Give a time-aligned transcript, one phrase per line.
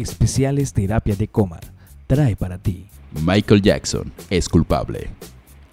[0.00, 1.60] Especiales Terapia de Coma
[2.06, 2.86] trae para ti.
[3.24, 5.08] Michael Jackson es culpable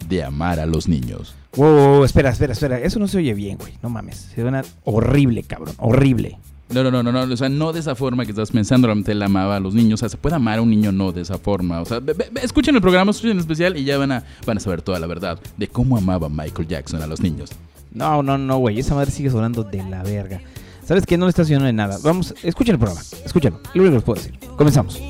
[0.08, 1.36] de amar a los niños.
[1.56, 2.80] Wow, wow, wow, espera, espera, espera.
[2.80, 3.74] Eso no se oye bien, güey.
[3.82, 4.18] No mames.
[4.18, 5.76] Se suena horrible, cabrón.
[5.78, 6.38] Horrible.
[6.70, 9.12] No, no, no, no, no, o sea, no de esa forma que estás pensando, realmente
[9.12, 11.22] él amaba a los niños, o sea, se puede amar a un niño no de
[11.22, 12.02] esa forma, o sea,
[12.42, 15.06] escuchen el programa, escuchen el especial y ya van a, van a saber toda la
[15.06, 17.52] verdad de cómo amaba Michael Jackson a los niños.
[17.96, 18.78] No, no, no, güey.
[18.78, 20.42] Esa madre sigue sonando de la verga.
[20.86, 21.18] ¿Sabes qué?
[21.18, 21.98] No le está haciendo de nada.
[22.04, 23.02] Vamos, escuchen el programa.
[23.26, 23.60] Escúchenlo.
[23.74, 24.40] Lo único que les puedo decir.
[24.56, 25.02] Comenzamos.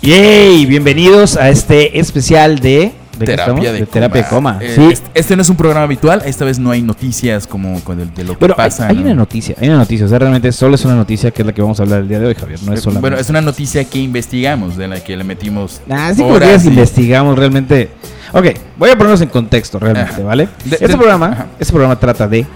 [0.00, 0.64] ¡Yay!
[0.66, 2.92] Bienvenidos a este especial de...
[3.26, 4.58] Terapia de, terapia de coma.
[4.60, 4.88] Eh, sí.
[4.92, 8.12] este, este no es un programa habitual, esta vez no hay noticias como con el-
[8.14, 8.88] de lo que hay, pasa.
[8.88, 9.02] hay ¿no?
[9.02, 11.52] una noticia, hay una noticia, o sea, realmente solo es una noticia que es la
[11.52, 13.00] que vamos a hablar el día de hoy, Javier, no es solamente...
[13.00, 16.66] Bueno, es una noticia que investigamos, de la que le metimos Ah, sí, porque y-
[16.68, 17.90] investigamos realmente.
[18.32, 20.22] Ok, voy a ponernos en contexto realmente, Ajá.
[20.22, 20.48] ¿vale?
[20.64, 21.46] De- este programa, ajá.
[21.58, 22.46] este programa trata de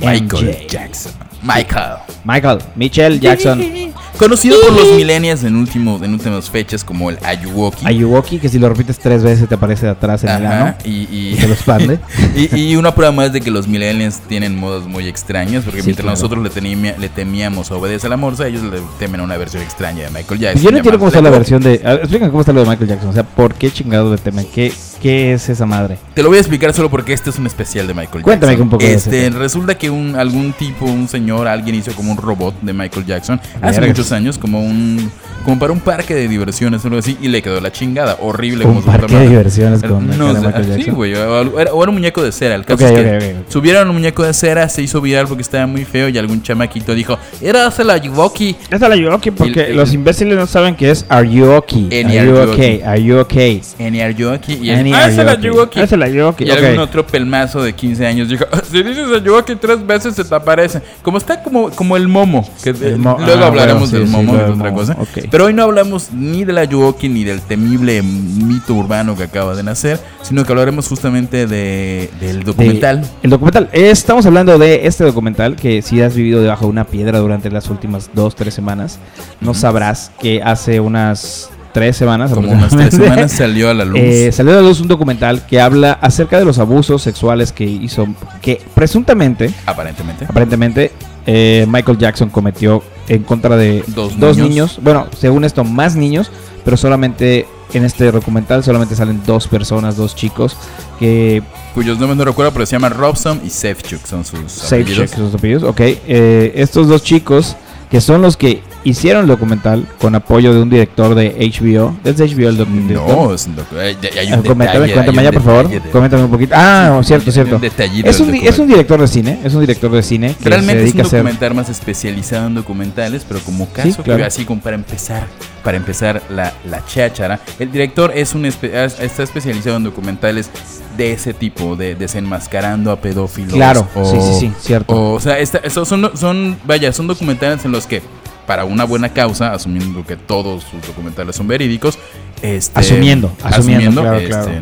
[0.00, 0.66] Michael MJ.
[0.68, 1.12] Jackson.
[1.42, 1.96] Michael.
[2.24, 3.60] Michael, Michelle Jackson,
[4.18, 7.84] Conocido por los millennials en, último, en últimas fechas como el Ayuwoki.
[7.86, 10.90] Ayuwoki, que si lo repites tres veces te aparece de atrás en el ano y,
[11.10, 11.98] y, y se lo expande.
[12.36, 15.86] y, y una prueba más de que los millennials tienen modas muy extrañas, porque Sí,
[15.86, 16.16] mientras claro.
[16.16, 19.36] nosotros le, temia- le temíamos a Obedece a la Morsa, ellos le temen a una
[19.36, 20.62] versión extraña de Michael Jackson.
[20.62, 21.74] Yo no entiendo cómo está la versión de...
[21.74, 24.46] Explícame cómo está lo de Michael Jackson, o sea, ¿por qué chingados le temen?
[24.54, 24.72] ¿Qué,
[25.02, 25.98] ¿Qué es esa madre?
[26.14, 28.62] Te lo voy a explicar solo porque este es un especial de Michael Cuéntame Jackson.
[28.62, 32.54] un poco Este, resulta que un, algún tipo, un señor, alguien hizo como un robot
[32.62, 35.10] de Michael Jackson hace muchos años, como un
[35.44, 38.64] como para un parque de diversiones o algo así, y le quedó la chingada, horrible.
[38.64, 41.82] Un como parque de diversiones con No, o sea, sí, güey, o, o era, o
[41.82, 42.54] era un muñeco de cera.
[42.54, 45.84] El caso es que subieron un muñeco de cera, se hizo viral porque estaba muy
[45.84, 48.56] feo y algún chamaquito dijo, era hace la Yuwoki.
[48.70, 51.86] Esta la Ayuwoki porque El- los el- imbéciles no saben que es Are you okay?
[51.92, 52.52] Any Are are you you okay?
[52.76, 52.82] okay?
[52.82, 53.62] Are you okay?
[53.78, 55.44] En el Yuwoki y Any el, are ah, you la okay?
[55.44, 55.80] Yuwoki.
[55.80, 59.22] Esa la Ayuwoki, Y algún otro pelmazo de 15 años dijo, "Ah, si dices a
[59.22, 60.80] Yuwoki tres veces se te aparece.
[61.02, 62.48] Como está como, como el momo.
[62.62, 64.76] Que El mo- luego ah, hablaremos bueno, del sí, sí, momo, es del otra momo,
[64.76, 64.96] cosa.
[64.98, 65.30] ok.
[65.32, 69.56] Pero hoy no hablamos ni de la Yuwoki ni del temible mito urbano que acaba
[69.56, 73.00] de nacer, sino que hablaremos justamente de, del documental.
[73.00, 73.70] De- el documental.
[73.72, 77.70] Estamos hablando de este documental que si has vivido debajo de una piedra durante las
[77.70, 78.98] últimas dos, tres semanas,
[79.40, 83.98] no sabrás que hace unas tres semanas, Como unas tres semanas salió a la luz.
[84.00, 87.64] eh, salió a la luz un documental que habla acerca de los abusos sexuales que
[87.64, 88.06] hizo,
[88.42, 90.26] que presuntamente, aparentemente.
[90.26, 90.92] aparentemente,
[91.24, 92.82] eh, Michael Jackson cometió
[93.14, 94.48] en contra de Dos dos, niños.
[94.48, 94.78] niños.
[94.82, 96.30] Bueno, según esto, más niños,
[96.64, 100.56] pero solamente en este documental solamente salen dos personas, dos chicos
[100.98, 101.42] que
[101.74, 105.10] Cuyos nombres no recuerdo, pero se llaman Robson y Sefchuk, son sus apellidos.
[105.10, 105.62] check sus apellidos.
[105.62, 107.56] Ok, eh, estos dos chicos
[107.90, 111.94] que son los que hicieron el documental con apoyo de un director de HBO.
[112.04, 113.08] ¿Es de HBO el doc- director?
[113.16, 115.68] No, es un docu- hay, hay un Ah, coméntame, cuéntame ya, un por favor.
[115.68, 116.54] de- Coméntame un poquito.
[116.56, 117.56] Ah, un- cierto, un- cierto.
[117.56, 118.60] un Es un, es documental.
[118.60, 121.02] un director de cine, es un director de cine que Realmente se es un dedica
[121.02, 121.18] a hacer...
[121.20, 124.18] documental más especializado en documentales, pero como caso, claro.
[124.18, 125.26] que así como para empezar,
[125.62, 130.50] para empezar la, la cháchara, el director es un espe- es- está especializado en documentales
[130.96, 133.54] de ese tipo, de desenmascarando a pedófilos.
[133.54, 134.92] Claro, o, sí, sí, sí, cierto.
[134.94, 138.02] O, o sea, esos son, son, vaya, son documentales en los que,
[138.46, 141.98] para una buena causa, asumiendo que todos sus documentales son verídicos,
[142.42, 144.52] este, Asumiendo, asumiendo, claro, claro.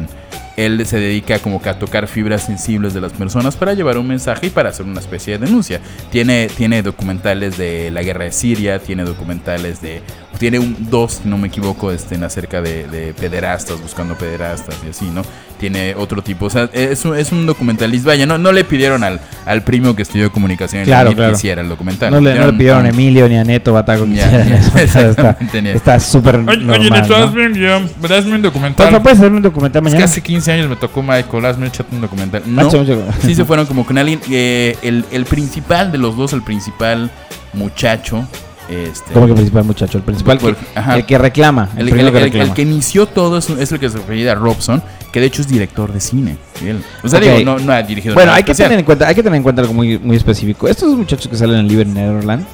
[0.67, 4.07] Él se dedica como que a tocar fibras sensibles de las personas para llevar un
[4.09, 5.81] mensaje y para hacer una especie de denuncia.
[6.11, 10.03] Tiene, tiene documentales de la guerra de Siria, tiene documentales de...
[10.39, 14.91] Tiene un, dos, si no me equivoco, este, acerca de, de pederastas, buscando pederastas y
[14.91, 15.23] así, ¿no?
[15.59, 18.09] Tiene otro tipo, o sea, es un, es un documentalista.
[18.09, 21.33] Vaya, no, no le pidieron al, al primo que estudió comunicación Claro, claro.
[21.33, 22.11] que hiciera el documental.
[22.11, 24.83] No le, no le pidieron a Emilio ni a Neto Bataco que Ya, hicieran ya,
[24.83, 25.37] eso.
[25.77, 27.25] Está- súper Oye, normal, oye, Neto, ¿no?
[27.27, 28.87] hazme hazme un documental.
[28.87, 29.99] favor, ¿puedes hacerme un documental Es mañana?
[29.99, 32.43] que hace 15 años me tocó Michael, hazme un documental.
[32.47, 34.21] No, Macho, mucho- sí se fueron como con alguien.
[34.31, 37.11] eh, el, el principal de los dos, el principal
[37.53, 38.27] muchacho.
[38.69, 39.99] Este, ¿Cómo que principal muchacho?
[39.99, 40.97] El principal que, ajá.
[40.97, 41.69] el que reclama.
[41.77, 42.45] El, el, el- que el- reclama.
[42.45, 44.81] el que inició todo es, es el que se refiere a Robson,
[45.13, 46.37] que de hecho es director de cine.
[46.65, 46.81] Él.
[47.03, 48.69] O sea, digo, no, no ha dirigido Bueno, nada hay que, especial.
[48.69, 50.69] tener en cuenta, hay que tener en cuenta algo muy, muy específico.
[50.69, 52.47] Estos muchachos que salen en Libre Netherland,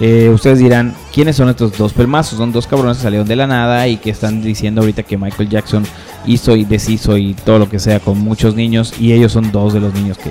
[0.00, 2.38] eh, ustedes dirán, ¿quiénes son estos dos pelmazos?
[2.38, 5.48] Son dos cabrones que salieron de la nada y que están diciendo ahorita que Michael
[5.48, 5.84] Jackson
[6.26, 9.72] hizo y deshizo y todo lo que sea con muchos niños y ellos son dos
[9.72, 10.30] de los niños que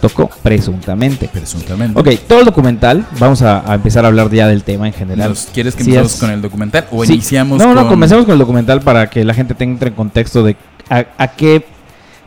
[0.00, 1.28] tocó presuntamente.
[1.32, 1.98] Presuntamente.
[1.98, 5.30] Ok, todo el documental, vamos a, a empezar a hablar ya del tema en general.
[5.30, 7.14] Nos- ¿Quieres que empecemos con el documental o Sí.
[7.14, 7.74] iniciamos No, con...
[7.76, 10.56] no, comencemos con el documental para que la gente tenga en contexto de
[10.90, 11.64] a, a qué,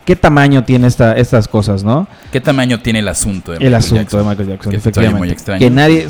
[0.10, 2.08] qué tamaño tiene esta, estas cosas, ¿no?
[2.32, 4.20] ¿Qué tamaño tiene el asunto de El Michael asunto Jackson?
[4.24, 5.20] de Michael Jackson, Que efectivamente.
[5.20, 5.60] muy extraño.
[5.60, 6.10] Que nadie,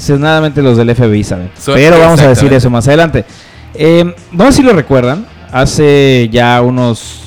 [0.62, 1.52] los del FBI saben.
[1.60, 3.26] So- Pero vamos a decir eso más adelante.
[3.74, 7.24] Eh, no sé si lo recuerdan, hace ya unos...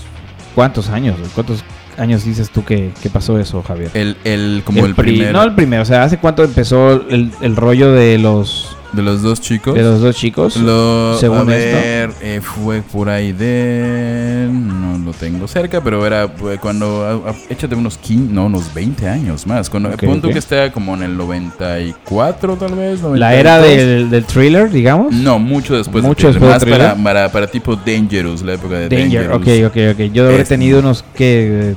[0.55, 1.17] ¿Cuántos años?
[1.35, 1.63] ¿Cuántos?
[1.99, 3.91] años dices tú que, que pasó eso, Javier?
[3.93, 7.31] El, el, como el, pri- primer No el primero, o sea, ¿hace cuánto empezó el,
[7.43, 9.75] el rollo de los, de los dos chicos.
[9.75, 10.57] de los dos chicos?
[10.57, 14.49] Lo, según a ver, eh, fue por ahí de...
[14.53, 17.03] No lo tengo cerca, pero era pues, cuando...
[17.27, 19.71] a- a- échate unos 15, no, unos 20 años más.
[19.71, 20.33] Cuando, Ok, punto ok.
[20.35, 23.01] que esté como en el 94 tal vez.
[23.03, 23.87] La era 92.
[23.87, 25.13] del, del thriller, digamos.
[25.15, 26.05] No, mucho después.
[26.05, 29.45] Mucho de después de Más para, para, para tipo Dangerous, la época de Danger, ok,
[29.45, 29.71] Dangerous.
[29.71, 30.13] ok, ok.
[30.13, 31.75] Yo habré Es- tenido unos que...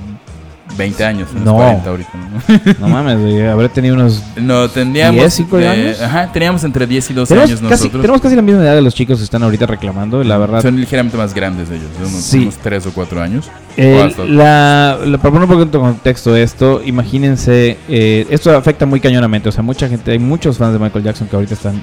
[0.77, 1.55] 20 años, unos No.
[1.55, 2.09] 40 ahorita.
[2.13, 2.75] ¿no?
[2.79, 4.21] No mames, güey, habré tenido unos...
[4.35, 5.15] No, tendríamos...
[5.21, 6.01] 10, cinco eh, años.
[6.01, 8.01] Ajá, teníamos entre 10 y 12 Tenemos años casi, nosotros.
[8.01, 10.61] tenemos casi la misma edad de los chicos que están ahorita reclamando, la verdad.
[10.61, 12.39] Son ligeramente más grandes ellos, unos, Sí.
[12.39, 13.49] unos 3 o 4 años.
[13.77, 18.55] Eh, O hasta- la, la- para poner un poquito de contexto esto, imagínense, eh, esto
[18.55, 21.53] afecta muy cañonamente, o sea, mucha gente, hay muchos fans de Michael Jackson que ahorita
[21.55, 21.81] están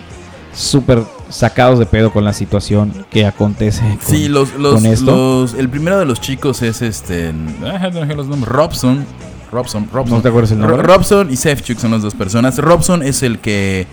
[0.54, 3.80] súper sacados de pedo con la situación que acontece.
[3.80, 5.06] con- Sí, los, los, con esto.
[5.42, 7.32] los- el primero de los chicos es este,
[7.64, 7.90] ah,
[8.44, 9.04] Robson,
[9.50, 10.16] Robson, Robson.
[10.16, 10.76] ¿No te acuerdas el nombre?
[10.78, 12.58] Ro- Robson y Sefchuk son las dos personas.
[12.58, 13.86] Robson es el que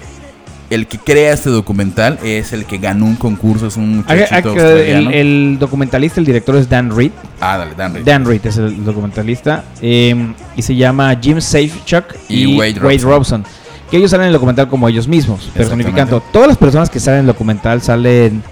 [0.69, 5.07] el que crea este documental, es el que ganó un concurso, es un muchachito el,
[5.11, 7.09] el documentalista, el director es Dan Reed.
[7.41, 8.05] Ah, dale, Dan Reed.
[8.05, 9.63] Dan Reed es el documentalista.
[9.81, 10.15] eh,
[10.55, 13.43] y se llama Jim Safechuck y, Y Wade Wade, Robson.
[13.89, 16.21] Que ellos salen en el documental como ellos mismos, personificando.
[16.31, 18.43] Todas las personas que salen en el documental salen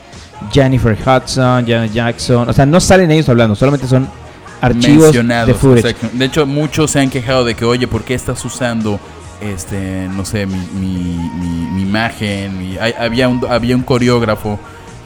[0.51, 2.50] Jennifer Hudson, Janet Jackson.
[2.50, 4.07] O sea, no salen ellos hablando, solamente son
[4.62, 5.89] archivos de footage.
[5.92, 6.10] exacto.
[6.13, 9.00] De hecho, muchos se han quejado de que, oye, ¿por qué estás usando,
[9.42, 10.88] este, no sé, mi, mi,
[11.39, 12.57] mi- mi imagen?
[12.57, 14.60] Mi- hay- había, un, había un coreógrafo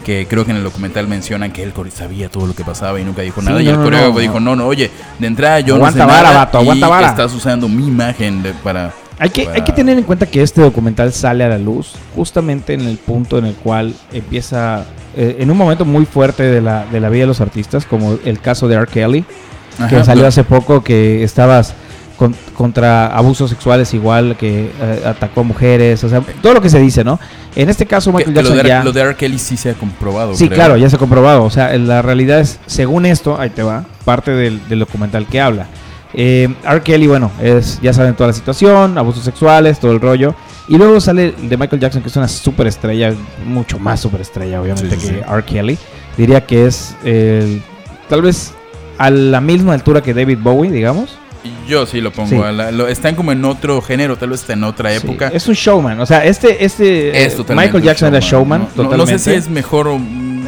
[0.06, 3.04] que creo que en el documental mencionan que él sabía todo lo que pasaba y
[3.04, 3.62] nunca dijo Sí, nada.
[3.62, 4.56] y no, el coreógrafo no, dijo, no.
[4.56, 4.89] no, oye,
[5.19, 7.07] de entrada yo Aguanta no sé vara, nada vato, y aguanta vara".
[7.10, 8.94] estás usando mi imagen de- para...
[9.21, 12.73] Hay que, hay que tener en cuenta que este documental sale a la luz justamente
[12.73, 14.83] en el punto en el cual empieza,
[15.15, 18.18] eh, en un momento muy fuerte de la, de la vida de los artistas, como
[18.25, 18.88] el caso de R.
[18.88, 19.23] Kelly,
[19.89, 21.75] que salió hace poco, que estabas
[22.18, 26.69] con- contra abusos sexuales igual, que eh, atacó a mujeres, o sea, todo lo que
[26.69, 27.19] se dice, ¿no?
[27.56, 28.83] En este caso Michael que lo, Jackson de, ya...
[28.83, 29.15] lo de R.
[29.15, 30.33] Kelly sí se ha comprobado.
[30.33, 30.56] Sí, creo.
[30.56, 31.44] claro, ya se ha comprobado.
[31.44, 35.39] O sea, la realidad es, según esto, ahí te va, parte del, del documental que
[35.41, 35.68] habla.
[36.13, 36.81] Eh, R.
[36.81, 40.36] Kelly, bueno, es, ya saben toda la situación, abusos sexuales, todo el rollo.
[40.68, 43.13] Y luego sale el de Michael Jackson, que es una superestrella,
[43.46, 45.19] mucho más superestrella, obviamente, Sí, sí, que sí.
[45.30, 45.44] R.
[45.44, 45.78] Kelly.
[46.18, 47.62] Diría que es el-
[48.10, 48.54] tal vez
[48.98, 51.18] a la misma altura que David Bowie, digamos.
[51.68, 52.44] Yo sí lo pongo.
[52.44, 55.30] A la- lo- están como en otro género, tal vez está en otra época.
[55.34, 56.00] es un showman.
[56.00, 59.19] O sea, este, este Es eh, totalmente Michael Jackson era showman, No- no, no totalmente.
[59.24, 60.00] sé si es mejor o.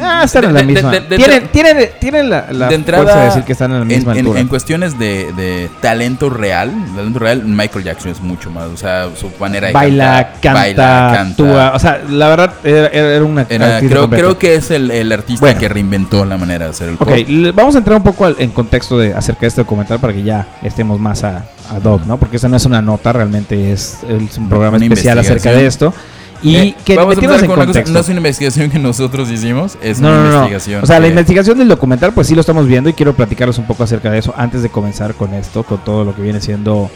[0.02, 0.90] Ah, están en la misma.
[1.08, 4.12] tienen, tienen, tienen la, la de entrada, fuerza de decir que están en la misma
[4.12, 4.40] en- altura.
[4.40, 8.66] en cuestiones de, de talento real, talento real, Michael Jackson es mucho más.
[8.68, 11.72] O sea, su manera de baila, cantar, canta, baila, actúa.
[11.74, 15.46] O sea, la verdad, era, era una Era- creo, creo que es el, el artista
[15.46, 15.60] Bueno.
[15.60, 17.16] que reinventó la manera de hacer el Ok, pop.
[17.28, 20.12] le- vamos a entrar un poco al- en contexto de, acerca de este documental para
[20.12, 22.16] que ya estemos más a, a Doc, ¿no?
[22.18, 25.66] Porque esa no es una nota, realmente es, es un programa Una especial acerca de
[25.66, 25.92] esto.
[26.44, 27.92] Y Eh, que vamos a metimos en contexto.
[27.92, 30.30] no es una investigación que nosotros hicimos, es No, una no, no.
[30.36, 30.84] investigación.
[30.84, 33.66] O sea, la investigación del documental, pues sí lo estamos viendo y quiero platicarles un
[33.66, 36.90] poco acerca de eso antes de comenzar con esto, con todo lo que viene siendo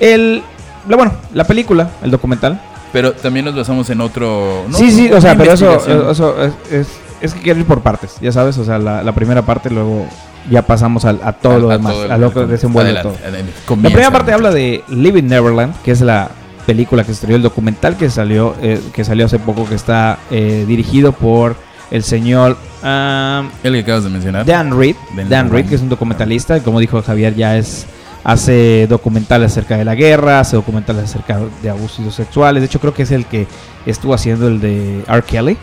[0.00, 0.42] el,
[0.88, 2.60] la, bueno, la película, el documental.
[2.92, 4.64] Pero también nos basamos en otro.
[4.68, 6.88] no, sí, sí, o sea, pero eso, es, es,
[7.20, 10.06] es que quiero ir por partes, ya sabes, o sea, la, la primera parte, luego
[10.50, 13.12] ya pasamos a, todo A- lo a demás, todo el- a lo que desenvuelve todo.
[13.12, 13.52] Adelante, adelante.
[13.82, 16.30] La primera parte habla de Living Neverland, que es la
[16.68, 20.18] película que se estrenó, el documental que salió, eh, que salió hace poco, que está
[20.30, 21.56] eh, dirigido por
[21.90, 24.44] el señor ah, El que acabas de mencionar.
[24.44, 24.94] Dan Reed.
[25.16, 27.86] Dan Dan Reed, que es un documentalista, y como dijo Javier, ya es
[28.22, 32.60] hace documentales acerca de la guerra, hace documentales acerca de abusos sexuales.
[32.60, 33.46] De hecho, creo que es el que
[33.86, 35.22] estuvo haciendo el de R.
[35.22, 35.56] Kelly.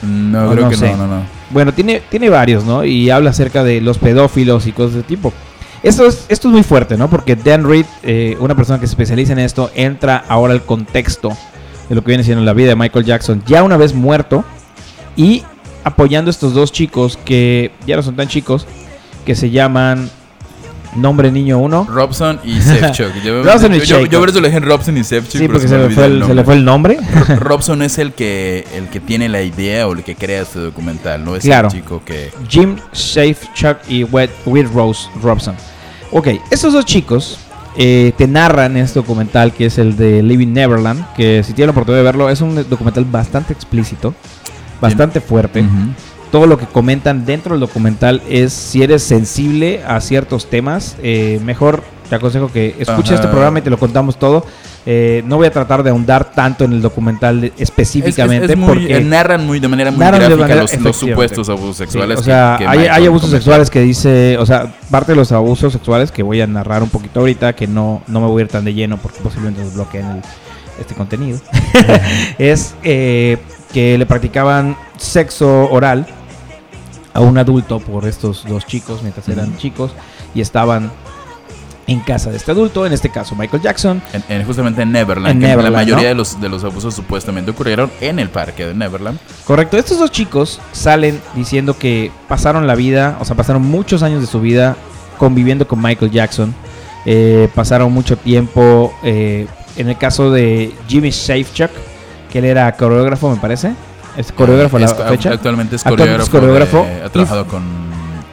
[0.00, 0.90] No, No, creo no que sé.
[0.92, 1.22] no, no, no.
[1.50, 2.82] Bueno, tiene, tiene varios, ¿no?
[2.82, 5.34] Y habla acerca de los pedófilos y cosas de tipo.
[5.82, 7.08] Esto es, esto es muy fuerte, ¿no?
[7.08, 11.36] Porque Dan Reed, eh, una persona que se especializa en esto, entra ahora al contexto
[11.88, 14.44] de lo que viene siendo la vida de Michael Jackson, ya una vez muerto,
[15.16, 15.44] y
[15.84, 18.66] apoyando a estos dos chicos que ya no son tan chicos,
[19.24, 20.10] que se llaman
[20.96, 21.86] Nombre Niño 1.
[21.90, 23.14] Robson y Sefchuk.
[23.24, 25.40] Yo, Robson y yo, yo, por eso le dije Robson y Sefchuk.
[25.40, 26.98] Sí, porque se me olvidó fue el el, se le fue el nombre.
[27.38, 31.24] Robson es el que, el que tiene la idea o el que crea este documental,
[31.24, 31.68] no es Claro.
[31.68, 32.30] el chico que...
[32.48, 35.54] Jim Chuck y Will Rose Robson.
[36.10, 37.38] Ok, estos dos chicos
[37.76, 41.72] eh, te narran este documental que es el de Living Neverland, que si tienen la
[41.72, 44.14] oportunidad de verlo, es un documental bastante explícito,
[44.80, 45.60] bastante fuerte.
[45.60, 45.70] Ujú.
[46.32, 51.40] Todo lo que comentan dentro del documental es si eres sensible a ciertos temas, eh,
[51.44, 53.14] mejor Te aconsejo que escuches Ajá.
[53.16, 54.46] este programa y te lo contamos todo.
[54.88, 58.52] Eh, no voy a tratar de ahondar tanto en el documental de- Es- es- específicamente
[58.52, 61.76] es muy- porque eh, narran muy de manera muy de gráfica manera- los, supuestos abusos
[61.78, 62.20] Sí, sexuales.
[62.20, 65.72] o sea, que hay, hay abusos sexuales que dice, o sea, parte de los abusos
[65.72, 68.50] sexuales que voy a narrar un poquito ahorita, que no, no me voy a ir
[68.52, 70.22] tan de lleno porque posiblemente nos bloqueen el-
[70.78, 71.40] este contenido,
[72.38, 73.38] es eh,
[73.72, 76.06] que le practicaban sexo oral
[77.14, 79.92] a un adulto por estos dos chicos mientras eran chicos
[80.34, 80.90] y estaban
[81.88, 84.02] en casa de este adulto, en este caso Michael Jackson.
[84.12, 85.34] En- en- justamente en Neverland.
[85.36, 86.08] En que Neverland, la mayoría ¿no?
[86.08, 89.18] de, los, de los abusos supuestamente ocurrieron en el parque de Neverland.
[89.44, 94.20] Correcto, estos dos chicos salen diciendo que pasaron la vida, o sea, pasaron muchos años
[94.20, 94.76] de su vida
[95.16, 96.54] conviviendo con Michael Jackson.
[97.08, 101.70] Eh, pasaron mucho tiempo, eh, en el caso de Jimmy Safechuck,
[102.32, 103.74] que él era coreógrafo, me parece.
[104.16, 105.30] Es coreógrafo la Es- fecha.
[105.32, 106.78] Actualmente es Actualmente es coreógrafo.
[106.78, 107.85] coreógrafo de- ha y- trabajado con.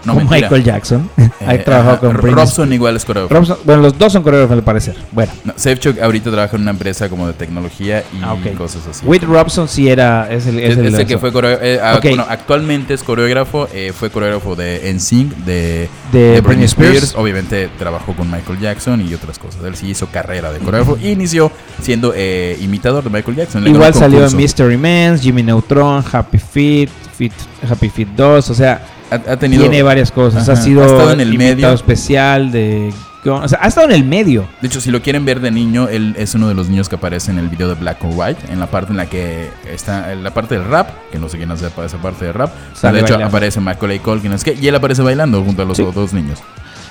[0.06, 0.48] No, con mentira.
[0.50, 1.10] Michael Jackson.
[1.46, 3.36] Eh, trabajado ajá, con Robson igual es coreógrafo.
[3.36, 4.96] Robson- bueno, los dos son coreógrafos al parecer.
[5.12, 9.06] Bueno, No, Safechuck ahorita trabaja en una empresa como de tecnología y Ah, cosas así.
[9.06, 11.80] Whit Robson sí era, es el, es Es, el es el que fue coreo- eh,
[11.84, 17.14] ah, bueno, actualmente es coreógrafo, eh, fue coreógrafo de NSYNC, de, de, de Britney Spears.
[17.18, 19.62] obviamente trabajó con Michael Jackson y otras cosas.
[19.66, 23.94] Él sí hizo carrera de coreógrafo y inició siendo eh, imitador de Michael ganó Igual
[23.94, 24.38] salió en.
[24.38, 27.34] Mystery Men, Jimmy Neutron, Happy Feet, Fit,
[27.70, 28.82] Happy Feet 2, o sea,
[29.14, 30.44] Ha, ha tenido tiene varias cosas.
[30.48, 30.54] Ajá.
[30.60, 31.72] Ha sido Ha estado en el medio.
[31.72, 32.94] especial de,
[33.26, 34.48] o sea, ha estado en el medio.
[34.62, 36.96] De hecho, si lo quieren ver de niño, él es uno de los niños que
[36.96, 40.12] aparece en el video de Black or White, en la parte en la que está
[40.12, 42.52] en la parte del rap, que no sé quién hace esa parte de rap.
[42.74, 43.28] Sale de hecho, bailando.
[43.38, 45.86] aparece Macaulay Culkin, es que y él aparece bailando junto a los Sí.
[45.94, 46.40] dos niños.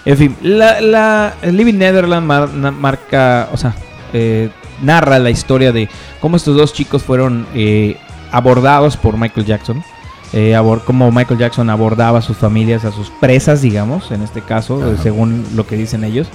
[0.05, 3.75] En fin, la, la Living Netherland mar- marca, o sea,
[4.13, 4.49] eh,
[4.83, 5.89] narra la historia de
[6.21, 7.97] cómo estos dos chicos fueron eh,
[8.33, 9.83] abordados por Michael Jackson.
[10.33, 14.83] Eh, cómo Michael Jackson abordaba a sus familias, a sus presas, digamos, en este caso,
[14.83, 15.03] Ajá.
[15.03, 16.29] según lo que dicen ellos.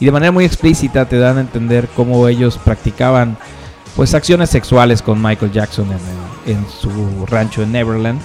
[0.00, 3.36] Y de manera muy explícita te dan a entender cómo ellos practicaban
[3.94, 5.86] pues acciones sexuales con Michael Jackson
[6.46, 6.90] en, su
[7.26, 8.20] rancho en Neverland.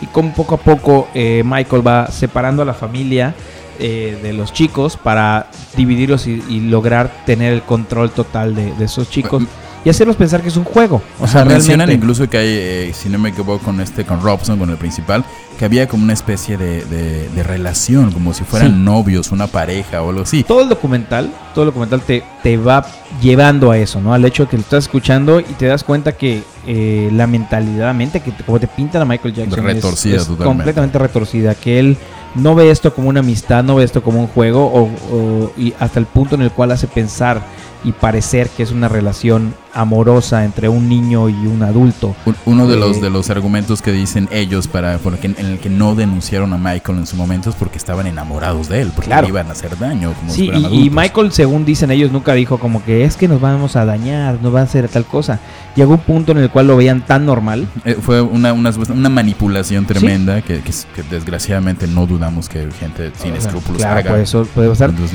[0.00, 3.36] Y cómo poco a poco eh, Michael va separando a la familia
[3.78, 8.84] eh, de los chicos para dividirlos y, y lograr tener el control total de, de
[8.84, 9.44] esos chicos
[9.84, 11.02] y hacerlos pensar que es un juego.
[11.20, 11.94] O sea, mencionan realmente.
[11.94, 15.24] incluso que hay, eh, si no me equivoco, con este, con Robson, con el principal,
[15.58, 18.78] que había como una especie de, de- de relación, como si fueran Sí.
[18.78, 20.42] novios, una pareja o algo así.
[20.44, 22.84] Todo el documental, todo el documental te, te va
[23.20, 24.14] llevando a eso, ¿no?
[24.14, 27.86] Al hecho de que lo estás escuchando y te das cuenta que eh, la mentalidad,
[27.86, 30.44] la mente que como te pintan a Michael Jackson es- Retorcida es, totalmente.
[30.44, 31.96] completamente retorcida, que él
[32.34, 34.84] no ve esto como una amistad, no ve esto como un juego o,
[35.14, 37.42] o- y hasta el punto en el cual hace pensar
[37.84, 42.14] y parecer que es una relación amorosa entre un niño y un adulto.
[42.26, 45.46] Un- Uno de los Eh, de los argumentos que dicen ellos para por que- en
[45.46, 48.90] el que no denunciaron a Michael en su momento es porque estaban enamorados de él,
[48.94, 49.22] porque Claro.
[49.22, 50.90] le iban a hacer daño como Sí, y.
[50.90, 54.54] Michael, según dicen ellos, nunca dijo como que es que nos vamos a dañar, nos
[54.54, 55.38] va a hacer tal cosa.
[55.74, 57.66] Llegó un punto en el cual lo veían tan normal.
[57.84, 63.10] Eh, fue una, una, una manipulación tremenda que, que, que desgraciadamente no dudamos que gente
[63.16, 64.92] sin O sea, escrúpulos claro, haga pues eso puede pasar.
[64.92, 65.10] los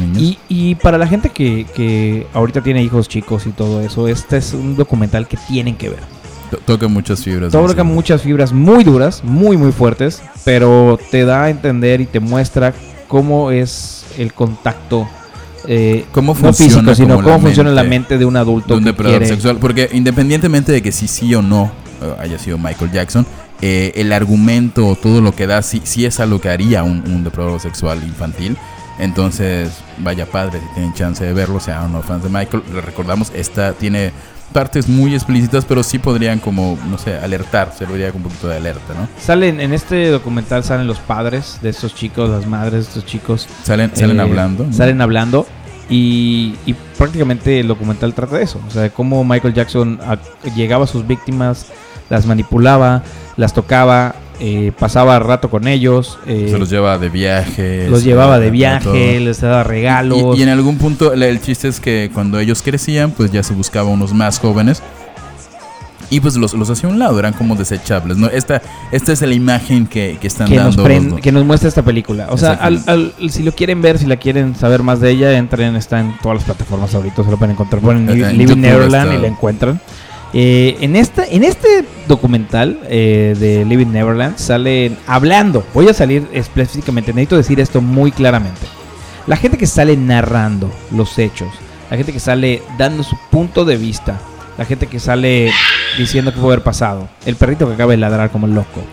[0.50, 4.47] y para la gente que, que ahorita tiene hijos chicos y todo eso, este es
[4.54, 6.00] un documental que tienen que ver.
[6.52, 7.52] To- toca muchas fibras.
[7.52, 12.20] Toca muchas fibras muy duras, muy muy fuertes, pero te da a entender y te
[12.20, 12.74] muestra
[13.08, 15.08] cómo es el contacto.
[15.70, 18.74] eh, ¿Cómo no funciona físico, sino cómo la funciona la mente mente de un adulto
[18.74, 19.58] de un depredador quiere- sexual.
[19.58, 23.26] Porque independientemente de que si sí o no eh, haya sido Michael Jackson,
[23.62, 27.24] eh, el argumento, todo lo que da, sí, sí es algo que haría un, un
[27.26, 28.56] depredador sexual infantil.
[29.00, 32.64] Entonces, vaya padre, si tienen chance de verlo, sean o no fans de Michael.
[32.74, 34.12] Les recordamos, esta tiene
[34.54, 38.30] partes muy explícitas, pero sí podrían como, no sé, alertar, se lo diría con un
[38.30, 39.08] poquito de alerta, ¿no?
[39.20, 43.48] Salen en este documental salen los padres de estos chicos, las madres de estos chicos.
[43.64, 44.64] Salen, salen eh, hablando.
[44.66, 44.74] ¿no?
[44.74, 45.46] Salen hablando
[45.90, 48.60] y, y prácticamente el documental trata de eso.
[48.68, 50.18] O sea, de cómo Michael Jackson a-
[50.56, 51.68] llegaba a sus víctimas,
[52.10, 53.04] las manipulaba,
[53.36, 56.18] las tocaba, eh, pasaba rato con ellos.
[56.28, 57.90] eh, Se los lleva de viaje.
[57.90, 60.36] los llevaba de viaje, les daba regalos.
[60.38, 63.54] Y, y en algún punto el chiste es que cuando ellos crecían, pues ya se
[63.54, 64.82] buscaba unos más jóvenes.
[66.10, 68.16] Y pues los, los hacía a un lado, eran como desechables.
[68.16, 68.28] ¿no?
[68.28, 68.62] Esta,
[68.94, 71.10] esta es la imagen que, que están que nos, dando.
[71.16, 72.28] los- que nos muestra esta película.
[72.30, 75.38] O sea, al- al- si lo quieren ver, si la quieren saber más de ella,
[75.38, 77.82] entren, está en todas las plataformas ahorita, se lo pueden encontrar.
[77.82, 79.82] Ponen En Living Neverland y la encuentran.
[80.40, 85.66] Eh, en, esta, en este documental eh, de Living Neverland salen hablando.
[85.74, 88.62] Voy a salir específicamente, necesito decir esto muy claramente.
[89.26, 91.50] La gente que sale narrando los hechos,
[91.90, 94.20] la gente que sale dando su punto de vista,
[94.60, 95.52] la gente que sale
[95.98, 98.84] diciendo que puede haber pasado, el perrito que acaba de ladrar como el loco.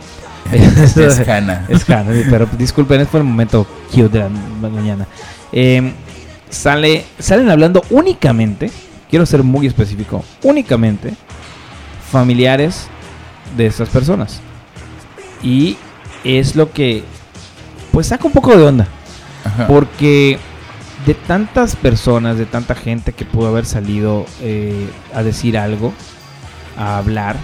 [0.51, 1.67] es Hannah.
[1.69, 4.31] Es Hannah, pero disculpen, es por el momento cute de la
[4.71, 5.07] mañana.
[5.53, 5.93] Eh,
[6.49, 8.71] sale, salen hablando únicamente,
[9.15, 11.15] quiero ser muy específico, únicamente
[12.11, 12.89] familiares
[13.57, 14.41] de estas personas.
[15.41, 15.77] Y
[16.25, 17.05] es lo que,
[17.93, 18.89] pues saca un poco de onda.
[19.45, 19.69] Ajá.
[19.69, 20.41] Porque
[21.07, 25.93] de tantas personas, de tanta gente que pudo haber salido eh, a decir algo,
[26.77, 27.37] a hablar,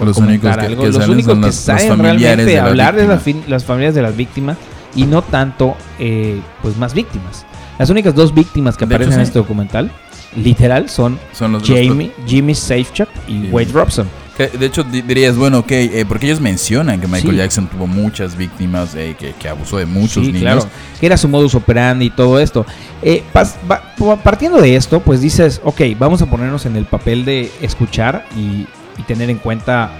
[0.00, 2.96] o Los únicos que- algo, que los únicos son que saben realmente de la hablar
[2.96, 4.56] de las, las familias de las víctimas
[4.96, 7.46] y no tanto, eh, pues más víctimas.
[7.78, 9.28] Las únicas dos víctimas que De hecho, aparecen en sí.
[9.30, 9.92] este documental,
[10.36, 13.48] literal, son Son los, los Jamie, Jimmy Safechuck y.
[13.50, 14.08] Wade Robson.
[14.36, 17.36] Que, de hecho, di- dirías, bueno, ok, eh, porque ellos mencionan que Michael Sí.
[17.36, 20.40] Jackson tuvo muchas víctimas, eh, que, que abusó de muchos Sí, niños.
[20.40, 20.66] claro.
[20.98, 22.66] Que era su modus operandi y todo esto.
[23.00, 26.84] Eh, pas- va- pa- partiendo de esto, pues dices, ok, vamos a ponernos en el
[26.84, 28.66] papel de escuchar y,
[28.98, 29.92] y tener en cuenta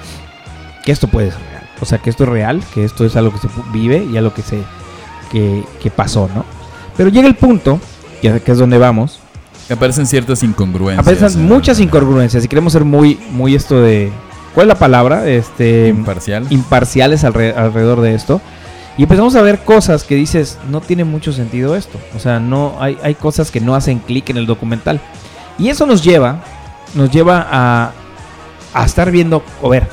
[0.85, 1.69] que esto puede ser real.
[1.81, 4.35] O sea, que esto es real, que esto es algo que se vive y algo
[4.35, 4.59] que se
[5.31, 6.45] que, que pasó, ¿no?
[6.97, 7.81] Pero llega el punto,
[8.21, 9.21] que, que es donde vamos,
[9.71, 11.07] Aparecen ciertas incongruencias.
[11.07, 14.13] aparecen eh, muchas incongruencias y queremos ser muy, muy esto de...
[14.55, 15.27] ¿Cuál es la palabra?
[15.29, 16.47] Este, Imparcial.
[16.51, 18.41] imparciales alre- alrededor de esto.
[18.97, 21.99] Y empezamos a ver cosas que dices, no tiene mucho sentido esto.
[22.15, 25.01] O sea, no hay, hay cosas que no hacen clic en el documental.
[25.59, 26.45] Y eso nos lleva,
[26.95, 27.91] nos lleva a,
[28.73, 29.89] a estar viendo, o ver,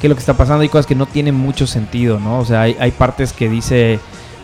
[0.00, 0.62] qué es lo que está pasando.
[0.62, 2.38] Hay cosas que no tienen mucho sentido, ¿no?
[2.38, 4.00] O sea, hay, hay partes que dice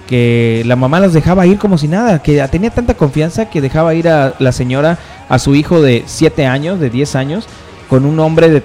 [0.06, 3.94] que la mamá los dejaba ir como si nada, que tenía tanta confianza que dejaba
[3.94, 4.98] ir a la señora,
[5.28, 7.48] a su hijo de 7 años, de 10 años,
[7.88, 8.62] con un hombre de...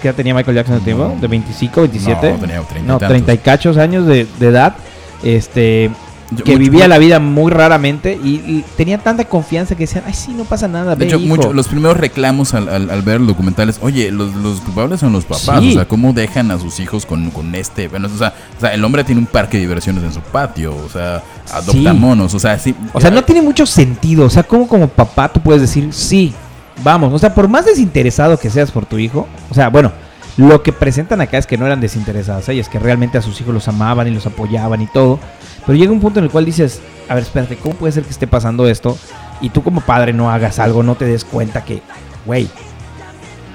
[0.00, 1.12] ¿Qué tenía Michael Jackson en el tiempo?
[1.14, 1.20] No.
[1.20, 2.32] ¿De 25, 27?
[2.32, 3.08] No, tenía 30 y No, tantos.
[3.08, 4.76] 30 y cachos años de, de edad.
[5.22, 5.90] Este,
[6.32, 10.02] Yo- que mucho- vivía la vida muy raramente y, y tenía tanta confianza que decían,
[10.06, 11.26] ay, sí, no pasa nada, De hecho, hijo".
[11.36, 14.98] mucho- los primeros reclamos al, al- al ver el documental es, oye, los, los culpables
[15.00, 15.60] son los papás.
[15.60, 15.70] Sí.
[15.70, 17.86] O sea, ¿cómo dejan a sus hijos con, con este?
[17.88, 20.74] Bueno, o sea, o sea, el hombre tiene un parque de diversiones en su patio.
[20.76, 21.98] O sea, adopta Sí.
[21.98, 22.34] monos.
[22.34, 22.74] O sea, sí.
[22.92, 24.24] O sea, no tiene mucho sentido.
[24.26, 26.34] O sea, como como papá tú puedes decir, sí,
[26.82, 27.12] vamos.
[27.12, 29.92] O sea, por más desinteresado que seas por tu hijo, o sea, bueno,
[30.36, 33.54] lo que presentan acá es que no eran desinteresadas ellas, que realmente a sus hijos
[33.54, 35.18] los amaban y los apoyaban y todo.
[35.64, 38.10] Pero llega un punto en el cual dices, a ver, espérate, ¿cómo puede ser que
[38.10, 38.98] esté pasando esto?
[39.40, 41.82] Y tú como padre no hagas algo, no te des cuenta que,
[42.26, 42.48] güey,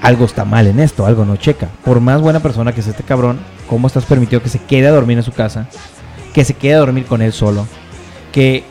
[0.00, 1.68] algo está mal en esto, algo no checa.
[1.84, 4.92] Por más buena persona que sea este cabrón, ¿cómo estás permitido que se quede a
[4.92, 5.68] dormir en su casa?
[6.34, 7.66] Que se quede a dormir con él solo.
[8.32, 8.64] Que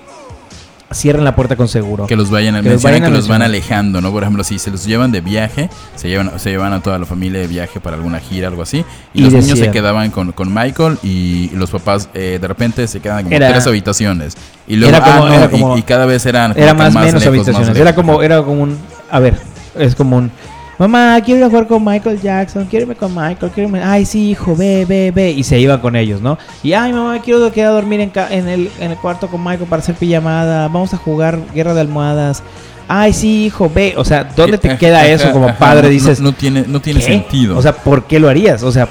[0.94, 2.06] cierren la puerta con seguro.
[2.08, 4.12] Que los vayan, Que los vayan a que los van alejando, ¿no?
[4.12, 7.06] Por ejemplo, si se los llevan de viaje, se llevan, se llevan a toda la
[7.06, 8.86] familia de viaje para alguna gira, algo así.
[9.14, 12.88] Y, Y los niños se quedaban con, con Michael y los papás eh, de repente
[12.88, 14.36] se quedan como Era- tres habitaciones.
[14.68, 16.74] Y luego, Era como- ah, no, era y- como- y, cada vez eran como Era
[16.74, 17.78] más menos lejos, habitaciones.
[17.78, 18.78] Era como, era como un.
[19.10, 19.38] A ver,
[19.78, 20.32] es como un.
[20.78, 22.66] Mamá, quiero ir a jugar con Michael Jackson.
[22.66, 23.52] Quiero irme con Michael.
[23.54, 23.84] Quiero irme.
[23.84, 25.30] Ay, sí, hijo, ve, ve, ve.
[25.32, 26.38] Y se iban con ellos, ¿no?
[26.64, 29.44] Y ay, mamá, quiero quedar a dormir en, ca- en, el, en el cuarto con
[29.44, 30.68] Michael para hacer pijamada.
[30.70, 32.42] Vamos a jugar guerra de almohadas.
[32.88, 33.94] Ay, sí, hijo, ve.
[33.96, 35.84] O sea, ¿dónde te Ajá, queda eso ajá, como padre?
[35.84, 37.06] no- Dices, No, no tiene, no tiene ¿qué?
[37.06, 37.58] sentido.
[37.58, 38.64] O sea, ¿por qué lo harías?
[38.64, 38.88] O sea,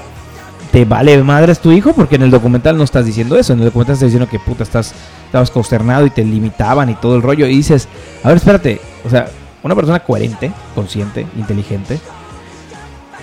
[0.71, 1.91] ¿te vale madres tu hijo?
[1.91, 3.51] Porque en el documental no estás diciendo eso.
[3.51, 4.93] En el documental estás diciendo que puta, estás,
[5.25, 7.45] estabas consternado y te limitaban y todo el rollo.
[7.47, 7.89] Y dices,
[8.23, 8.79] a ver, espérate.
[9.05, 9.27] O sea,
[9.63, 11.99] una persona coherente, consciente, inteligente.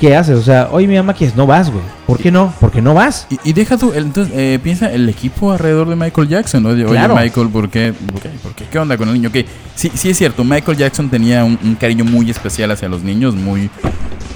[0.01, 0.37] ¿Qué haces?
[0.39, 1.35] O sea, oye, mi mamá, que es?
[1.35, 1.83] No vas, güey.
[2.07, 2.55] ¿Por qué no?
[2.61, 3.27] Porque no vas.
[3.31, 6.69] Y, y deja tú, el- entonces eh, piensa el equipo alrededor de Michael Jackson, ¿no?
[6.69, 7.17] Oye, oye, Claro.
[7.17, 7.93] Michael, ¿por qué?
[7.93, 8.29] ¿Por qué?
[8.41, 8.65] ¿Por qué?
[8.71, 9.29] ¿Qué onda con el niño?
[9.31, 9.39] Ok,
[9.75, 13.35] sí, sí es cierto, Michael Jackson tenía un, un cariño muy especial hacia los niños,
[13.35, 13.69] muy...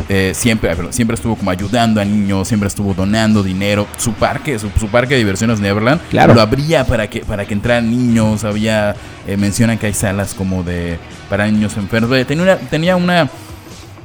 [0.09, 3.87] eh, siempre, siempre estuvo como ayudando a niños, siempre estuvo donando dinero.
[3.99, 6.35] Su parque, su, su parque de diversiones Neverland, Claro.
[6.35, 8.95] lo abría para que, para que entraran niños, había...
[9.27, 10.99] eh, mencionan que hay salas como de...
[11.29, 12.11] para niños enfermos.
[12.27, 12.57] Tenía una...
[12.57, 13.31] Tenía una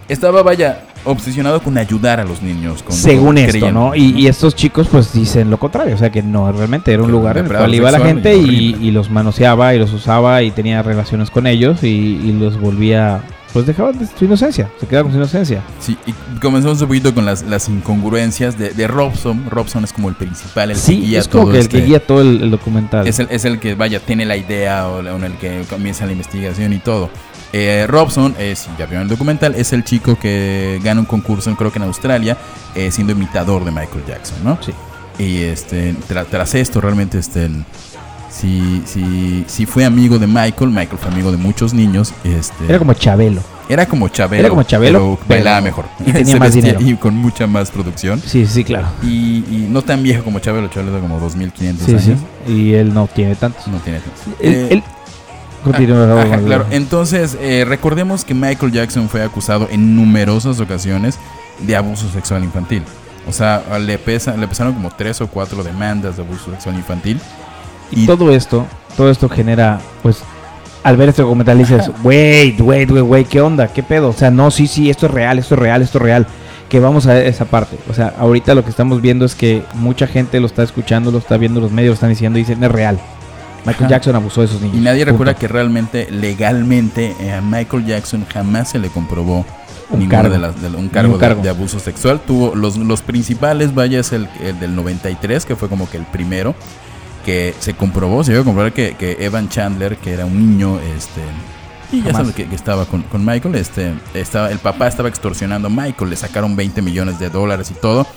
[0.09, 2.81] estaba, vaya, obsesionado con ayudar a los niños.
[2.81, 3.93] Con, Según esto, ¿no?
[3.93, 7.07] Y, y estos chicos pues dicen lo contrario, o sea que no, realmente era un
[7.09, 10.51] Que lugar en el cual iba la gente y los manoseaba y los usaba y
[10.51, 11.87] tenía relaciones con ellos y,
[12.23, 13.21] y los volvía,
[13.57, 15.63] pues dejaban de su inocencia, se quedaban con su inocencia.
[15.79, 19.49] Sí, y comenzamos un poquito con las, las incongruencias de, de Robson.
[19.49, 21.79] Robson es como el principal, el que Sí, guía es como todo que el este-
[21.79, 23.07] que guía todo el, el documental.
[23.07, 25.63] Es el, es el que, vaya, tiene la idea o, la- o en el que
[25.67, 27.09] comienza la investigación y todo.
[27.51, 31.51] Eh, Robson, eh, si ya vieron el documental, es el chico que gana un concurso,
[31.55, 32.37] creo que en Australia,
[32.75, 34.59] eh, siendo imitador de Michael Jackson, ¿no?
[34.61, 34.71] Sí.
[35.17, 37.49] Y este, tra- tras esto, realmente, este,
[38.37, 42.13] si, si, si fue amigo de Michael, Michael fue amigo de muchos niños.
[42.23, 43.41] Este, Era como Chabelo.
[43.69, 44.39] Era como Chabelo.
[44.41, 45.85] Era como Chabelo, pero pero- bailaba mejor.
[46.05, 46.79] y tenía más dinero.
[46.81, 48.21] Y con mucha más producción.
[48.25, 48.87] Sí, sí, claro.
[49.03, 50.67] Y, y no tan viejo como Chabelo.
[50.69, 52.19] Chabelo de como 2500 Sí, años.
[52.47, 52.51] sí.
[52.53, 53.67] Y él no tiene tantos.
[53.67, 54.21] No tiene tanto.
[54.39, 54.83] Él, Eh, él-
[55.65, 56.65] Ajá, claro.
[56.71, 61.19] Entonces, eh, recordemos que Michael Jackson fue acusado en numerosas ocasiones
[61.59, 62.83] de abuso sexual infantil.
[63.27, 67.19] O sea, le, pesa, le pesaron como tres o cuatro demandas de abuso sexual infantil.
[67.91, 70.21] Y todo esto, todo esto genera, pues,
[70.83, 73.67] al ver este documental dices, wait, wait, wait, wait, ¿qué onda?
[73.67, 74.09] ¿Qué pedo?
[74.09, 76.27] O sea, no, sí, sí, esto es real, esto es real, esto es real.
[76.69, 77.77] Que vamos a ver esa parte.
[77.89, 81.17] O sea, ahorita lo que estamos viendo es que mucha gente lo está escuchando, lo
[81.17, 82.99] está viendo, los medios lo están diciendo y dicen, es real.
[83.65, 83.89] Michael Ajá.
[83.95, 84.77] Jackson abusó de esos niños.
[84.77, 89.45] Y nadie recuerda que realmente, legalmente, eh, a Michael Jackson jamás se le comprobó
[89.89, 90.33] Un ninguna cargo.
[90.33, 91.17] de las, de- un cargo.
[91.41, 92.19] De, abuso sexual.
[92.25, 96.03] Tuvo los, los principales, vaya, es el, el del 93, que fue como que el
[96.03, 96.53] primero
[97.27, 100.79] que se comprobó, se dio a comprobar que, que Evan Chandler, que era un niño,
[100.97, 101.19] este...
[101.91, 105.67] Y ya sabes que, que estaba con, con Michael, este, estaba, el papá estaba extorsionando
[105.67, 108.07] a Michael, le sacaron 20 millones de dólares y todo.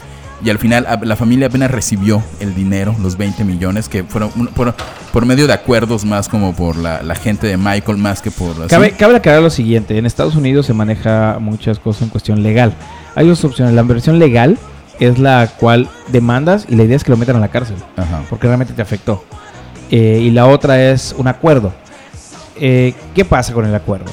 [0.44, 4.76] Y al final la familia apenas recibió el dinero, los 20 millones, que fueron por,
[5.12, 8.68] por medio de acuerdos más como por la, la gente de Michael, más que por...
[8.68, 12.74] Cabe, cabe aclarar lo siguiente, en Estados Unidos se maneja muchas cosas en cuestión legal.
[13.16, 14.56] Hay dos opciones, la versión legal
[15.00, 18.22] es la cual demandas y la idea es que lo metan a la cárcel, Ajá.
[18.30, 19.24] porque realmente te afectó.
[19.90, 21.72] Eh, y la otra es un acuerdo.
[22.56, 24.10] Eh, ¿Qué pasa con el acuerdo?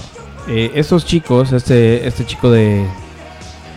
[0.48, 2.86] Eh, estos chicos, este, este chico de,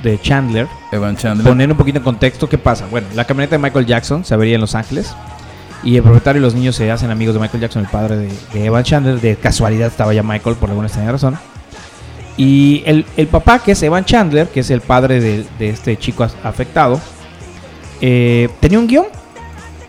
[0.02, 1.46] de Chandler, Evan Chandler.
[1.46, 2.86] poner un poquito en contexto, ¿qué pasa?
[2.90, 5.14] Bueno, la camioneta de Michael Jackson se avería en Los Ángeles
[5.82, 8.28] y el propietario y los niños se hacen amigos de Michael Jackson, el padre de,
[8.54, 9.20] de Evan Chandler.
[9.20, 11.36] De casualidad estaba ya Michael por alguna extraña razón.
[12.42, 15.98] Y el, el papá, que es Evan Chandler, que es el padre de, de este
[15.98, 16.98] chico afectado,
[18.00, 19.04] eh, tenía un guion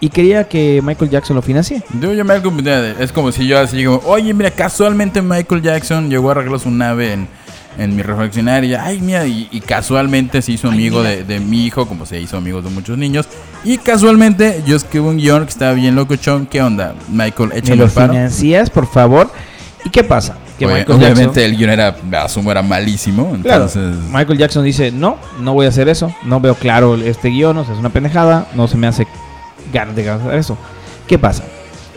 [0.02, 1.82] y quería que Michael Jackson lo financie.
[2.02, 2.52] Yo, yo me hago-
[3.00, 6.70] es como si yo así digo, oye, mira, casualmente Michael Jackson llegó a arreglar su
[6.72, 7.28] nave en,
[7.78, 8.84] en mi refaccionaria.
[8.84, 12.36] Ay, mira, y, y casualmente se hizo amigo de, de mi hijo, como se hizo
[12.36, 13.28] amigo de muchos niños.
[13.64, 16.48] Y casualmente yo escribo un guion que estaba bien locochón.
[16.48, 16.96] ¿Qué onda?
[17.10, 18.12] Michael, ¿Me échame lo paro.
[18.12, 19.32] financias, por favor?
[19.86, 20.36] ¿Y qué pasa?
[20.62, 23.36] Que Oye, Michael obviamente Jackson- el guion era, asumo, era malísimo.
[23.42, 27.30] Claro, Entonces, Michael Jackson dice, no, no voy a hacer eso, no veo claro este
[27.30, 29.08] guion, o sea, es una pendejada, no se me hace
[29.74, 30.58] ganas de hacer eso.
[31.08, 31.44] ¿Qué pasa?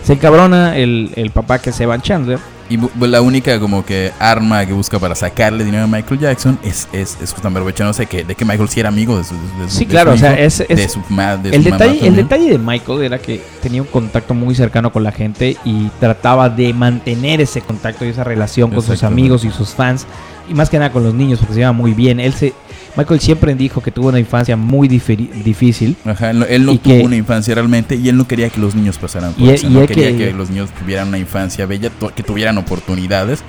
[0.02, 2.38] Se encabrona el, el papá que es Evan Chandler,
[2.70, 6.88] y la única como que arma que busca para sacarle dinero a Michael Jackson es,
[6.92, 9.76] es, es justamente aprovechándose que, de que Michael sí era amigo de su, de su-
[9.78, 11.68] Sí, de claro, su o sea, hijo, es- es- de su ma- de el su
[11.70, 15.12] mamá detalle, el detalle de Michael era que tenía un contacto muy cercano con la
[15.12, 19.70] gente y trataba de mantener ese contacto y esa relación con sus amigos y sus
[19.74, 20.06] fans
[20.48, 22.20] y más que nada con los niños porque se lleva muy bien.
[22.20, 22.52] Él se,
[22.96, 25.96] Michael siempre dijo que tuvo una infancia muy difícil.
[26.04, 28.60] Ajá, él no, él no tuvo que- una infancia realmente y él no quería que
[28.60, 29.66] los niños pasaran por Y él- eso.
[29.66, 30.32] y no él quería que- que...
[30.32, 33.42] los niños tuvieran una infancia bella, que tuvieran oportunidades.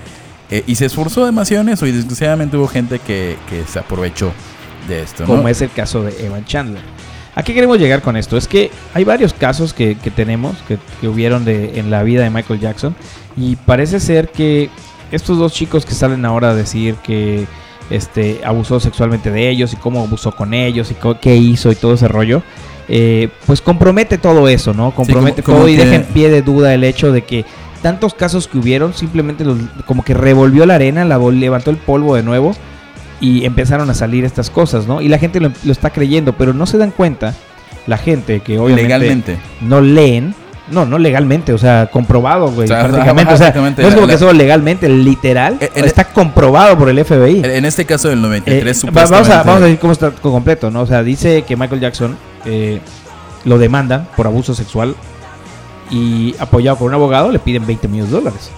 [0.51, 4.31] eh, y se esforzó demasiado en eso y desgraciadamente hubo gente que, que se aprovechó
[4.87, 5.23] de esto.
[5.23, 5.29] ¿no?
[5.37, 6.83] como es el caso de Evan Chandler.
[7.33, 8.37] ¿A qué queremos llegar con esto?
[8.37, 12.21] Es que hay varios casos que, que tenemos, que, que hubieron de, en la vida
[12.23, 12.95] de Michael Jackson,
[13.35, 14.69] y parece ser que
[15.11, 17.45] estos dos chicos que salen ahora a decir que
[17.89, 21.93] este, abusó sexualmente de ellos y cómo abusó con ellos y qué hizo y todo
[21.93, 22.41] ese rollo,
[22.87, 24.91] eh, pues compromete todo eso, ¿no?
[24.91, 27.45] Compromete como todo y que- deja en pie de duda el hecho de que
[27.81, 32.15] tantos casos que hubieron simplemente los- como que revolvió la arena, la levantó el polvo
[32.15, 32.53] de nuevo
[33.21, 35.01] y empezaron a salir estas cosas, ¿no?
[35.01, 37.33] Y la gente lo, lo está creyendo, pero no se dan cuenta,
[37.87, 39.37] la gente que obviamente Legalmente.
[39.61, 40.33] no leen,
[40.69, 44.07] no, no legalmente, o sea, comprobado, güey, O sea, prácticamente, o sea, no es como
[44.07, 47.41] la- que solo legalmente, literal, Eh, en- está comprobado por el FBI.
[47.43, 50.11] En este caso del 93, Eh, va- vamos, a, supuestamente- vamos a decir cómo está
[50.11, 50.81] completo, ¿no?
[50.81, 52.79] O sea, dice que Michael Jackson eh,
[53.43, 54.95] lo demanda por abuso sexual
[55.91, 58.49] y apoyado por un abogado le piden 20 millones de dólares.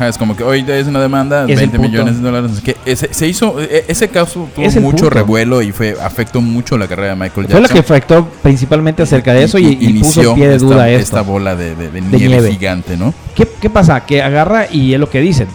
[0.08, 1.90] Es como que hoy es una demanda, Es el 20 punto.
[1.90, 2.60] millones de dólares.
[2.64, 5.10] Que ese, se hizo, e- ese caso tuvo Es mucho punto.
[5.10, 7.74] revuelo y fue afectó mucho la carrera de Michael Fue lo Jackson.
[7.74, 11.30] que afectó principalmente acerca de eso y, y puso pie de esta, duda esta esto.
[11.32, 12.50] bola de, de- de nieve, nieve.
[12.52, 13.14] gigante, ¿no?
[13.34, 14.04] ¿Qué, qué pasa?
[14.04, 15.48] Que agarra y es lo que dicen.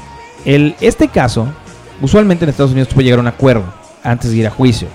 [0.45, 1.47] El, este caso,
[2.01, 3.63] usualmente en Estados Unidos tú puedes llegar a un acuerdo
[4.03, 4.87] antes de ir a juicio.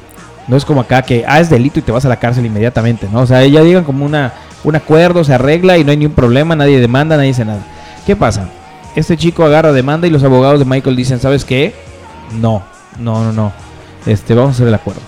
[0.49, 3.07] No es como acá que, ah, es delito y te vas a la cárcel inmediatamente,
[3.13, 3.21] ¿no?
[3.21, 4.33] O sea, ya digan como una,
[4.65, 7.61] un acuerdo, se arregla y no hay ningún problema, nadie demanda, nadie dice nada.
[8.07, 8.49] ¿Qué pasa?
[8.97, 11.75] Este chico agarra demanda y los abogados de Michael dicen, ¿sabes qué?
[12.41, 12.63] No,
[12.99, 13.53] no, no, no.
[14.07, 15.01] Este, vamos a hacer el acuerdo.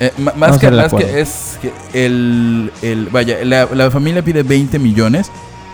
[0.00, 1.08] Eh, Vamos más que, más que acuerdo.
[1.16, 5.30] es que el, el- vaya, la, la familia pide 20 millones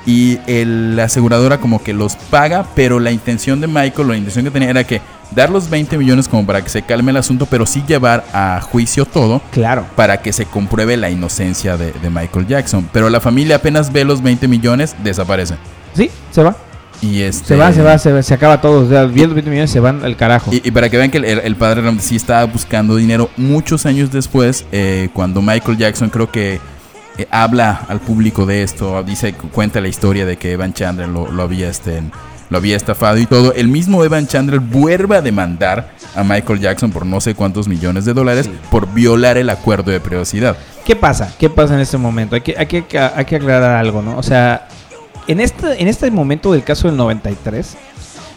[0.06, 4.44] y el- la aseguradora como que los paga, pero la intención de Michael, la intención
[4.44, 5.00] que tenía era que
[5.34, 8.60] dar los 20 millones como para que se calme el asunto, pero sí llevar a
[8.60, 9.84] juicio todo Claro.
[9.96, 12.88] para que se compruebe la inocencia de, de Michael Jackson.
[12.92, 15.56] Pero la familia apenas ve los 20 millones, desaparece.
[15.94, 16.54] Sí, se va.
[17.00, 18.84] Y este, Se va, se va, se, va, se acaba todo.
[18.84, 20.50] O sea, viendo 20 millones se van al carajo.
[20.52, 24.10] Y, y para que vean que el, el- padre sí estaba buscando dinero muchos años
[24.10, 26.60] después, eh, cuando Michael Jackson creo que
[27.16, 31.30] eh, habla al público de esto, dice, cuenta la historia de que Evan Chandler lo,
[31.30, 32.02] lo había este,
[32.50, 33.52] lo había estafado y todo.
[33.54, 38.06] El mismo Evan Chandler vuelve a demandar a Michael Jackson por no sé cuántos millones
[38.06, 38.52] de dólares Sí.
[38.72, 40.56] por violar el acuerdo de privacidad.
[40.84, 41.32] ¿Qué pasa?
[41.38, 42.34] ¿Qué pasa en este momento?
[42.34, 44.16] Hay que, hay que, hay que aclarar algo, ¿no?
[44.16, 44.66] O sea,
[45.28, 47.76] en este, en este momento del caso del 93,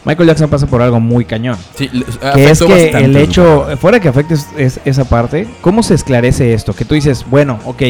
[0.06, 1.58] Michael Jackson pasa por algo muy cañón.
[1.76, 5.84] Sí, Que es que bastante el hecho, fuera que afecte es- es- esa parte, ¿cómo
[5.84, 6.74] se esclarece esto?
[6.74, 7.84] Que tú dices, bueno, ok,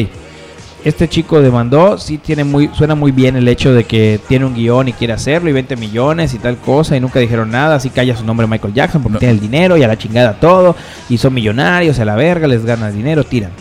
[0.84, 4.54] este chico demandó, sí tiene muy, suena muy bien el hecho de que tiene un
[4.54, 7.88] guion y quiere hacerlo y 20 millones y tal cosa y nunca dijeron nada, así
[7.88, 9.18] calla su nombre Michael Jackson porque No.
[9.20, 10.74] tiene el dinero y a la chingada todo
[11.08, 13.52] y son millonarios, a la verga, les gana dinero, tiran.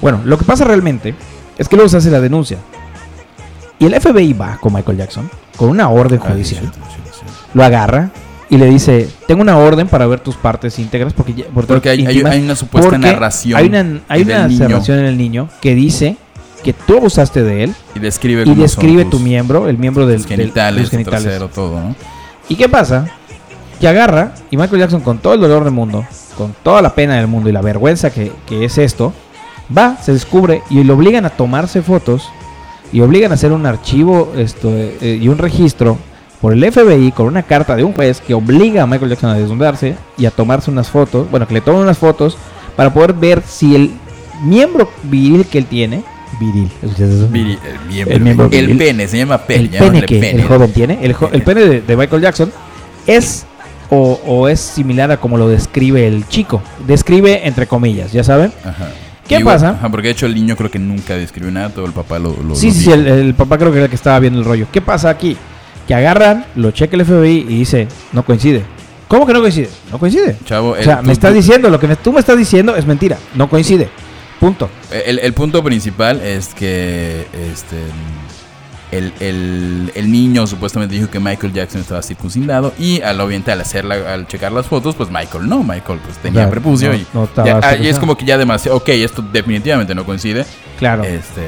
[0.00, 1.14] Bueno, lo que pasa realmente
[1.58, 2.58] es que luego se hace la denuncia
[3.82, 7.10] y el FBI va con Michael Jackson con una orden Ah, sí, judicial sí, sí,
[7.20, 7.26] sí.
[7.54, 8.10] lo agarra
[8.48, 11.88] y le dice, tengo una orden para ver tus partes íntegras porque, ya- por- Porque
[11.90, 13.58] hay, hay- íntimas, hay una supuesta porque narración.
[13.58, 16.16] Hay una, hay narración en el niño que dice
[16.62, 20.18] que tú abusaste de él Y describe y describe tus- tu miembro, el miembro del,
[20.22, 21.22] del- genitales, tu genitales.
[21.24, 21.96] trasero, todo, ¿no?
[22.48, 23.06] ¿Y qué pasa?
[23.80, 26.04] Que agarra y Michael Jackson con todo el dolor del mundo,
[26.38, 29.12] con toda la pena del mundo y la vergüenza que, que es esto,
[29.76, 32.28] va, se descubre y lo obligan a tomarse fotos
[32.92, 35.98] y obligan a hacer un archivo esto, eh, eh, y un registro
[36.40, 39.34] por el FBI con una carta de un juez que obliga a Michael Jackson a
[39.34, 42.36] desnudarse y a tomarse unas fotos, bueno, que le tomen unas fotos
[42.76, 43.90] para poder ver si el
[44.44, 46.02] miembro viril que él tiene,
[46.40, 47.28] viril, ¿escuchas eso?
[47.28, 48.78] Viri- el miembro, El miembro el viril.
[48.78, 49.64] pene, se llama pene.
[49.64, 51.60] el pene que el joven tiene, el, jo- el Pene.
[51.60, 52.52] pene de, de Michael Jackson,
[53.06, 53.46] es
[53.90, 56.62] o, o es similar a como lo describe el chico.
[56.86, 58.52] Describe entre comillas, ¿ya saben?
[58.64, 58.88] Ajá.
[59.38, 59.78] ¿Qué pasa?
[59.90, 62.54] porque de hecho el niño creo que nunca describió nada, todo el papá lo, lo
[62.54, 62.94] Sí, lo sí, dijo.
[62.94, 64.66] el, el papá creo que era el que estaba viendo el rollo.
[64.72, 65.36] ¿Qué pasa aquí?
[65.86, 68.62] Que agarran, lo checa el FBI y dice, no coincide.
[69.08, 69.68] ¿Cómo que no coincide?
[69.90, 70.36] No coincide.
[70.46, 72.38] Chavo, O el- sea, tú- me estás tú- diciendo, lo que me- tú me estás
[72.38, 73.18] diciendo es mentira.
[73.34, 73.88] No coincide.
[74.40, 74.70] Punto.
[75.06, 77.76] El, el punto principal es que este
[78.92, 83.60] el, el- el niño supuestamente dijo que Michael Jackson estaba circuncidado y al obviamente al
[83.60, 87.06] hacerla, al checar las fotos, pues Michael no, Michael pues tenía Ya, prepucio no- y,
[87.12, 90.44] no ya- ah, y es como que ya demasiado, ok, esto definitivamente no coincide.
[90.78, 91.02] Claro.
[91.02, 91.40] Este,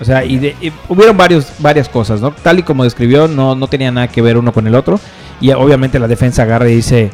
[0.00, 2.30] O sea, y, de- y hubieron varios, varias cosas, ¿no?
[2.32, 4.98] Tal y como describió, no, no tenía nada que ver uno con el otro.
[5.40, 7.10] Y obviamente la defensa agarra y dice,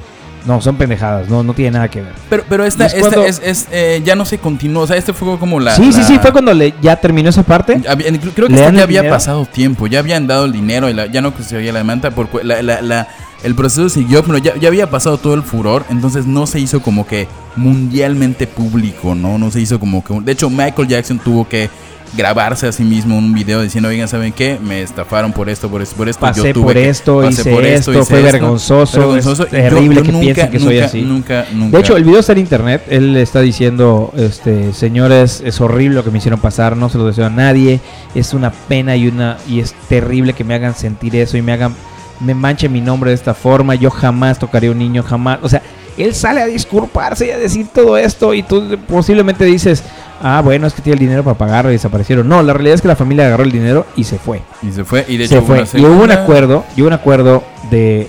[0.47, 2.13] no, son pendejadas, no, no tiene nada que ver.
[2.29, 4.97] pero pero esta, es esta cuando- es, es, eh, ya no se continuó, o sea,
[4.97, 5.75] este fue como la...
[5.77, 7.81] sí, sí, la- sí, fue cuando le, ya terminó esa parte.
[7.89, 11.21] Había- creo que ya había pasado tiempo, ya habían dado el dinero y la- ya
[11.21, 13.09] no se había la demanda, por, cu- la, la- la-
[13.43, 16.81] el proceso siguió, pero ya, ya había pasado todo el furor, entonces no se hizo
[16.83, 17.27] como que
[17.57, 19.39] mundialmente público, ¿no?
[19.39, 20.13] No se hizo como que...
[20.21, 21.71] De hecho, Michael Jackson tuvo que
[22.17, 24.59] grabarse a sí mismo un video diciendo, oigan, ¿saben qué?
[24.61, 26.21] Me estafaron por esto, por esto, por esto.
[26.21, 29.47] Pasé yo tuve por que- esto, pasé hice por esto, hice fue vergonzoso, es yo-
[29.47, 31.03] terrible yo que nunca, piensen que soy así.
[31.03, 31.77] Nunca, nunca...
[31.77, 32.83] De hecho, el video está en internet.
[32.89, 37.07] Él está diciendo, este, señores, es horrible lo que me hicieron pasar, no se lo
[37.07, 37.81] deseo a nadie.
[38.15, 41.53] Es una pena y una y es terrible que me hagan sentir eso y me
[41.53, 41.75] hagan
[42.19, 43.75] me manche mi nombre de esta forma.
[43.77, 45.39] Yo jamás tocaría a un niño, jamás.
[45.43, 45.63] O sea,
[45.97, 49.83] él sale a disculparse y a decir todo esto y tú posiblemente dices,
[50.21, 52.29] ah, bueno, es que tiene el dinero para pagarlo y desaparecieron.
[52.29, 54.43] No, la realidad es que la familia agarró el dinero y se fue.
[54.63, 55.65] Y se fue, y de hecho fue.
[55.75, 58.09] Y hubo un acuerdo, y hubo un acuerdo de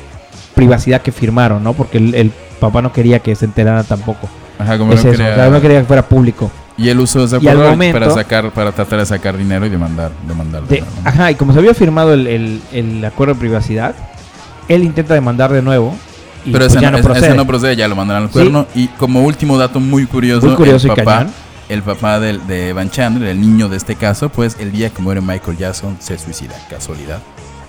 [0.56, 1.74] privacidad que firmaron, ¿no?
[1.74, 4.30] Porque el, el papá no quería que se enterara tampoco.
[4.60, 6.52] Ajá, como es no eso, quería- o sea, no quería que fuera público.
[6.78, 10.12] Y él usó ese acuerdo momento- para sacar, para tratar de sacar dinero y demandar,
[10.28, 10.63] demandar.
[10.63, 13.93] De- ajá, y como se había firmado el, el- el acuerdo de privacidad,
[14.67, 15.95] él intenta demandar de nuevo.
[16.43, 17.28] Y Pero pues ese, ya no, no procede.
[17.28, 18.34] ese no procede, ya lo mandaron al Sí.
[18.34, 18.65] cuerno.
[18.74, 21.28] Y como último dato muy curioso, Muy curioso el y papá.
[21.73, 25.01] El papá del- de Van Chandler, el niño de este caso, pues el día que
[25.01, 26.53] muere Michael Jackson se suicida.
[26.69, 27.19] Casualidad.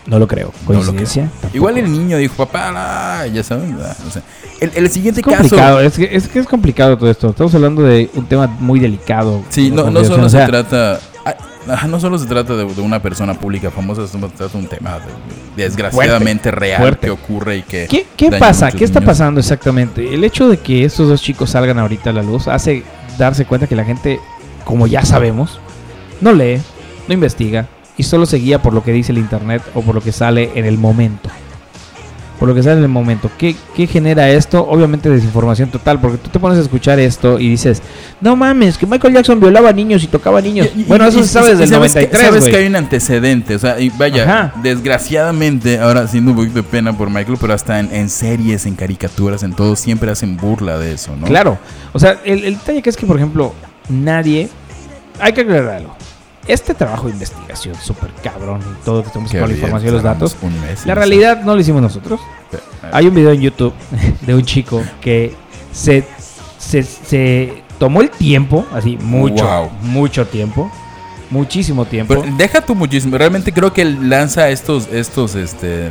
[0.07, 0.53] No lo creo.
[0.69, 1.29] No lo Coincidencia.
[1.41, 1.57] Tampoco.
[1.57, 3.79] Igual el niño dijo, papá, la", ya saben.
[3.79, 4.23] la", o sea,
[4.61, 5.81] el, el siguiente Es complicado, caso.
[5.87, 7.31] es que, es que es complicado todo esto.
[7.31, 9.43] Estamos hablando de un tema muy delicado.
[9.49, 10.99] Sí, no, no solo O sea, se trata.
[11.69, 14.67] ah, no solo se trata de, de una persona pública famosa, se trata de un
[14.67, 17.07] tema de- desgraciadamente real fuerte.
[17.07, 17.87] que ocurre y que.
[18.17, 18.73] ¿Qué, pasa?
[18.73, 19.09] ¿Qué está niños.
[19.13, 20.13] pasando exactamente?
[20.13, 22.83] El hecho de que estos dos chicos salgan ahorita a la luz hace
[23.19, 24.21] darse cuenta que la gente,
[24.65, 25.61] como ya sabemos,
[26.21, 26.61] no lee,
[27.09, 30.01] no investiga y solo se guía por lo que dice el internet o por lo
[30.01, 31.29] que sale en el momento.
[32.43, 33.31] Por lo que sale en el momento.
[33.39, 34.67] ¿Qué, qué genera esto?
[34.69, 37.81] Obviamente desinformación total, porque tú te pones a escuchar esto y dices,
[38.21, 40.69] no mames, que Michael Jackson violaba niños y tocaba niños.
[40.75, 42.57] Y- y- bueno, eso y- se sabe desde y el sabes que- 93, Sabes que
[42.57, 44.55] hay un antecedente, o sea, y vaya, Ajá.
[44.61, 48.75] desgraciadamente, ahora siendo un poquito de pena por Michael, pero hasta en, en series, en
[48.75, 51.29] caricaturas, en todo, siempre hacen burla de eso, ¿no?
[51.29, 51.59] Claro.
[51.93, 53.53] O sea, el, el detalle que es que, por ejemplo,
[53.89, 54.49] nadie.
[55.21, 55.97] Hay que aclarar algo.
[56.47, 60.03] Este trabajo de investigación súper cabrón y todo que estamos con la información y los
[60.03, 60.37] datos.
[60.85, 62.21] La realidad no lo hicimos nosotros.
[62.93, 63.73] Hay un video en YouTube
[64.23, 65.35] de un chico que
[65.73, 66.05] se,
[66.59, 69.71] se, se tomó el tiempo, así, mucho, Wow.
[69.83, 70.71] mucho tiempo,
[71.31, 72.21] muchísimo tiempo.
[72.21, 73.17] Pero deja tú muchísimo.
[73.17, 75.91] Realmente creo que él lanza estos, estos, este,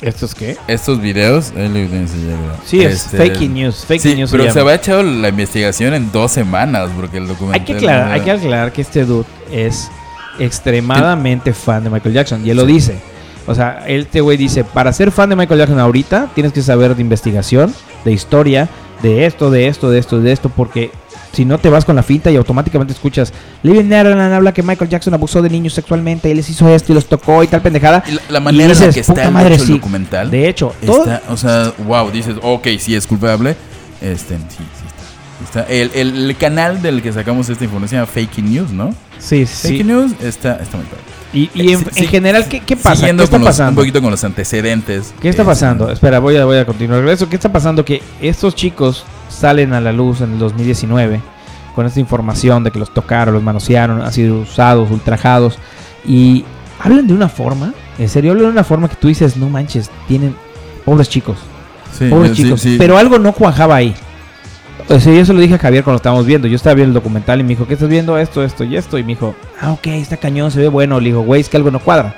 [0.00, 0.56] ¿Esto es qué?
[0.68, 1.52] estos videos.
[2.64, 4.30] Sí, es Este, fake news, fake sí, news.
[4.30, 7.60] pero se se había echado la investigación en dos semanas porque el documental.
[7.60, 9.90] Hay que, aclarar, no hay que aclarar que este dude es
[10.38, 12.96] extremadamente fan de Michael Jackson y él lo dice.
[13.46, 16.94] O sea, este güey dice, para ser fan de Michael Jackson ahorita, tienes que saber
[16.94, 18.68] de investigación, de historia,
[19.02, 20.90] de esto, de esto, de esto, de esto, porque
[21.32, 24.90] si no te vas con la finta y automáticamente escuchas, Living Neverland habla que Michael
[24.90, 28.02] Jackson abusó de niños sexualmente y les hizo esto y los tocó y tal pendejada.
[28.08, 29.72] Y la, la manera en la que está "Puta el madre, hecho el sí".
[29.74, 30.30] documental.
[30.30, 33.56] De hecho, todo, Está, o sea, wow, dices, ok, sí es culpable.
[34.00, 34.64] Este, sí, sí
[35.44, 35.60] está.
[35.60, 38.94] Está- el, el- el canal del que sacamos esta información se llama Fake News, ¿no?
[39.18, 39.84] sí, Fake sí.
[39.84, 41.02] News está, está muy padre.
[41.32, 43.04] Y, y en, Sí, en sí, general, ¿qué, qué pasa?
[43.04, 43.70] ¿Qué está los- pasando?
[43.72, 45.12] un poquito con los antecedentes.
[45.20, 45.90] ¿Qué está eh, pasando?
[45.92, 47.06] Espera, voy a, voy a continuar.
[47.08, 47.84] Eso, ¿Qué está pasando?
[47.84, 49.04] Que estos chicos
[49.38, 51.20] salen a la luz en el 2019
[51.74, 55.58] con esta información de que los tocaron, los manosearon, han sido usados, ultrajados
[56.04, 56.44] y
[56.80, 59.90] hablan de una forma, en serio, hablan de una forma que tú dices, no manches,
[60.08, 60.34] tienen
[60.84, 61.36] pobres chicos,
[61.96, 62.76] Sí, pobres eh, sí, chicos, sí.
[62.78, 63.94] pero algo no cuajaba ahí.
[64.88, 66.48] O sea, yo se lo dije a Javier cuando estábamos viendo.
[66.48, 68.16] Yo estaba viendo el documental y me dijo, ¿qué estás viendo?
[68.16, 68.96] Esto, esto y esto.
[68.98, 70.98] Y me dijo, ah, ok, está cañón, se ve bueno.
[71.00, 72.14] Le digo, güey, es que algo no cuadra.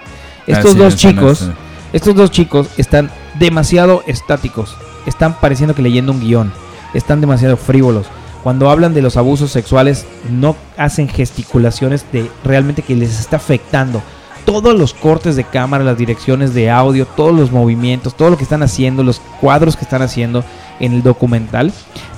[0.46, 1.50] Estos Ah, sí, dos no chicos, es,
[1.92, 4.76] estos dos chicos están demasiado estáticos.
[5.06, 6.52] Están pareciendo que leyendo un guion.
[6.94, 8.06] Están demasiado frívolos.
[8.42, 14.02] Cuando hablan de los abusos sexuales, no hacen gesticulaciones de realmente que les está afectando.
[14.46, 18.44] Todos los cortes de cámara, las direcciones de audio, todos los movimientos, todo lo que
[18.44, 20.42] están haciendo, los cuadros que están haciendo
[20.80, 21.72] en el documental,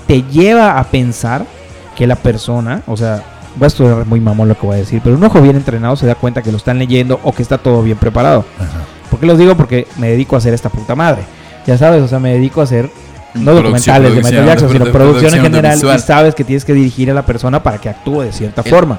[0.06, 1.44] te lleva a pensar
[1.96, 3.24] que la persona, o sea,
[3.60, 5.96] va a estudiar muy mamón lo que voy a decir, pero un ojo bien entrenado
[5.96, 8.44] se da cuenta que lo están leyendo o que está todo bien preparado.
[8.58, 8.86] ajá.
[9.12, 9.54] ¿Por qué los digo?
[9.54, 11.24] Porque me dedico a hacer esta puta madre.
[11.66, 12.90] Ya sabes, o sea, me dedico a hacer
[13.34, 15.78] no documentales de Michael Jackson, sino produ- producción en general.
[15.78, 18.98] Y sabes que tienes que dirigir a la persona para que actúe de cierta forma.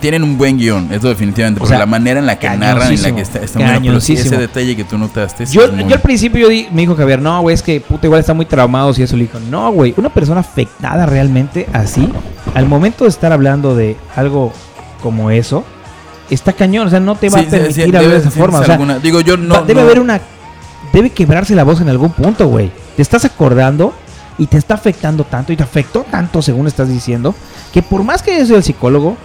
[0.00, 1.58] Tienen un buen guion, eso definitivamente.
[1.58, 4.00] O Porque sea, la manera en la que narran, en la que está, está muy
[4.00, 5.46] sí, ese detalle que tú notaste.
[5.46, 8.44] sí Yo, al principio me dijo Javier, no, güey, es que puta, igual está muy
[8.44, 9.16] traumado y eso.
[9.16, 12.08] Le dijo, no, güey, una persona afectada realmente así,
[12.54, 14.52] al momento de estar hablando de algo
[15.04, 15.64] como eso,
[16.30, 16.88] está cañón.
[16.88, 18.38] O sea, no te va Sí, a sí, permitir sí, hablar debe- de esa sí,
[18.40, 18.58] forma.
[18.58, 19.62] sí, O sea, alguna- digo, yo no.
[19.62, 20.20] Debe no- haber una.
[20.92, 22.70] Debe quebrarse la voz en algún punto, güey.
[22.96, 23.94] Te estás acordando
[24.38, 27.34] y te está afectando tanto y te afectó tanto, según estás diciendo,
[27.72, 29.16] que por más que yo sea el psicólogo,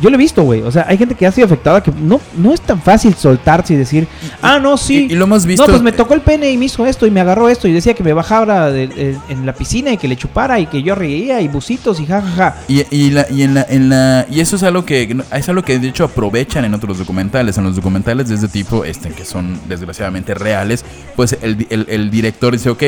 [0.00, 0.62] yo lo he visto, güey.
[0.62, 3.74] O sea, hay gente que ha sido afectada que no, no es tan fácil soltarse
[3.74, 4.06] y decir,
[4.42, 5.06] ah, no, sí.
[5.08, 5.62] Y, y lo hemos visto.
[5.66, 7.72] no, pues me tocó el pene y me hizo esto y me agarró esto y
[7.72, 10.82] decía que me bajara de- de- en la piscina y que le chupara y que
[10.82, 12.56] yo reía y busitos y jajaja.
[12.68, 15.62] Y, y, la, y, en la, en la, y eso es algo que es algo
[15.62, 17.58] que de hecho aprovechan en otros documentales.
[17.58, 20.84] En los documentales de este tipo, este, que son desgraciadamente reales,
[21.16, 22.82] pues el, el, el director dice, ok,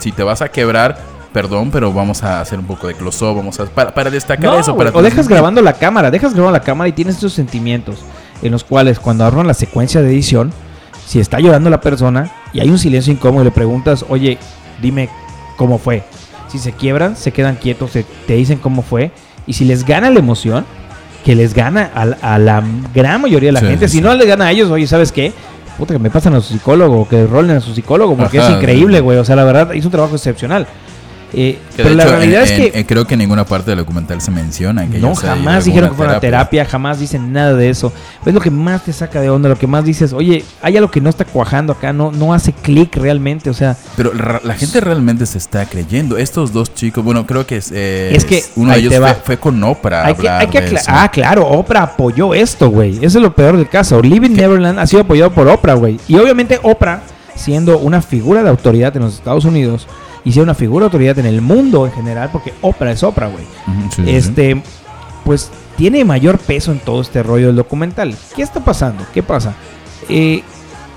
[0.00, 3.60] si te vas a quebrar, perdón, pero vamos a hacer un poco de close-up, vamos
[3.60, 4.74] a, para, para destacar No, eso.
[4.76, 7.96] Para o dejas grabando la cámara, dejas grabando la cámara y tienes esos sentimientos
[8.40, 10.52] en los cuales cuando arman la secuencia de edición,
[11.06, 14.38] si está llorando la persona y hay un silencio incómodo y le preguntas, oye,
[14.80, 15.10] dime
[15.58, 16.04] cómo fue.
[16.48, 19.10] Si se quiebran, se quedan quietos, se- te dicen cómo fue.
[19.46, 20.64] Y si les gana la emoción,
[21.24, 22.62] que les gana a, la- a la
[22.94, 24.04] gran mayoría de la Sí, gente, sí, si sí.
[24.04, 25.32] no les gana a ellos, oye, ¿sabes qué?
[25.76, 28.56] Puta, que me pasan a su psicólogo, que rolen a su psicólogo, porque Ajá, es
[28.56, 29.18] increíble, güey.
[29.18, 30.68] O sea, la verdad, hizo un trabajo excepcional.
[31.36, 32.78] Eh, pero de la hecho, realidad en- es que...
[32.78, 35.96] en- creo que en ninguna parte del documental se menciona que No, jamás dijeron que
[35.96, 37.92] fue una terapia, jamás dicen nada de eso.
[38.24, 40.90] Es lo que más te saca de onda, lo que más dices, oye, hay algo
[40.90, 44.80] que no está cuajando acá, no, no hace clic realmente, o sea, Pero la gente
[44.80, 46.16] realmente se está creyendo.
[46.16, 49.36] Estos dos chicos, bueno, creo que es, eh, Es que uno de ellos fue, fue
[49.38, 50.06] con Oprah.
[50.06, 50.90] hay que, hay que acla- eso.
[50.92, 52.96] Ah, claro, Oprah apoyó esto, güey.
[53.04, 54.00] Eso es lo peor del caso.
[54.00, 55.98] Living Neverland ha sido apoyado por Oprah, güey.
[56.08, 57.02] Y obviamente Oprah,
[57.34, 59.86] siendo una figura de autoridad en los Estados Unidos
[60.24, 63.28] y siendo una figura de autoridad en el mundo en general, porque Oprah es Oprah,
[63.28, 63.44] güey.
[63.94, 64.10] Sí, sí.
[64.14, 64.62] este,
[65.24, 68.14] pues tiene mayor peso en todo este rollo del documental.
[68.34, 69.04] ¿Qué está pasando?
[69.12, 69.54] ¿Qué pasa?
[70.08, 70.42] Eh,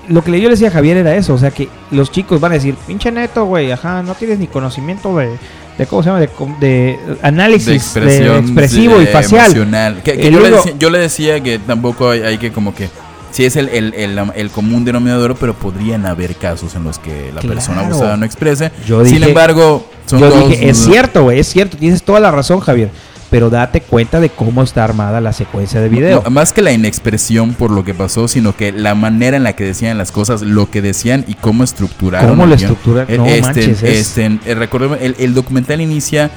[0.08, 2.52] lo que yo le decía a Javier era eso, o sea que los chicos van
[2.52, 5.36] a decir, pinche neto, güey, ajá, no tienes ni conocimiento de,
[5.76, 6.20] de ¿cómo se llama?
[6.60, 9.46] De, análisis de de expresión expresivo y facial.
[9.46, 10.02] emocional.
[10.02, 12.88] Que, que yo, le decía, yo le decía que tampoco hay, hay que como que
[13.30, 17.30] sí es el, el, el, el común denominador, pero podrían haber casos en los que
[17.34, 17.54] la Claro.
[17.54, 18.70] persona abusada no exprese.
[18.86, 22.30] Yo Sin embargo, son Yo dos- dije, es cierto, güey, es cierto, tienes toda la
[22.30, 22.90] razón, Javier.
[23.30, 26.22] Pero date cuenta de cómo está armada la secuencia de video.
[26.24, 29.52] No, más que la inexpresión por lo que pasó, sino que la manera en la
[29.54, 32.30] que decían las cosas, lo que decían y cómo estructuraron.
[32.30, 32.70] ¿Cómo lo guion.
[32.70, 33.04] estructuran?
[33.06, 36.30] Eh, No este, manches, es- este, eh, recordemos, el, el documental inicia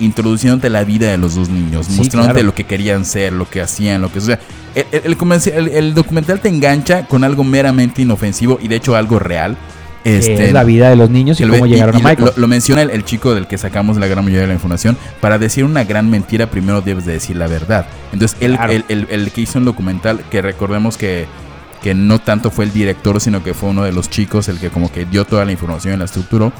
[0.00, 2.46] introduciéndote la vida de los dos niños, Sí, mostrándote claro.
[2.46, 4.18] lo que querían ser, lo que hacían, lo que...
[4.18, 4.38] O sea,
[4.74, 8.96] el, el- el el- el documental te engancha con algo meramente inofensivo y de hecho
[8.96, 9.56] algo real.
[10.04, 12.32] Este, es la vida de los niños y lo cómo llegaron y a Michael.
[12.36, 14.98] Lo, lo menciona el, el chico del que sacamos la gran mayoría de la información.
[15.20, 17.86] Para decir una gran mentira, primero debes de decir la verdad.
[18.12, 18.72] Entonces, él, Claro.
[18.72, 21.24] el, el- el que hizo un documental, que recordemos que,
[21.82, 24.68] que no tanto fue el director, sino que fue uno de los chicos el que
[24.68, 26.52] como que dio toda la información y la estructuró,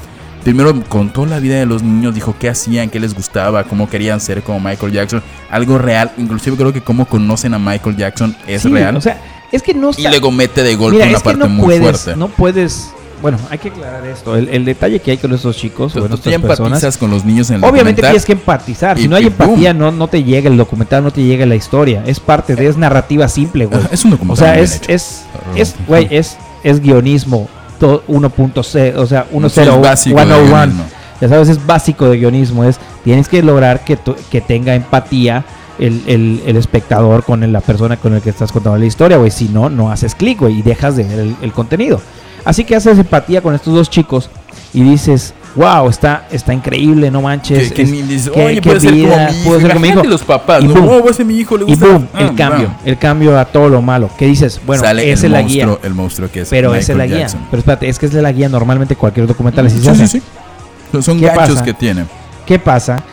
[0.45, 4.21] primero contó la vida de los niños, dijo qué hacían, qué les gustaba, cómo querían
[4.21, 8.61] ser como Michael Jackson, algo real, inclusive creo que cómo conocen a Michael Jackson es
[8.61, 8.95] Sí, real.
[8.95, 9.19] O sea,
[9.51, 11.81] es que no y está- luego mete de golpe Mira, una parte no muy puedes,
[11.81, 12.15] fuerte.
[12.17, 12.91] no puedes.
[13.21, 14.35] Bueno, hay que aclarar esto.
[14.35, 16.67] El, el detalle que hay con estos chicos, Tú, bueno, tú ya estas personas.
[16.77, 18.11] empatizas con los niños en el Obviamente documental.
[18.11, 18.97] tienes que empatizar.
[18.99, 19.79] Si no hay empatía, boom.
[19.79, 22.03] no, no te llega el documental, no te llega la historia.
[22.05, 23.81] Es parte de, es narrativa simple, güey.
[23.91, 25.25] Es un O documental sea, muy es, es,
[25.55, 30.47] es, güey, es, es guionismo 1.0, o sea, Sí, es 1.0, básico de 101.
[30.47, 30.83] guionismo.
[31.21, 32.63] Ya sabes, es básico de guionismo.
[32.65, 35.45] Es, tienes que lograr que, tu- que tenga empatía
[35.79, 39.17] el, el- el espectador con el- la persona con la que estás contando la historia,
[39.17, 39.31] güey.
[39.31, 42.01] Si no, no haces clic, güey, y dejas de ver el, el contenido.
[42.43, 44.29] Así que haces empatía con estos dos chicos
[44.73, 47.69] y dices, wow, está, está increíble, no manches.
[47.69, 49.47] Que, que es- ni dices, qué- oye, qué puede ser como vida, mi hijo.
[49.49, 50.03] puede ser como mi hijo.
[50.03, 50.73] los papás, Y ¿no?
[50.73, 51.01] boom.
[51.05, 51.85] Oh, ese mi hijo le Y gusta.
[51.87, 54.09] boom, Ah, el cambio, el cambio a todo lo malo.
[54.17, 55.87] Que dices, bueno, esa es la monstruo, guía.
[55.87, 57.27] el monstruo que es Pero esa es la guía.
[57.49, 61.01] Pero espérate, es que es la guía normalmente cualquier documental así Sí, se sí, sí.
[61.01, 61.63] Son- ¿Qué ganchos pasa?
[61.63, 62.05] que tiene.
[62.45, 63.03] ¿Qué pasa?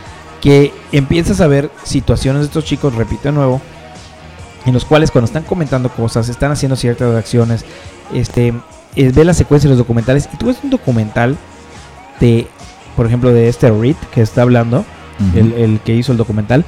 [0.40, 3.60] Que empiezas a ver situaciones de estos chicos, repito de nuevo,
[4.66, 7.64] en los cuales cuando están comentando cosas, están haciendo ciertas acciones,
[8.14, 8.52] este,
[8.96, 11.36] eh, ve la secuencia de los documentales y tú ves un documental
[12.22, 12.46] de,
[12.96, 14.84] por ejemplo, de este Reed que está hablando,
[15.34, 16.64] el, el que hizo el documental,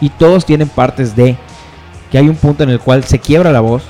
[0.00, 1.36] y todos tienen partes de
[2.10, 3.82] que hay un punto en el cual se quiebra la voz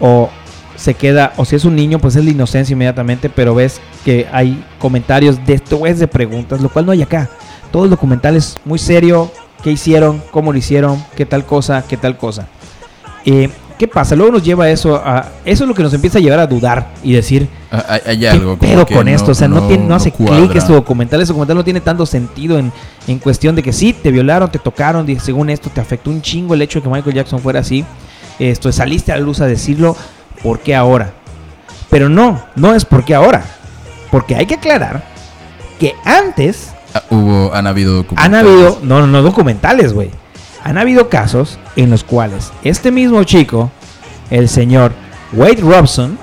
[0.00, 0.30] o
[0.76, 4.26] se queda, o si es un niño, pues es la inocencia inmediatamente, pero ves que
[4.32, 7.28] hay comentarios de después de preguntas, lo cual no hay acá.
[7.70, 9.30] Todo el documental es muy serio,
[9.62, 12.48] qué hicieron, cómo lo hicieron, qué tal cosa, qué tal cosa.
[13.24, 13.50] Eh,
[13.84, 14.16] ¿Qué pasa?
[14.16, 15.26] Luego nos lleva eso a...
[15.44, 18.18] Eso es lo que nos empieza a llevar a dudar y decir, Ah, Hay, hay
[18.20, 19.32] ¿Qué algo pedo que con esto?
[19.32, 21.20] O sea, no, tiene, no hace clic este documental.
[21.20, 22.72] Este documental no tiene tanto sentido en,
[23.06, 26.22] en cuestión de que sí, te violaron, te tocaron, y según esto te afectó un
[26.22, 27.84] chingo el hecho de que Michael Jackson fuera así.
[28.38, 29.94] Esto, saliste a la luz a decirlo,
[30.42, 31.12] ¿por qué ahora?
[31.90, 33.44] Pero no, no es por qué ahora.
[34.10, 35.04] Porque hay que aclarar
[35.78, 38.26] que antes Ah, hubo, han habido documentales.
[38.40, 40.10] han habido, no, no, no documentales, güey.
[40.64, 43.70] Han habido casos en los cuales este mismo chico,
[44.30, 44.92] el señor
[45.32, 46.18] Wade Robson,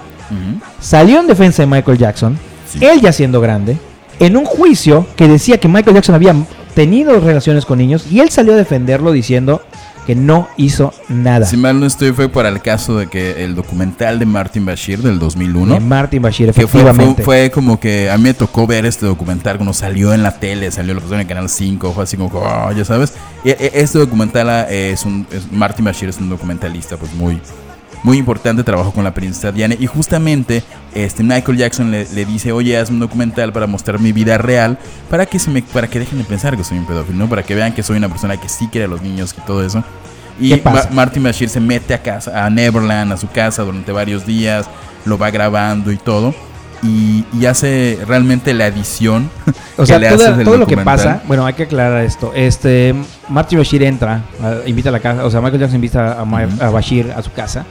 [0.80, 2.38] salió en defensa de Michael Jackson,
[2.68, 2.80] Sí.
[2.86, 3.78] él ya siendo grande,
[4.20, 6.34] en un juicio que decía que Michael Jackson había
[6.74, 9.62] tenido relaciones con niños y él salió a defenderlo diciendo
[10.06, 11.45] que no hizo nada.
[11.45, 15.02] Si mal no estoy, fue para el caso de que el documental de Martin Bashir
[15.02, 15.76] del 2001.
[15.76, 17.24] De Martin Bashir, Que fue, efectivamente.
[17.24, 20.39] fue, fue como que a mí me tocó ver este documental cuando salió en la
[20.39, 23.14] tele, salió lo en el canal 5, fue así como, oh, ya sabes.
[23.43, 27.39] Y, e- este documental ah, es un, es- Martin Bashir es un documentalista pues muy,
[28.04, 30.64] muy importante, trabajó con la princesa Diana y justamente
[30.95, 34.78] este Michael Jackson le, le dice, oye, haz un documental para mostrar mi vida real,
[35.10, 37.30] para que, se me, para que dejen de pensar que soy un pedófilo, ¿no?
[37.30, 39.64] Para que vean que soy una persona que sí quiere a los niños y todo
[39.66, 39.84] eso.
[40.39, 40.60] Y.
[40.64, 44.66] Ma- Martin Bashir se mete a casa, a Neverland, a su casa durante varios días,
[45.06, 46.34] lo va grabando y todo.
[46.84, 49.30] Y, y hace realmente la edición.
[49.78, 52.34] O sea, que le toda- haces todo lo que pasa, bueno, hay que aclarar esto.
[52.36, 52.93] Este,
[53.30, 56.47] Martin Bashir entra, a- invita a la casa, o sea, Michael Jackson invita a, Ma-
[56.60, 57.66] a Bashir a su casa.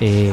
[0.00, 0.32] Eh,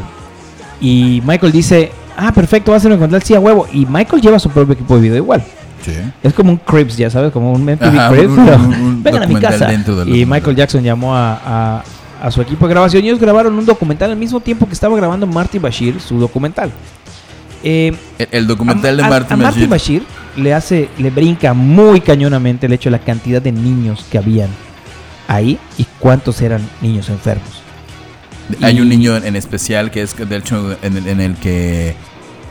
[0.80, 3.68] y Michael dice, ah, perfecto, va a ser documental, sí, a huevo.
[3.72, 5.43] Y Michael lleva su propio equipo de video igual.
[5.86, 5.93] Sí.
[6.22, 9.03] Es como un Crips, ya sabes, como un MTV Ajá, Cribs, un- pero un- un
[9.03, 9.68] vengan a mi casa.
[10.05, 10.26] Y.
[10.26, 11.34] Michael Jackson llamó a,
[11.80, 11.84] a-
[12.22, 14.95] a su equipo de grabación y ellos grabaron un documental al mismo tiempo que estaba
[14.95, 16.72] grabando Martin Bashir su documental.
[17.64, 19.68] Eh, El, el documental de a- a Bashir.
[19.68, 20.03] Bashir
[20.36, 24.49] le hace, le brinca muy cañonamente el hecho de la cantidad de niños que habían
[25.28, 27.61] ahí y cuántos eran niños enfermos.
[28.62, 31.96] Hay y- un niño en, especial que es, de hecho, en, el- en el que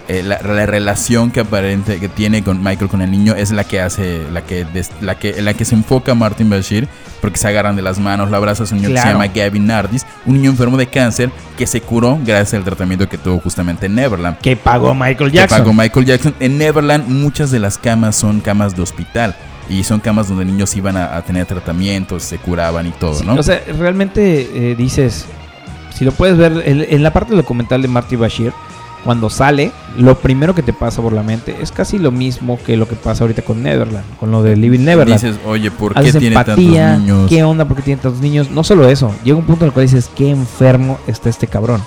[0.08, 3.62] eh, la, la relación que aparente que tiene con Michael con el niño es la
[3.62, 6.88] que hace, la que, des- la que, en la que se enfoca Martin Bashir,
[7.20, 9.66] porque se agarran de las manos, lo abraza a un niño que se llama Gavin
[9.66, 13.86] Nardis, un niño enfermo de cáncer que se curó gracias al tratamiento que tuvo justamente
[13.86, 14.38] en Neverland.
[14.38, 15.58] Que pagó Michael que Jackson.
[15.58, 16.34] pagó Michael Jackson.
[16.40, 19.36] En Neverland muchas de las camas son camas de hospital
[19.68, 23.24] y son camas donde niños iban a, a tener tratamientos, se curaban y todo, Sí,
[23.26, 23.34] ¿no?
[23.34, 25.26] O sea, realmente eh, dices,
[26.00, 28.54] si lo puedes ver en, en la parte del documental de Marty Bashir,
[29.04, 32.78] cuando sale, lo primero que te pasa por la mente es casi lo mismo que
[32.78, 35.20] lo que pasa ahorita con Neverland, con lo de Living Neverland.
[35.20, 37.28] Dices, oye, ¿por qué Haces tiene empatía, tantos niños?
[37.28, 37.66] ¿qué onda?
[37.66, 38.50] ¿Por qué tiene tantos niños?
[38.50, 41.82] No solo eso, llega un punto en el cual dices, qué enfermo está este cabrón.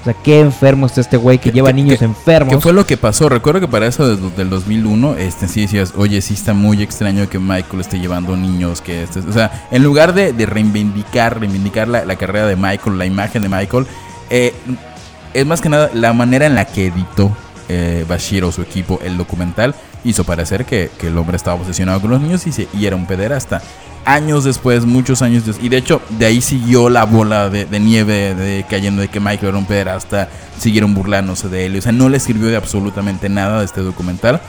[0.00, 2.54] O sea, qué enfermo está este güey que ¿Qué- lleva niños enfermos.
[2.54, 3.28] ¿Qué fue lo que pasó?
[3.28, 7.28] Recuerdo que para eso del, del 2001, este, sí decías, oye, sí está muy extraño
[7.28, 11.88] que Michael esté llevando niños, que este, o sea, en lugar de, de reivindicar, reivindicar
[11.88, 13.86] la, la carrera de Michael, la imagen de Michael,
[14.30, 14.54] eh,
[15.34, 17.36] es más que nada la manera en la que editó
[17.68, 19.74] eh, Bashir o su equipo el documental
[20.04, 22.96] hizo parecer que, que el hombre estaba obsesionado con los niños y, se- y era
[22.96, 23.60] un pederasta.
[24.04, 27.78] Años después, muchos años después, y de hecho de ahí siguió la bola de, de
[27.78, 30.28] nieve de, cayendo de que Michael era un pederasta,
[30.58, 34.40] siguieron burlándose de él, o sea, no le sirvió de absolutamente nada de este documental.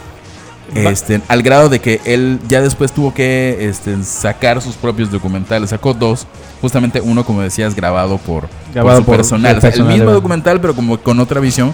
[0.75, 5.71] Este, al grado de que él ya después tuvo que este, sacar sus propios documentales.
[5.71, 6.27] Sacó dos,
[6.61, 9.51] justamente uno, como decías, grabado por, por Grabado su por personal.
[9.53, 11.73] el O sea, el personal mismo documental, pero como con otra visión.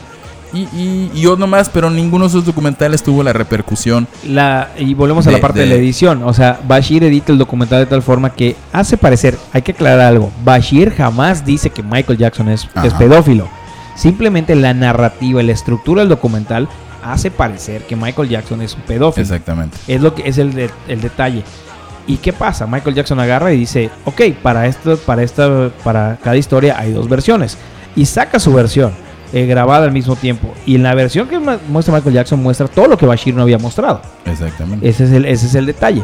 [0.55, 4.07] Y, y, otro más, pero ninguno de esos documentales tuvo la repercusión.
[4.27, 6.23] La, y volvemos a De- la parte de, de- la edición.
[6.23, 9.99] O sea, Bashir edita el documental de tal forma que hace parecer, hay que aclarar
[10.01, 12.87] algo, Bashir jamás dice que Michael Jackson es, Ajá.
[12.87, 13.47] es pedófilo.
[13.95, 16.67] Simplemente la narrativa la estructura del documental
[17.03, 19.21] hace parecer que Michael Jackson es un pedófilo.
[19.23, 19.77] Exactamente.
[19.87, 21.43] Es lo que es el, de- el detalle.
[22.07, 22.67] ¿Y qué pasa?
[22.67, 27.09] Michael Jackson agarra y dice, ok, para esto, para esta, para cada historia hay dos
[27.09, 27.57] versiones.
[27.95, 28.91] Y saca su versión,
[29.35, 30.51] eh, grabada al mismo tiempo.
[30.65, 33.57] Y en la versión que muestra Michael Jackson muestra todo lo que Bashir no había
[33.59, 34.01] mostrado.
[34.25, 34.87] Exactamente.
[34.89, 36.03] Ese es el, ese es el detalle.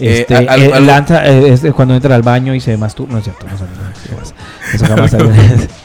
[0.00, 3.12] Eh, Este, al- eh, algo- lanza, eh, es cuando entra al baño y se masturba.
[3.14, 3.60] No es cierto, no es
[4.00, 4.34] cierto,
[4.72, 5.12] Eso jamás.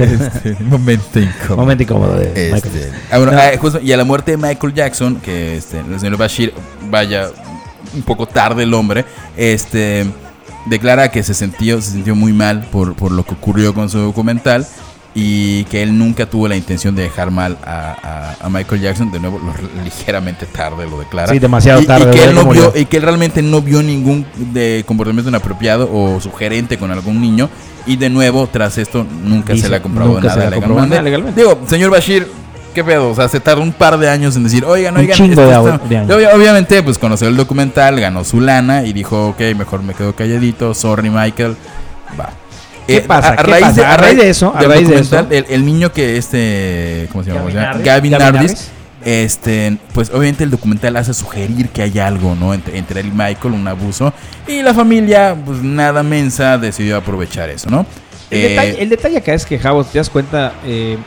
[0.00, 1.56] Este, momento incómodo.
[1.56, 3.38] Momento incómodo de Este, ah, bueno, No.
[3.38, 6.54] ah, justo, y a la muerte de Michael Jackson, que este, el señor Bashir,
[6.88, 7.28] vaya
[7.94, 9.04] un poco tarde el hombre,
[9.36, 10.06] este
[10.66, 13.98] declara que se sintió, se sintió muy mal por, por lo que ocurrió con su
[13.98, 14.66] documental
[15.14, 19.10] y que él nunca tuvo la intención de dejar mal a, a- a Michael Jackson.
[19.10, 21.32] De nuevo, lo- ligeramente tarde lo declara.
[21.32, 24.24] Sí, demasiado tarde, Y, que, él no vio, y que él realmente no vio ningún
[24.36, 27.48] de comportamiento inapropiado o sugerente con algún niño.
[27.86, 30.88] Y de nuevo, tras esto, nunca Dice, se le ha comprobado nada legalmente.
[30.90, 31.40] nada legalmente.
[31.40, 32.28] Digo, señor Bashir,
[32.74, 33.08] ¿qué pedo?
[33.10, 35.78] O sea, se tardó un par de años en decir, oigan, Un oigan, chingo esto
[35.88, 36.10] de años.
[36.14, 40.14] Obvia- Obviamente, pues conoció el documental, ganó su lana y dijo, ok, mejor me quedo
[40.14, 41.56] calladito, sorry Michael,
[42.20, 42.30] va.
[42.90, 43.36] ¿Qué Eh, pasa?
[43.36, 43.92] ¿Qué pasa?
[43.94, 47.08] A raíz de eso, a del raíz de documental, eso- el, el niño que este,
[47.12, 47.42] ¿cómo se llama?
[47.42, 47.56] Gavin.
[47.56, 47.84] Nardis.
[47.84, 48.70] Gavin Gavin Nardis, Nardis.
[49.04, 52.52] este, pues obviamente el documental hace sugerir que hay algo, ¿no?
[52.54, 54.12] Entre, entre él y Michael, un abuso.
[54.46, 57.86] Y la familia, pues nada mensa, decidió aprovechar eso, ¿no?
[58.30, 60.98] El, Eh, detalle, el detalle acá es que, Javo, te das cuenta, eh,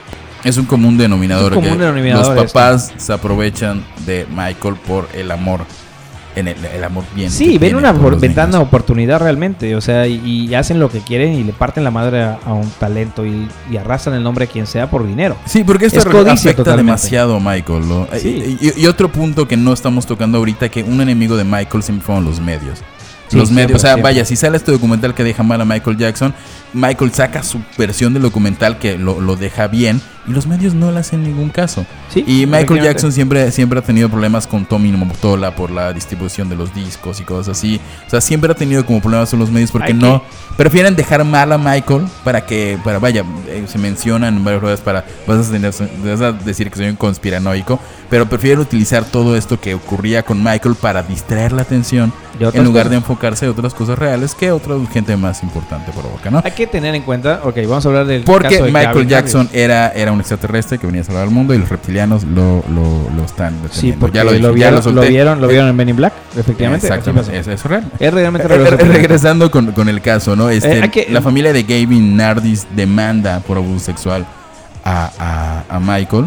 [0.43, 1.53] es un común denominador.
[1.53, 5.61] Es un común que denominador Los papás se aprovechan de Michael por el amor.
[6.35, 7.29] En el, el amor bien.
[7.29, 11.33] sí, ven una ventana de oportunidad realmente, o sea, y, y hacen lo que quieren
[11.33, 14.47] y le parten la madre a, a un talento y, y arrastran el nombre a
[14.47, 15.35] quien sea por dinero.
[15.45, 16.85] Sí, porque esto Es afecta totalmente.
[16.91, 17.87] demasiado a Michael.
[17.87, 18.07] ¿no?
[18.19, 18.57] Sí.
[18.59, 22.05] Y, y- otro punto que no estamos tocando ahorita, que un enemigo de Michael siempre
[22.05, 22.79] fueron los medios.
[23.27, 24.03] Sí, los medios, o sea, siempre.
[24.11, 26.33] vaya, si sale este documental que deja mal a Michael Jackson,
[26.73, 30.91] Michael saca su versión del documental que lo, lo deja bien y los medios no
[30.91, 31.85] le hacen ningún caso.
[32.09, 32.81] Sí, Y Michael.
[32.81, 37.19] Jackson siempre, siempre ha tenido problemas con Tommy Motola por la distribución de los discos
[37.19, 37.79] y cosas así.
[38.07, 40.23] O sea, siempre ha tenido como problemas con los medios porque no
[40.55, 44.79] prefieren dejar mal a Michael para que, para vaya, eh, se mencionan en varias ruedas
[44.81, 45.73] para, vas a, tener-
[46.05, 50.41] vas a decir que soy un conspiranoico, pero prefieren utilizar todo esto que ocurría con
[50.41, 52.89] Michael para distraer la atención en lugar cosas.
[52.91, 56.41] de enfocarse en otras cosas reales que otra gente más importante provoca, ¿no?
[56.43, 59.49] Hay que tener en cuenta, ok, vamos a hablar del Porque caso de Michael Jackson
[59.53, 63.09] era, era un extraterrestre que venía a salvar al mundo y los reptilianos lo, lo,
[63.15, 63.73] lo están deteniendo.
[63.73, 65.95] Sí, porque ya lo, lo, dije, ya vieron, lo vieron, lo vieron en Men in
[65.95, 66.87] Black, efectivamente.
[66.87, 67.83] Exactamente, eso es real.
[67.99, 70.49] Es realmente Eh, eh, regresando con, con el caso, ¿no?
[70.49, 74.25] Este, Eh, que- la familia de Gavin Nardis demanda por abuso sexual
[74.85, 75.11] a,
[75.69, 76.25] a- a Michael.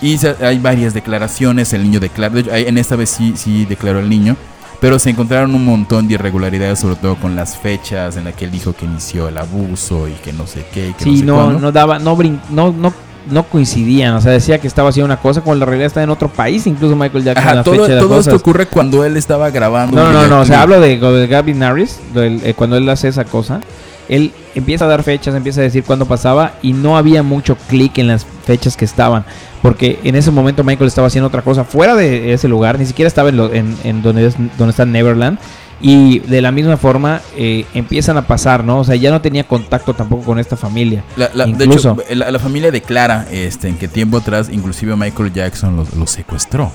[0.00, 4.00] Y hay varias declaraciones, el niño declara, de hecho, en esta vez sí, sí declaró
[4.00, 4.36] el niño,
[4.82, 8.44] pero se encontraron un montón de irregularidades, sobre todo con las fechas en las que
[8.46, 10.88] él dijo que inició el abuso y que no sé qué.
[10.88, 12.92] Y que Sí, sé no, no daba, no, brin- no, no,
[13.30, 14.14] no coincidían.
[14.14, 16.66] O sea, decía que estaba haciendo una cosa cuando la realidad está en otro país.
[16.66, 17.44] Incluso Michael Jackson.
[17.46, 19.96] Ajá, la todo, fecha de las todo esto ocurre cuando él estaba grabando.
[20.02, 23.24] No, no, no, o sea, hablo de, de Gavin Harris, eh, cuando él hace esa
[23.24, 23.60] cosa,
[24.08, 27.98] él empieza a dar fechas, empieza a decir cuándo pasaba y no había mucho clic
[27.98, 29.24] en las fechas que estaban,
[29.62, 33.06] porque en ese momento Michael estaba haciendo otra cosa fuera de ese lugar, ni siquiera
[33.08, 35.38] estaba en, lo- en, en donde, es, donde está Neverland.
[35.84, 38.78] Y de la misma forma eh, empiezan a pasar, ¿no?
[38.78, 41.02] O sea, ya no tenía contacto tampoco con esta familia.
[41.16, 45.32] La, la- de hecho, la, la familia declara este, en que tiempo atrás, inclusive Michael
[45.32, 46.70] Jackson los lo secuestró.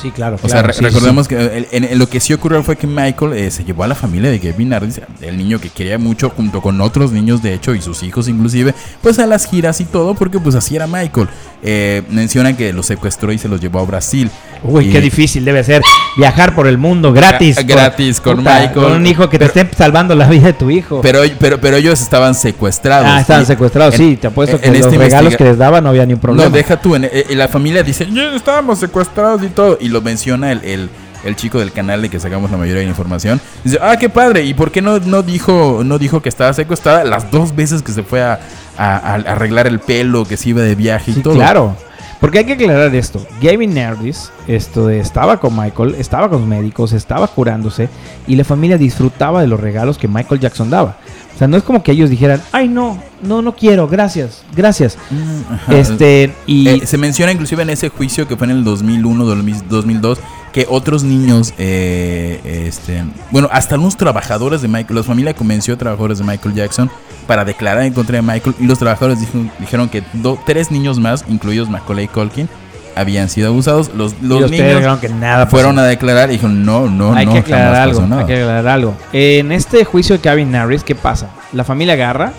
[0.00, 0.36] Sí, claro.
[0.42, 3.32] O sea, re- recordemos que el- en, en lo que sí ocurrió fue que Michael
[3.34, 6.60] eh, se llevó a la familia de Gavin Nardis, el niño que quería mucho, junto
[6.62, 10.14] con otros niños, de hecho, y sus hijos inclusive, pues a las giras y todo,
[10.14, 11.28] porque pues así era Michael.
[11.62, 14.30] Eh, mencionan que los secuestró y se los llevó a Brasil.
[14.62, 15.82] Uy, Y- qué difícil debe ser
[16.16, 17.58] viajar por el mundo gratis.
[17.58, 18.72] Gra- gratis, con Michael.
[18.72, 21.00] Con un hijo que te Pero- esté salvando la vida de tu hijo.
[21.02, 23.06] Pero, pero, pero ellos estaban secuestrados.
[23.10, 24.16] ah, estaban secuestrados, en- sí.
[24.16, 26.44] Te apuesto en- que en los regalos que les daban no había ni un problema.
[26.48, 26.94] No, deja tú.
[26.94, 29.76] En, eh, la familia dice, ya estábamos secuestrados y todo.
[29.80, 30.90] Y lo menciona el, el,
[31.24, 33.40] el chico del canal de que sacamos la mayoría de la información.
[33.64, 34.42] Dice, ah, qué padre.
[34.44, 37.92] ¿Y por qué no, no, dijo, no dijo que estaba secuestrada las dos veces que
[37.92, 38.40] se fue a,
[38.78, 41.34] a- a arreglar el pelo, que se iba de viaje y Sí, todo?
[41.34, 41.76] claro.
[42.20, 43.26] Porque hay que aclarar esto.
[43.40, 47.88] Gavin Nardis esto de, estaba con Michael, estaba con los médicos, estaba curándose
[48.26, 50.98] y la familia disfrutaba de los regalos que Michael Jackson daba.
[51.40, 54.98] O sea, no es como que ellos dijeran, ay no, no, no quiero, gracias, gracias.
[55.10, 55.74] Mm, ajá.
[55.78, 59.24] Este, y Eh, se menciona inclusive en ese juicio que fue en el 2001,
[59.70, 60.18] 2002,
[60.52, 65.78] que otros niños, eh, este, bueno, hasta unos trabajadores de Michael, la familia convenció a
[65.78, 66.90] trabajadores de Michael Jackson
[67.26, 70.98] para declarar en contra de Michael y los trabajadores dijeron, dijeron que do- tres niños
[70.98, 72.50] más, incluidos Macaulay Culkin,
[72.96, 73.90] habían sido abusados.
[73.94, 77.32] Los, los ustedes niños que nada fueron a declarar y dijeron, no, no, hay no,
[77.32, 78.20] que aclarar jamás algo, pasó nada.
[78.22, 78.94] hay que aclarar algo.
[79.12, 81.28] En este juicio de Kevin Harris, ¿qué pasa?
[81.52, 82.32] La familia agarra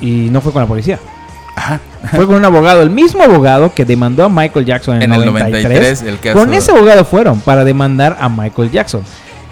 [0.00, 0.98] y no fue con la policía.
[1.56, 1.80] Ajá.
[2.10, 5.24] Fue con un abogado, el mismo abogado que demandó a Michael Jackson en, En el
[5.24, 5.62] 93.
[5.62, 9.02] 93, el caso- Con ese abogado fueron para demandar a Michael Jackson.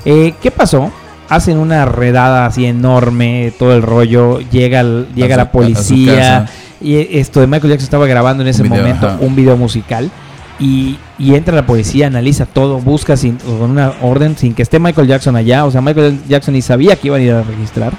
[0.04, 0.90] Eh, ¿Qué pasó?
[1.28, 4.82] Hacen una redada así enorme, todo el rollo, llega,
[5.14, 6.46] llega su- la policía.
[6.82, 9.18] Y esto de Michael Jackson estaba grabando en ese video, momento ajá.
[9.20, 10.10] un video musical.
[10.58, 14.78] Y, y entra la policía, analiza todo, busca sin, con una orden sin que esté
[14.78, 15.64] Michael Jackson allá.
[15.64, 17.92] O sea, Michael Jackson ni sabía que iban a ir a registrar.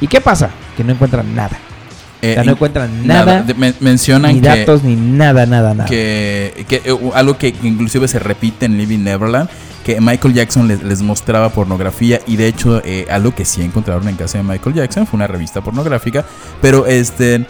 [0.00, 0.50] ¿Y qué pasa?
[0.76, 1.56] Que no encuentran nada.
[2.22, 5.46] Eh, O sea, no y- encuentran nada, De- men- mencionan ni que, datos, ni nada,
[5.46, 5.88] nada, nada.
[5.88, 9.48] que, que, eh, algo que inclusive se repite en Living Neverland,
[9.86, 14.06] que Michael Jackson les, les mostraba pornografía y de hecho eh, algo que sí encontraron
[14.08, 16.26] en casa de Michael Jackson fue una revista pornográfica,
[16.60, 17.46] pero este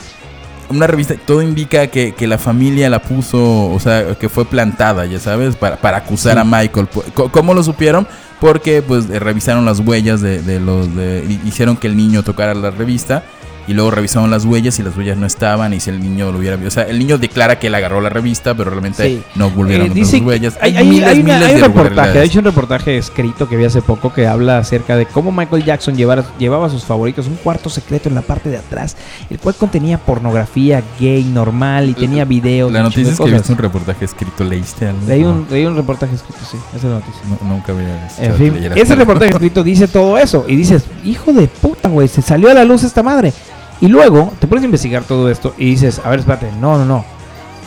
[0.71, 5.05] una revista, todo indica que, que la familia la puso, o sea, que fue plantada,
[5.07, 6.39] ya sabes, para, para acusar Sí.
[6.39, 6.89] a Michael.
[7.33, 8.07] ¿Cómo lo supieron?
[8.41, 12.55] Porque pues revisaron las huellas de, de los de, hi- hicieron que el niño tocara
[12.55, 13.23] la revista
[13.71, 16.39] y luego revisaron las huellas y las huellas no estaban y si el niño lo
[16.39, 19.23] hubiera visto, o sea, el niño declara que él agarró la revista, pero realmente Sí.
[19.37, 20.59] no volvieron Eh, dice las huellas.
[20.61, 23.49] hay, hay- miles, hay una- miles hay un de reportaje, de hecho un reportaje escrito
[23.49, 26.83] que vi hace poco que habla acerca de cómo Michael Jackson llevara- llevaba a sus
[26.85, 28.97] favoritos un cuarto secreto en la parte de atrás,
[29.31, 32.73] el cual contenía pornografía gay normal y tenía videos.
[32.73, 35.01] La noticia es que viste un reportaje escrito, ¿leíste algo?
[35.07, 37.21] Leí un, leí un reportaje escrito, sí, esa es la noticia.
[37.29, 40.45] no- nunca había visto En fin, ese reportaje escrito dice todo eso.
[40.49, 43.33] Y dices, hijo de puta, güey, se salió a la luz esta madre.
[43.81, 46.85] Y luego te pones a investigar todo esto y dices, a ver, espérate, no, no,
[46.85, 47.05] no.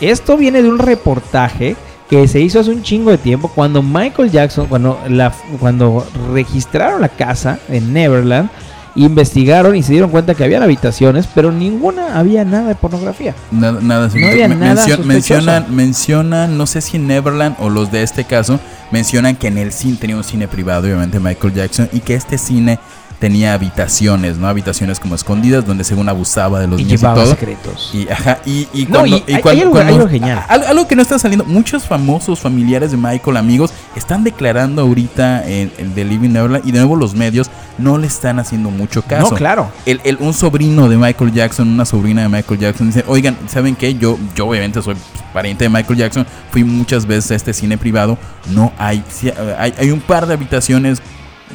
[0.02, 1.76] Esto viene de un reportaje
[2.10, 7.02] que se hizo hace un chingo de tiempo cuando Michael Jackson, cuando, la, cuando registraron
[7.02, 8.50] la casa en Neverland,
[8.96, 13.34] investigaron y se dieron cuenta que habían habitaciones, pero ninguna había nada de pornografía.
[13.52, 17.92] Nada, nada No había Men- nada mencio- mencionan, mencionan, no sé si Neverland o los
[17.92, 18.60] de este caso,
[18.92, 22.38] mencionan que en el cine tenía un cine privado, obviamente Michael Jackson, y que este
[22.38, 22.78] cine
[23.24, 24.50] tenía habitaciones, ¿no?
[24.50, 27.32] Habitaciones como escondidas donde según abusaba de los Y niños y llevaba todo.
[27.32, 27.90] secretos.
[27.94, 30.44] Y, ajá, y, y No, cuando, y hay- cuando- hay algo- cuando- hay algo genial.
[30.50, 35.72] algo que no está saliendo, muchos famosos familiares de Michael, amigos, están declarando ahorita en,
[35.78, 39.30] en The Living Neverland y de nuevo los medios no le están haciendo mucho caso.
[39.32, 39.72] No, claro.
[39.86, 43.78] El, el- un sobrino de Michael Jackson, una sobrina de Michael Jackson, dice, oigan, ¿saben
[43.78, 43.96] qué?
[43.96, 44.96] Yo, yo obviamente soy
[45.32, 48.18] pariente de Michael Jackson, fui muchas veces a este cine privado,
[48.52, 51.02] no hay, eh, hay, hay un par de habitaciones,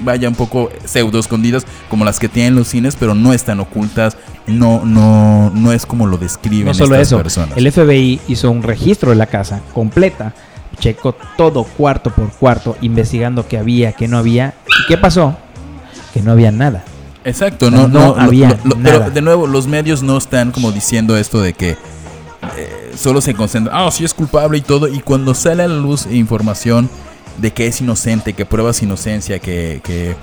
[0.04, 4.16] vaya un poco pseudo escondidas, como las que tienen los cines, pero no están ocultas,
[4.46, 7.56] no, no, no es como lo describen No solo estas eso, personas.
[7.56, 10.34] el FBI hizo un registro de la casa completa,
[10.78, 14.54] checó todo cuarto por cuarto, investigando qué había, qué no había.
[14.66, 15.36] ¿Y qué pasó?
[16.14, 16.84] Que no había nada.
[17.24, 18.98] Exacto, No, no, no no, lo- había lo- lo- nada.
[19.00, 21.70] Pero de nuevo, los medios no están como diciendo esto de que
[22.56, 25.74] eh, solo se concentran, ah, sí es culpable y todo, y cuando sale a la
[25.76, 26.88] luz información
[27.38, 30.14] de que es inocente, que pruebas inocencia, que, que,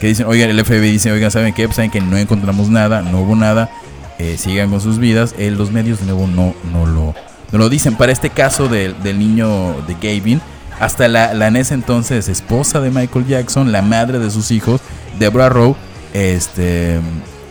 [0.00, 1.66] que dicen, oigan, el FBI dice, oigan, ¿saben qué?
[1.66, 3.70] Pues saben que no encontramos nada, no hubo nada,
[4.18, 7.14] eh, sigan con sus vidas, eh, los medios de nuevo no, no, lo,
[7.52, 7.96] no lo dicen.
[7.96, 10.40] Para este caso del, del niño de Gavin,
[10.80, 14.80] hasta la, la en ese entonces esposa de Michael Jackson, la madre de sus hijos,
[15.18, 15.76] Deborah Rowe,
[16.12, 17.00] este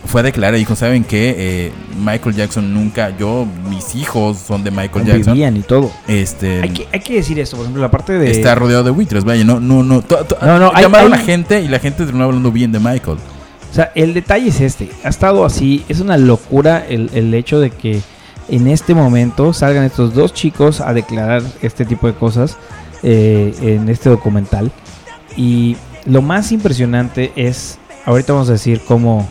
[0.08, 1.34] fue a declarar y dijo, ¿saben qué?
[1.38, 5.34] Eh, Michael Jackson nunca, yo, mis hijos son de Michael Jackson.
[5.34, 5.90] Vivían y todo.
[6.08, 8.30] Este Hay que, hay que decir esto, por ejemplo, la parte de...
[8.30, 10.00] está rodeado de buitres, vaya, no, no, no.
[10.02, 12.72] to- to- No, no, hay- llamaron hay- a gente y la gente terminó hablando bien
[12.72, 13.18] de Michael.
[13.70, 14.88] O sea, el detalle es este.
[15.04, 15.84] Ha estado así.
[15.90, 18.00] Es una locura el, el hecho de que
[18.48, 22.56] en este momento salgan estos dos chicos a declarar este tipo de cosas
[23.02, 24.72] eh, en este documental.
[25.36, 29.28] Y lo más impresionante es, ahorita vamos a decir cómo,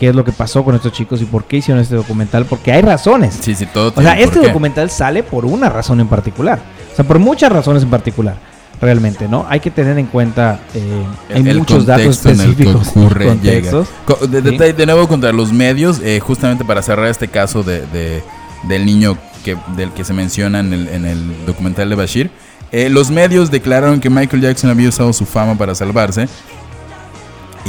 [0.00, 2.46] qué es lo que pasó con estos chicos y por qué hicieron este documental.
[2.46, 3.38] Porque hay razones.
[3.40, 3.92] Sí, sí, todo.
[3.94, 4.46] O sea, este qué.
[4.48, 6.58] documental sale por una razón en particular.
[6.92, 8.34] O sea, por muchas razones en particular.
[8.80, 9.44] Realmente, ¿no?
[9.50, 12.88] Hay que tener en cuenta, eh, hay El- muchos datos contexto en el que específicos.
[12.96, 13.88] ocurre, contextos.
[14.06, 14.72] Co- De, de- Sí.
[14.72, 18.22] de nuevo contra los medios, eh, justamente para cerrar este caso de, de-
[18.62, 22.30] del niño que, del que se menciona en el, en el documental de Bashir.
[22.72, 26.26] eh, los medios declararon que Michael Jackson había usado su fama para salvarse.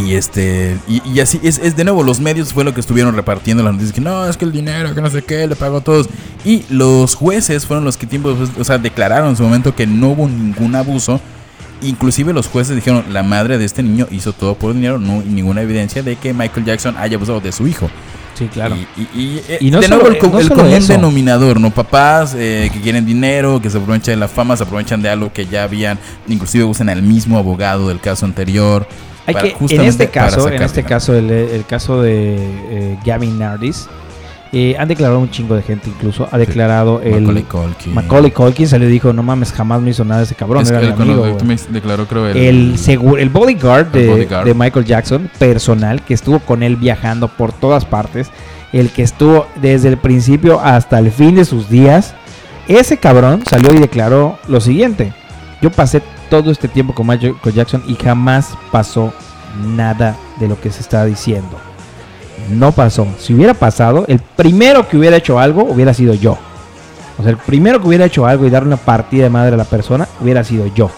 [0.03, 3.15] Y este y, y así es, es de nuevo los medios fue lo que estuvieron
[3.15, 5.77] repartiendo las noticias que no es que el dinero que no sé qué le pagó
[5.77, 6.07] a todos
[6.45, 10.09] y los jueces fueron los que tiempo o sea declararon en su momento que no
[10.09, 11.19] hubo ningún abuso
[11.83, 15.25] Inclusive los jueces dijeron, la madre de este niño hizo todo por dinero, no hay
[15.25, 17.89] ninguna evidencia de que Michael Jackson haya abusado de su hijo.
[18.37, 18.75] Sí, claro.
[18.75, 20.73] Y, y- y, eh, Y no de solo- nuevo el, co- no el solo común
[20.77, 20.93] eso.
[20.93, 21.71] denominador, ¿no?
[21.71, 25.33] Papás eh, que quieren dinero, que se aprovechan de la fama, se aprovechan de algo
[25.33, 25.97] que ya habían,
[26.27, 28.85] inclusive usan al mismo abogado del caso anterior.
[29.27, 33.37] Hay para- que, en este caso, en este caso, el, el caso de eh, Gavin
[33.39, 33.87] Nardis,
[34.53, 36.27] eh, han declarado un chingo de gente incluso.
[36.31, 37.93] Ha declarado el Macaulay Culkin.
[37.93, 40.81] Macaulay Culkin salió y dijo, no mames, jamás me hizo nada ese cabrón, Es era
[40.81, 41.45] el amigo, conocido- güey".
[41.45, 44.45] me declaró, creo, el, el, segu- el bodyguard, El de, bodyguard.
[44.45, 48.29] de Michael Jackson, personal, que estuvo con él viajando por todas partes,
[48.73, 52.13] el que estuvo desde el principio hasta el fin de sus días,
[52.67, 55.13] ese cabrón salió y declaró lo siguiente,
[55.61, 56.01] yo pasé
[56.31, 59.13] todo este tiempo con Michael Jackson y jamás pasó
[59.67, 61.59] nada de lo que se está diciendo.
[62.49, 63.05] No pasó.
[63.19, 66.37] Si hubiera pasado, el primero que hubiera hecho algo hubiera sido yo.
[67.19, 69.57] O sea, el primero que hubiera hecho algo y darle una partida de madre a
[69.57, 70.89] la persona hubiera sido yo.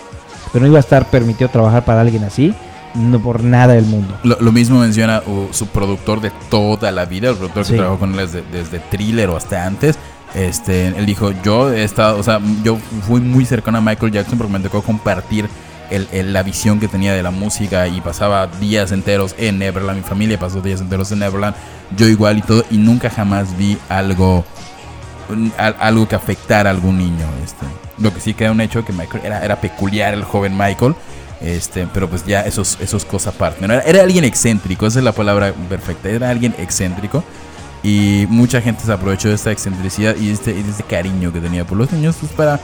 [0.53, 2.53] Pero no iba a estar permitido trabajar para alguien así,
[2.93, 4.13] no por nada del mundo.
[4.23, 7.71] Lo, lo mismo menciona uh, su productor de toda la vida, el productor Sí.
[7.71, 9.97] que trabajó con él desde, desde Thriller o hasta antes.
[10.35, 12.77] Este, él dijo, yo he estado, o sea, yo
[13.07, 15.47] fui muy cercano a Michael Jackson porque me tocó compartir
[15.91, 20.03] el- la visión que tenía de la música y pasaba días enteros en Neverland, mi
[20.03, 21.55] familia pasó días enteros en Neverland,
[21.95, 24.43] yo igual y todo, y nunca jamás vi algo,
[25.79, 27.25] algo que afectara a algún niño.
[27.43, 27.65] Este.
[27.99, 30.95] Lo que sí queda un hecho que Michael era, era peculiar el joven Michael.
[31.41, 33.63] Este, pero pues ya esos, esos cosas aparte.
[33.65, 36.09] Era, era alguien excéntrico, esa es la palabra perfecta.
[36.09, 37.23] Era alguien excéntrico.
[37.83, 41.65] Y mucha gente se aprovechó de esta excentricidad y de este, este cariño que tenía
[41.65, 42.59] por los niños pues, para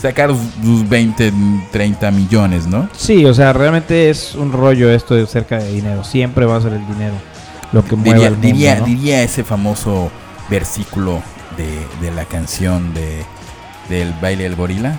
[0.00, 1.32] sacar sus, sus 20,
[1.72, 2.88] 30 millones, ¿no?
[2.96, 6.04] Sí, o sea, realmente es un rollo esto de cerca de dinero.
[6.04, 7.14] Siempre va a ser el dinero
[7.72, 8.84] lo que mueve Diría, al mundo, diría, ¿no?
[8.86, 10.10] diría ese famoso
[10.50, 11.22] versículo
[11.56, 13.24] de, de la canción de,
[13.88, 14.90] del baile del gorila.
[14.92, 14.98] eh,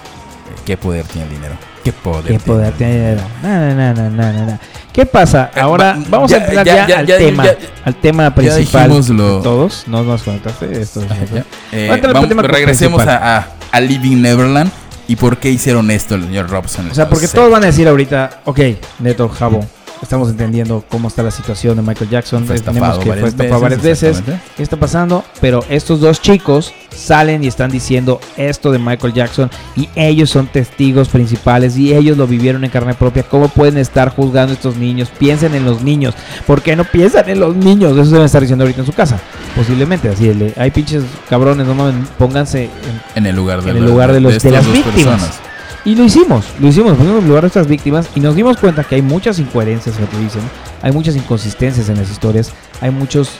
[0.66, 1.55] ¿Qué poder tiene el dinero?
[1.84, 4.59] ¿Qué poder, ¿Qué poder tiene na, na, na.
[4.93, 5.51] ¿Qué pasa?
[5.55, 7.45] Eh, Ahora va- vamos ya- a entrar ya- ya, ya- al tema,
[7.84, 9.84] al tema principal lo- todos.
[9.88, 11.01] No nos conectaste esto.
[11.01, 11.45] es- Ajá, ya.
[11.71, 14.71] Eh, Vamos al tema regresemos a, a, a Living Neverland
[15.07, 16.89] y por qué hicieron esto el señor Robson.
[16.91, 18.59] O sea, porque todos van a decir ahorita, ok,
[18.99, 19.65] Neto, Jabo,
[20.04, 22.45] estamos entendiendo cómo está la situación de Michael Jackson.
[22.45, 24.22] Fue estafado que varias fue estafado varias veces.
[24.56, 25.24] ¿Qué está pasando?
[25.41, 30.47] Pero estos dos chicos salen y están diciendo esto de Michael Jackson y ellos son
[30.47, 33.24] testigos principales y ellos lo vivieron en carne propia.
[33.24, 35.10] ¿Cómo pueden estar juzgando a estos niños?
[35.18, 36.14] Piensen en los niños.
[36.45, 37.97] ¿Por qué no piensan en los niños?
[37.97, 39.20] Eso deben estar diciendo ahorita en su casa.
[39.56, 42.70] Posiblemente, así, el de, hay pinches cabrones, no mames, pónganse en
[43.16, 44.93] En el lugar de, en el lugar de los- de las víctimas.
[44.95, 45.39] personas.
[45.86, 48.84] Y lo hicimos, lo hicimos, pusimos en lugar de estas víctimas y nos dimos cuenta
[48.86, 50.41] que hay muchas incoherencias, lo que dicen,
[50.81, 53.31] hay muchas inconsistencias en las historias, hay muchos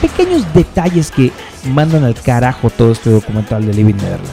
[0.00, 1.32] pequeños detalles que
[1.72, 4.28] mandan al carajo todo este documental de Living Netherland.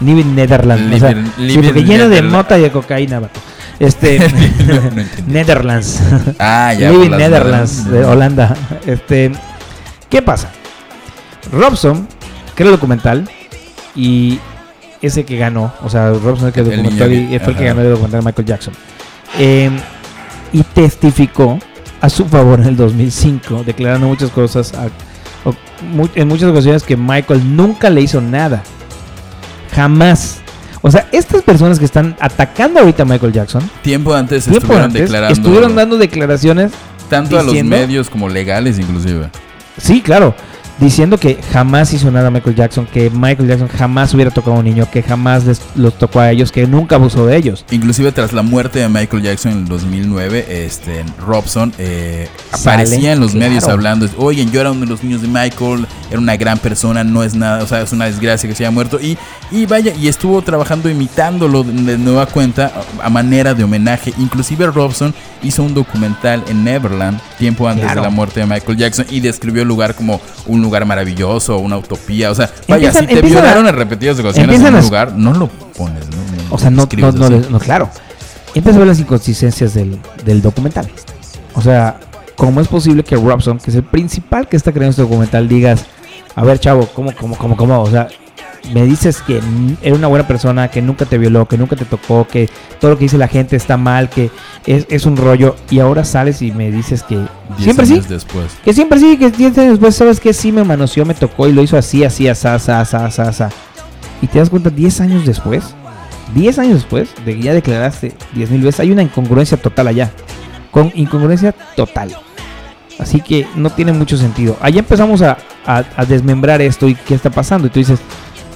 [0.00, 3.40] Living Netherland, o sea, Living- sí, Living porque lleno de mota y de cocaína, vato.
[3.78, 4.18] Este,
[4.66, 4.80] No.
[5.28, 6.00] Netherlands.
[6.38, 6.90] Ah, ya.
[6.90, 8.54] Living Netherlands de Holanda.
[8.84, 9.32] Este,
[10.10, 10.50] ¿qué pasa?
[11.50, 12.06] Robson
[12.54, 13.28] crea el documental
[13.96, 14.38] y
[15.02, 17.64] ese que ganó, o sea, Robson el que El documentó niño y fue el que
[17.64, 18.74] ganó el documental de Michael Jackson.
[19.38, 19.70] Eh,
[20.52, 21.58] y testificó
[22.00, 24.88] a su favor en el 2005, declarando muchas cosas, a-
[25.48, 25.54] o
[25.92, 28.62] mu- en muchas ocasiones que Michael nunca le hizo nada.
[29.74, 30.38] Jamás.
[30.82, 34.84] O sea, estas personas que están atacando ahorita a Michael Jackson, Tiempo antes tiempo estuvieron
[34.86, 35.32] antes, declarando.
[35.32, 36.72] estuvieron dando declaraciones
[37.08, 39.30] tanto a los medios como legales, inclusive.
[39.80, 40.34] Sí, claro.
[40.82, 44.64] Diciendo que jamás hizo nada Michael Jackson, que Michael Jackson jamás hubiera tocado a un
[44.64, 47.64] niño, que jamás les, los tocó a ellos, que nunca abusó de ellos.
[47.70, 53.20] Inclusive tras la muerte de Michael Jackson en el 2009, este, Robson eh, aparecía en
[53.20, 53.46] los claro.
[53.46, 57.04] medios hablando, oye, yo era uno de los niños de Michael, era una gran persona,
[57.04, 58.98] no es nada, o sea, es una desgracia que se haya muerto.
[59.00, 59.16] Y,
[59.52, 64.12] y vaya, y estuvo trabajando imitándolo de, nueva cuenta a, a manera de homenaje.
[64.18, 65.14] Inclusive Robson
[65.44, 68.00] hizo un documental en Neverland tiempo antes Claro.
[68.00, 71.76] de la muerte de Michael Jackson y describió el lugar como un lugar maravilloso, una
[71.78, 72.30] utopía.
[72.30, 75.12] O sea, vaya, Empiezan- si te empiezan a- violaron en repetidas ocasiones en un lugar,
[75.14, 76.16] no lo pones, ¿no?
[76.54, 77.88] O sea, no, no, no, claro.
[78.54, 80.86] Empieza a ver las inconsistencias del, del documental.
[81.54, 81.98] O sea,
[82.36, 85.84] ¿cómo es posible que Robson, que es el principal que está creando este documental, digas,
[86.34, 87.80] a ver, chavo, ¿cómo, cómo, cómo, cómo?
[87.82, 88.08] O sea,
[88.72, 89.40] me dices que
[89.82, 92.48] era una buena persona, que nunca te violó, que nunca te tocó, que
[92.80, 94.30] todo lo que dice la gente está mal, que
[94.66, 97.18] es, es un rollo, y ahora sales y me dices que
[97.58, 98.52] siempre sí, años después.
[98.64, 100.32] que siempre sí, que 10 años después, ¿sabes qué?
[100.32, 103.44] Sí me manoseó, me tocó y lo hizo así, así, así, así, así, así, así.
[104.22, 105.64] Y te das cuenta, 10 años después,
[106.34, 110.10] 10 años después de que ya declaraste 10 mil veces, hay una incongruencia total allá.
[110.70, 112.16] Con incongruencia total.
[112.98, 114.56] Así que no tiene mucho sentido.
[114.60, 115.36] Allá empezamos a,
[115.66, 117.66] a- a desmembrar esto y qué está pasando.
[117.66, 117.98] Y tú dices,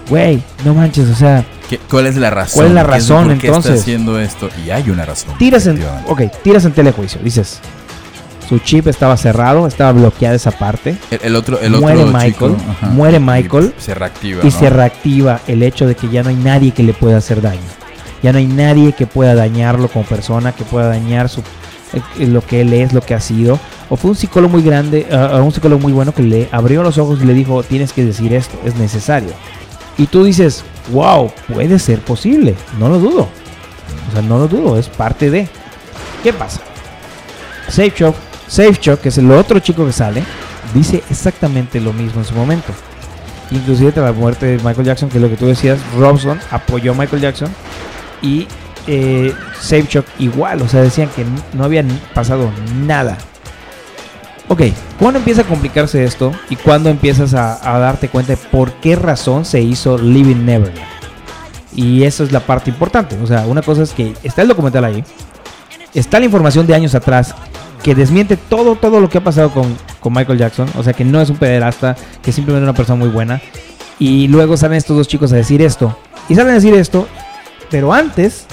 [0.09, 2.55] güey, no manches, o sea, ¿Qué- ¿Cuál es la razón?
[2.55, 3.73] ¿Cuál es la ¿Qué razón, ¿Por qué entonces?
[3.73, 4.49] está haciendo esto?
[4.65, 5.37] Y hay una razón.
[5.39, 7.21] tiras en, ok, tiras en telejuicio.
[7.25, 7.59] Dices,
[8.49, 10.97] Su chip estaba cerrado, estaba bloqueada esa parte.
[11.11, 14.43] El, el otro, el Muere otro Michael, chico, ajá, muere y Michael, se reactiva.
[14.43, 14.51] y ¿no?
[14.53, 17.59] se reactiva el hecho de que ya no hay nadie que le pueda hacer daño.
[18.23, 21.41] Ya no hay nadie que pueda dañarlo como persona, que pueda dañar su,
[22.21, 23.59] eh, lo que él es, lo que ha sido.
[23.91, 26.99] O fue un psicólogo muy grande, ah, un psicólogo muy bueno que le abrió los
[26.99, 29.31] ojos y le dijo, tienes que decir esto, es necesario.
[29.99, 33.29] Y tú dices, wow, puede ser posible, no lo dudo.
[34.09, 35.49] O sea, no lo dudo, es parte de...
[36.23, 36.61] ¿Qué pasa?
[37.69, 37.93] Safe
[38.81, 40.23] Shock, que es el otro chico que sale,
[40.75, 42.73] dice exactamente lo mismo en su momento.
[43.51, 46.93] Inclusive tras la muerte de Michael Jackson, que es lo que tú decías, Robson apoyó
[46.93, 47.49] a Michael Jackson
[48.23, 48.47] y
[48.87, 51.85] eh, Safe Shock igual, o sea, decían que no había
[52.15, 52.51] pasado
[52.85, 53.19] nada.
[54.49, 54.63] Ok,
[55.01, 59.45] ¿cuándo empieza a complicarse esto y cuándo empiezas a, darte cuenta de por qué razón
[59.45, 60.79] se hizo Living Neverland?
[61.75, 63.19] Y eso es la parte importante.
[63.21, 65.05] O sea, una cosa es que está el documental ahí,
[65.95, 67.35] está la información de años atrás
[67.83, 70.69] que desmiente todo, todo lo que ha pasado con, con Michael Jackson.
[70.79, 73.41] O sea, que no es un pederasta, que es simplemente una persona muy buena.
[73.99, 75.99] Y luego salen estos dos chicos a decir esto.
[76.29, 77.09] Y salen a decir esto,
[77.69, 78.47] pero antes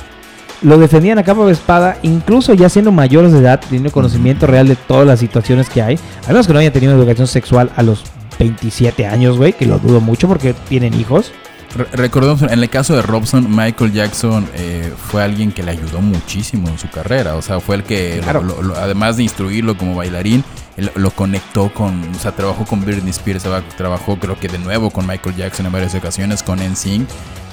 [0.64, 4.68] lo defendían a capa de espada, incluso ya siendo mayores de edad, teniendo conocimiento real
[4.68, 6.00] de todas las situaciones que hay.
[6.26, 8.04] A menos que no hayan tenido educación sexual a los
[8.40, 11.32] 27 años, güey, que lo dudo mucho porque tienen hijos.
[11.76, 16.02] Re- Recordemos, en el caso de Robson, Michael Jackson eh, fue alguien que le ayudó
[16.02, 17.36] muchísimo en su carrera.
[17.36, 18.44] O sea, fue el que, lo- Claro.
[18.44, 20.44] lo- lo- además de instruirlo como bailarín,
[20.78, 24.60] él lo conectó con, o sea, trabajó con Britney Spears, traba- trabajó creo que de
[24.60, 27.08] nuevo con Michael Jackson en varias ocasiones, con NSYNC.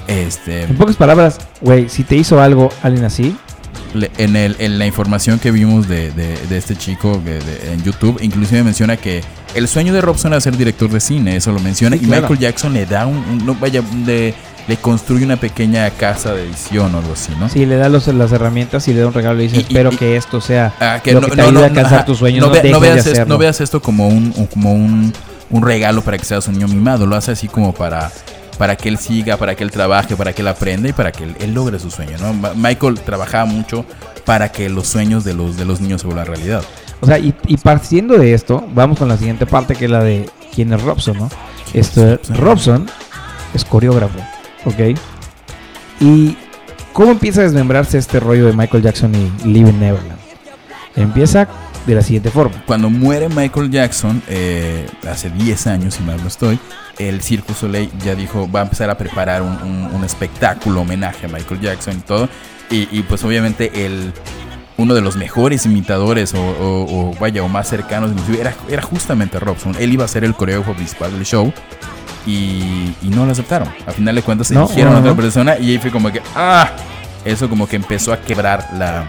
[0.07, 3.35] Este, En pocas palabras, güey, si te hizo algo alguien así,
[4.17, 8.19] en, el, en la información que vimos de, de- de este chico de- en YouTube,
[8.21, 9.21] inclusive menciona que
[9.53, 12.21] el sueño de Robson era ser director de cine, eso lo menciona, Sí, y claro.
[12.23, 14.33] Michael Jackson le da un, un- no, vaya, le,
[14.67, 17.49] le construye una pequeña casa de edición o algo así, ¿no?
[17.49, 19.59] si le da los, las herramientas y le da un regalo y le dice, Y-
[19.59, 21.61] y- espero y- que esto sea Ah, que lo no, que te no, ayude no,
[21.61, 22.05] a alcanzar ajá.
[22.05, 24.73] tus sueños, No, ve- no de veas, es- no veas esto como un, un- como
[24.73, 25.13] un,
[25.49, 28.09] un regalo para que seas un niño mimado, lo hace así como para,
[28.57, 31.23] para que él siga, para que él trabaje, para que él aprenda y para que
[31.23, 32.53] él, él logre su sueño, ¿no?
[32.55, 33.85] Michael trabajaba mucho
[34.25, 36.63] para que los sueños de los, de los niños se vuelvan realidad.
[36.99, 40.03] O sea, y, y partiendo de esto, vamos con la siguiente parte que es la
[40.03, 41.29] de quién es Robson, ¿no?
[41.73, 42.87] Esto, Robson?
[43.53, 44.19] Es coreógrafo,
[44.65, 44.97] ¿ok?
[45.99, 46.37] Y
[46.93, 50.19] cómo empieza a desmembrarse este rollo de Michael Jackson y Living Neverland.
[50.95, 51.47] Empieza
[51.85, 52.63] de la siguiente forma.
[52.65, 56.59] Cuando muere Michael Jackson, eh, hace 10 años, si mal no estoy,
[57.09, 60.81] el Cirque du Soleil ya dijo, va a empezar a preparar un, un- un espectáculo,
[60.81, 62.29] homenaje a Michael Jackson y todo.
[62.69, 64.13] Y, y, pues obviamente el,
[64.77, 68.81] uno de los mejores imitadores o, o- o, vaya, o más cercanos inclusive, era, era
[68.81, 69.75] justamente Robson.
[69.79, 71.51] Él iba a ser el coreógrafo principal del show.
[72.27, 73.67] Y, y no lo aceptaron.
[73.87, 76.11] A final de cuentas se No, eligieron no, a otra persona y ahí fue como
[76.11, 76.69] que, ah,
[77.25, 79.05] eso como que empezó a quebrar la,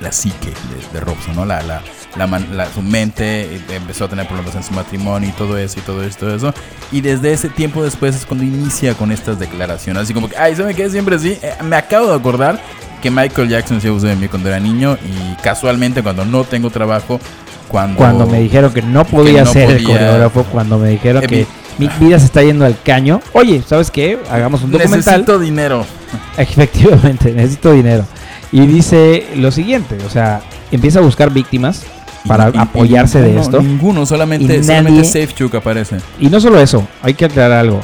[0.00, 1.44] la psique de, de Robson, ¿no?
[1.44, 1.80] La, la,
[2.16, 5.78] la la- su mente eh, empezó a tener problemas en su matrimonio y todo eso
[5.78, 6.54] y todo eso, todo eso.
[6.92, 10.02] Y desde ese tiempo después es cuando inicia con estas declaraciones.
[10.04, 10.88] Así como que, ay, ¿saben qué?
[10.90, 11.38] Siempre así.
[11.42, 12.60] Eh, me acabo de acordar
[13.02, 16.70] que Michael Jackson se abusó de mí cuando era niño y casualmente cuando no tengo
[16.70, 17.20] trabajo,
[17.68, 17.98] cuando...
[17.98, 21.26] Cuando me dijeron que no podía no ser el podía- coreógrafo, cuando me dijeron Eh,
[21.26, 21.46] que
[21.78, 23.20] mi- mi vida se está yendo al caño.
[23.32, 24.18] Oye, ¿sabes qué?
[24.30, 24.98] Hagamos un documental.
[24.98, 25.84] Necesito dinero.
[26.38, 28.06] Efectivamente, necesito dinero.
[28.52, 30.40] Y dice lo siguiente, o sea,
[30.70, 31.82] empieza a buscar víctimas
[32.26, 33.62] para Y- y- apoyarse de ninguno- esto.
[33.62, 35.98] Ninguno, solamente, Y solamente nadie- Safe Chuck aparece.
[36.18, 37.80] Y no solo eso, hay que aclarar algo.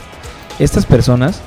[0.59, 1.41] Estas personas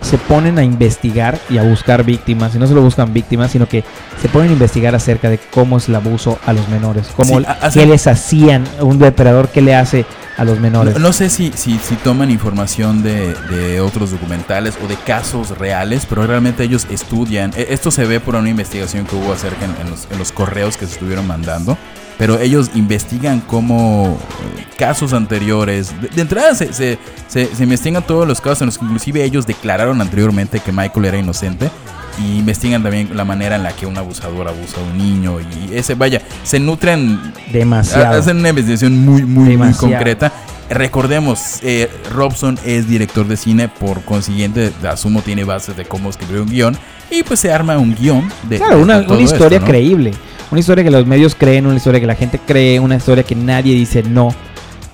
[0.00, 3.84] se ponen a investigar y a buscar víctimas, y no solo buscan víctimas, sino que
[4.20, 7.44] se ponen a investigar acerca de cómo es el abuso a los menores, cómo Sí,
[7.46, 10.04] ha- hacen- qué les hacían un depredador, qué le hace
[10.36, 10.94] a los menores.
[10.94, 15.56] No, no sé si, si, si toman información de, de otros documentales o de casos
[15.56, 17.52] reales, pero realmente ellos estudian.
[17.56, 20.32] E- Esto se ve por una investigación que hubo acerca en, en los, en los
[20.32, 21.78] correos que se estuvieron mandando.
[22.18, 24.16] Pero ellos investigan cómo
[24.58, 25.92] eh, casos anteriores.
[26.00, 26.98] De, de entrada se, se,
[27.28, 31.04] se- se investigan todos los casos en los que inclusive ellos declararon anteriormente que Michael
[31.06, 31.70] era inocente.
[32.18, 35.38] Y investigan también la manera en la que un abusador abusa a un niño.
[35.40, 37.18] Y ese, vaya, se nutren
[37.50, 38.18] Demasiado.
[38.20, 40.30] Hacen una investigación muy, muy, muy concreta.
[40.68, 46.40] Recordemos, eh, Robson es director de cine, por consiguiente, asumo tiene bases de cómo escribir
[46.40, 46.76] un guion.
[47.10, 48.56] Y pues se arma un guion de.
[48.58, 49.66] Claro, de- una, una historia esto, ¿no?
[49.66, 50.12] creíble.
[50.52, 53.34] Una historia que los medios creen, una historia que la gente cree, una historia que
[53.34, 54.34] nadie dice no.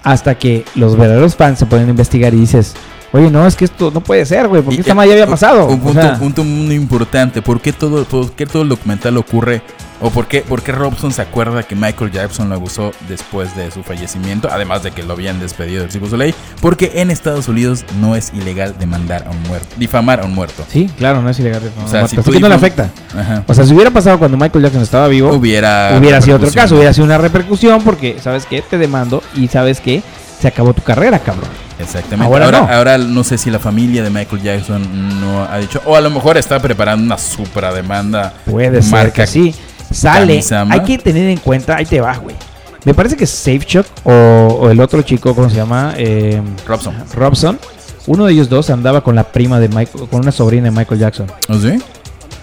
[0.05, 2.75] Hasta que los verdaderos fans se pueden investigar y dices,
[3.11, 5.15] oye, no, es que esto no puede ser, güey, porque Y, esta eh, madre ya
[5.15, 5.67] había pasado.
[5.67, 7.43] Un O punto, sea, punto muy importante.
[7.43, 9.61] ¿Por qué todo, por qué todo el documental ocurre
[10.01, 13.70] ¿O por qué, por qué Robson se acuerda que Michael Jackson lo abusó después de
[13.72, 14.49] su fallecimiento?
[14.51, 16.34] Además de que lo habían despedido del Cirque du Soleil.
[16.61, 20.64] Porque en Estados Unidos no es ilegal demandar a un muerto, difamar a un muerto.
[20.68, 21.62] Sí, claro, no es ilegal.
[21.76, 22.90] No, O sea, si Así tú que no le afecta.
[23.18, 23.42] Ajá.
[23.46, 25.96] O sea, si hubiera pasado cuando Michael Jackson estaba vivo, Hubiera.
[25.99, 28.62] hubiera sido otro caso, hubiera sido una repercusión porque, ¿sabes qué?
[28.62, 30.03] Te demando y ¿sabes qué?
[30.40, 31.49] Se acabó tu carrera, cabrón.
[31.80, 32.24] Exactamente.
[32.32, 32.68] Ahora Ahora, no.
[32.72, 35.82] ahora no sé si la familia de Michael Jackson no ha dicho.
[35.84, 38.32] O a lo mejor está preparando una super demanda.
[38.44, 39.55] Puede ser marca que sí.
[39.91, 40.34] Sale.
[40.34, 40.74] Kamisama.
[40.74, 42.36] Hay que tener en cuenta, ahí te va, güey.
[42.84, 44.12] Me parece que Safe Shock o,
[44.62, 45.95] o el otro chico, ¿cómo se llama?
[45.97, 46.95] Eh, Robson.
[47.14, 47.59] Robson.
[48.07, 51.01] Uno de ellos dos andaba con la prima de Michael, con una sobrina de Michael
[51.01, 51.26] Jackson.
[51.49, 51.78] ¿Oh, sí?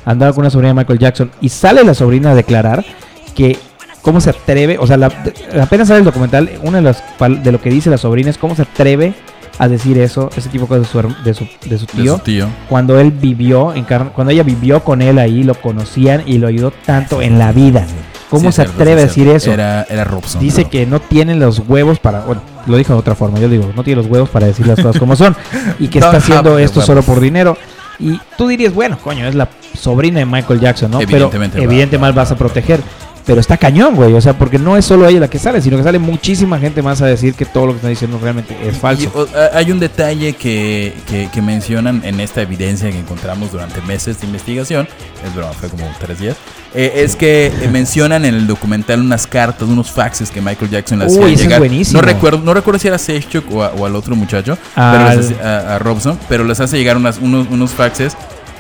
[0.08, 2.86] andaba con una sobrina de Michael Jackson y sale la sobrina a declarar
[3.34, 3.58] que
[4.04, 5.12] cómo se atreve, o sea, la-
[5.60, 7.04] apenas sale el documental, una de las
[7.44, 9.16] de lo que dice la sobrina es cómo se atreve
[9.58, 12.24] a decir eso, ese tipo de de su, de su, de su De tío, su
[12.24, 12.48] tío.
[12.70, 16.72] cuando él vivió, en cuando ella vivió con él ahí, lo conocían y lo ayudó
[16.86, 17.86] tanto en la vida.
[18.30, 19.52] ¿Cómo Sí, se atreve a decir eso?
[19.54, 20.42] Era, era Robson.
[20.42, 22.22] Dice pero- que no tienen los huevos para.
[22.22, 23.40] Bueno, lo dijo de otra forma.
[23.40, 25.36] Yo digo, no tiene los huevos para decir las cosas como son.
[25.80, 27.56] Y que está haciendo esto solo por dinero.
[28.00, 29.48] Y tú dirías, bueno, coño, es la
[29.80, 30.98] sobrina de Michael Jackson, ¿no?
[31.00, 32.82] Pero Evidentemente va- evidentemente va- más vas a proteger.
[33.26, 34.14] Pero está cañón, güey.
[34.14, 36.84] O sea, porque no es solo ella la que sale, sino que sale muchísima gente
[36.84, 39.04] más a decir que todo lo que está diciendo realmente es falso.
[39.04, 43.52] Y, o- a- hay un detalle que, que- que mencionan en esta evidencia que encontramos
[43.52, 44.88] durante meses de investigación.
[45.26, 46.36] Es broma, fue como tres días.
[46.76, 51.06] eh, es que mencionan en el documental unas cartas, unos faxes que Michael Jackson le
[51.06, 51.60] hacía ese es llegar.
[51.60, 52.02] buenísimo.
[52.02, 55.44] No recuerdo, no recuerdo si era Sechuk o, al otro muchacho, Al- pero les hace-
[55.44, 58.16] a, a Robson, pero les hace llegar unas- unos, unos faxes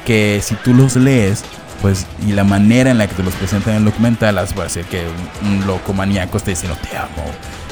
[0.05, 1.43] que si tú los lees,
[1.81, 4.63] pues, y la manera en la que te los presentan en el documental, vas a
[4.63, 5.03] decir que
[5.43, 7.23] un, un loco maníaco está diciendo, te amo,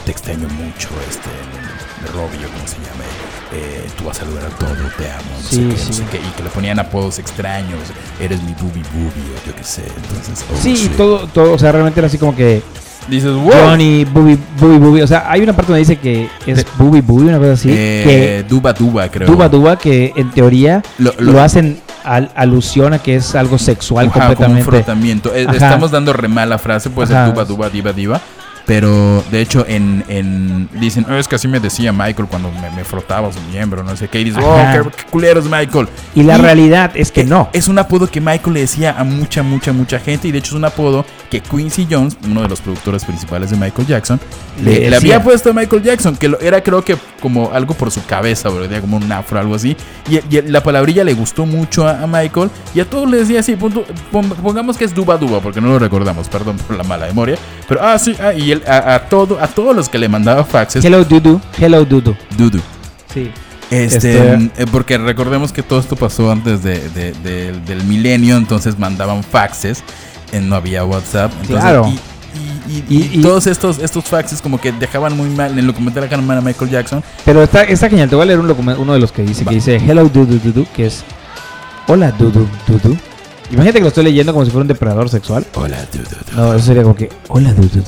[0.05, 1.29] te extraño mucho, este,
[2.11, 3.05] Robio, como se llame,
[3.53, 5.93] eh, tú vas a lograr todo, te amo, no Sí, sé qué, no sí.
[5.93, 7.79] sé qué, y que le ponían apodos extraños,
[8.19, 10.97] eres mi booby booby, o yo qué sé, entonces, oh, Sí, shit.
[10.97, 12.61] todo, todo, o sea, realmente era así como que
[13.09, 13.51] Dices, wow.
[13.51, 15.01] Johnny, Booby, Booby, Booby.
[15.01, 17.67] O sea, hay una parte donde dice que es De- Booby, Booby, una cosa así.
[17.69, 19.27] Eh, Duba Duba, que creo.
[19.29, 23.57] Duba Duba, que en teoría Lo- lo, lo- hacen al, alusión a que es algo
[23.57, 24.69] sexual Ajá, como un completamente.
[24.71, 25.33] frotamiento.
[25.35, 25.55] Eh, Ajá.
[25.57, 27.31] Estamos dando re mal la frase, puede ser Ajá.
[27.31, 28.21] duba, duba, diva, diva.
[28.65, 32.69] Pero de hecho, en, en dicen, "Oh, es que así me decía Michael cuando me,
[32.71, 34.21] me frotaba su miembro, no sé qué.
[34.21, 34.83] Y dices, oh, Ajá.
[34.83, 35.87] qué, qué culero es Michael.
[36.15, 37.49] Y la Y- realidad es que Eh, no.
[37.51, 40.29] Es un apodo que Michael le decía a mucha, mucha, mucha gente.
[40.29, 43.57] Y de hecho, es un apodo que Quincy Jones, uno de los productores principales de
[43.57, 44.19] Michael Jackson,
[44.59, 44.97] Le le, le decía.
[45.15, 46.15] había puesto a Michael Jackson.
[46.15, 49.55] Que lo- era, creo que, como algo por su cabeza, bro, como un afro, algo
[49.55, 49.75] así.
[50.09, 52.49] Y, y la palabrilla le gustó mucho a, a Michael.
[52.73, 53.57] Y a todos le decía así:
[54.41, 57.37] pongamos que es Duba Duba, porque no lo recordamos, perdón por la mala memoria.
[57.67, 60.43] Pero, ah, sí, ah, y él, a, a todo, a todos los que le mandaba
[60.45, 62.15] faxes, Hello Dudu, hello Dudu.
[62.37, 62.59] Dudu.
[63.13, 63.29] Sí.
[63.69, 68.37] Este, Este- eh, porque recordemos que todo esto pasó antes de, de- de- del milenio,
[68.37, 69.83] entonces mandaban faxes,
[70.31, 71.31] eh, no había WhatsApp.
[71.41, 71.87] Entonces, Claro.
[71.87, 75.51] Y, y- y- Y- y y- todos estos, estos faxes como que dejaban muy mal
[75.51, 77.03] en el documental acá a Michael Jackson.
[77.25, 78.09] Pero está, está genial.
[78.09, 78.49] Te voy a leer un
[78.79, 79.49] uno de los que dice, Va.
[79.49, 81.03] que dice Hello Dudu Dudu, que es
[81.87, 82.97] Hola Dudu Dudu.
[83.53, 85.45] Imagínate que lo estoy leyendo como si fuera un depredador sexual.
[85.53, 86.17] Hola, Dudu.
[86.35, 87.83] No, eso sería como que Hola Dudu.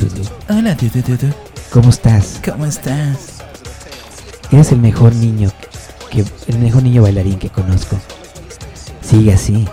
[0.48, 1.34] Hola, Dudu.
[1.72, 2.40] ¿Cómo estás?
[2.46, 3.42] ¿Cómo estás?
[4.52, 5.52] Eres el mejor niño
[6.12, 8.00] que el mejor niño bailarín que conozco.
[9.02, 9.68] Sigue así.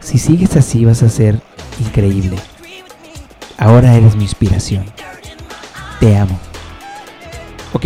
[0.00, 1.38] Si sigues así vas a ser
[1.78, 2.38] increíble.
[3.58, 4.86] Ahora eres mi inspiración.
[6.00, 6.40] Te amo.
[7.74, 7.84] Ok,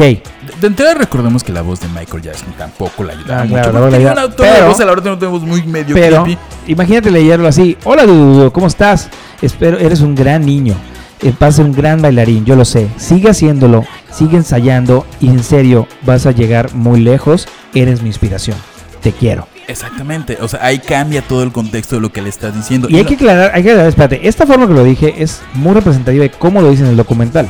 [0.57, 3.55] De, de entrada recordemos que la voz de Michael Jackson tampoco la ayudaba Ah, mucho.
[3.63, 5.95] claro, porque tenía una tono de pero- voz, a la verdad no tenemos muy medio
[5.95, 6.41] pero creepy.
[6.69, 7.77] imagínate leerlo así.
[7.85, 9.09] Hola Dudu, ¿cómo estás?
[9.43, 10.75] Espero eres un gran niño.
[11.23, 12.89] Eh, Vas a ser un gran bailarín, yo lo sé.
[12.99, 17.49] Sigue haciéndolo, sigue ensayando y en serio vas a llegar muy lejos.
[17.75, 18.57] Eres mi inspiración.
[19.03, 19.47] Te quiero.
[19.69, 22.89] Exactamente, o sea, ahí cambia todo el contexto de lo que le estás diciendo.
[22.89, 25.75] Y hay que aclarar, hay que aclarar, espérate, esta forma que lo dije es muy
[25.75, 27.49] representativa de cómo lo dice en el documental.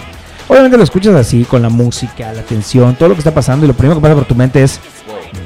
[0.48, 3.68] Obviamente lo escuchas así, con la música, la tensión, todo lo que está pasando, y
[3.68, 4.80] lo primero que pasa por tu mente es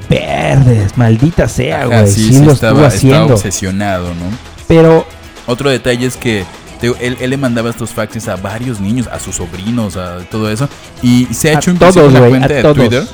[0.08, 2.06] verdes, maldita sea, güey.
[2.06, 3.34] sí, Sí, sí, lo estaba, estuvo estaba haciendo.
[3.34, 4.26] obsesionado, ¿no?
[4.68, 5.06] Pero
[5.46, 6.44] Otro detalle es que
[6.80, 10.50] te él, él le mandaba estos faxes a varios niños, a sus sobrinos, a todo
[10.50, 10.68] eso.
[11.02, 12.76] Y se ha hecho inclusive todos, güey, cuenta de todos.
[12.76, 13.04] Twitter.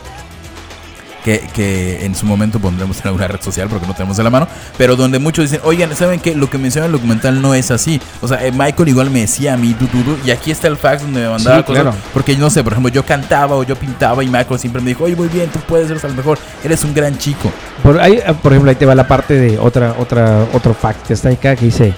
[1.27, 4.31] Que, que en su momento pondremos en alguna red social porque no tenemos de la
[4.31, 4.47] mano.
[4.79, 6.37] Pero donde muchos dicen, oigan, ¿saben qué?
[6.37, 8.01] Lo que menciona el documental no es así.
[8.21, 9.75] O sea, eh, Michael igual me decía a mí,
[10.25, 11.83] y aquí está el fax donde me mandaba Sí, cosas.
[11.83, 11.97] claro.
[12.15, 15.03] Porque no sé, por ejemplo, yo cantaba o yo pintaba y Michael siempre me dijo,
[15.03, 17.51] oye, muy bien, tú puedes ser lo mejor, eres un gran chico.
[17.83, 21.09] por, ahí, ah, por ejemplo, ahí te va la parte de otra, otra, otro fact
[21.09, 21.93] que está acá que dice: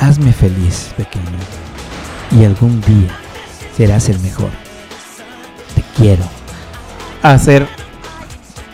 [0.00, 1.38] Hazme feliz, pequeño,
[2.32, 3.16] y algún día
[3.76, 4.50] serás el mejor.
[5.76, 6.24] Te quiero.
[7.22, 7.66] Hacer.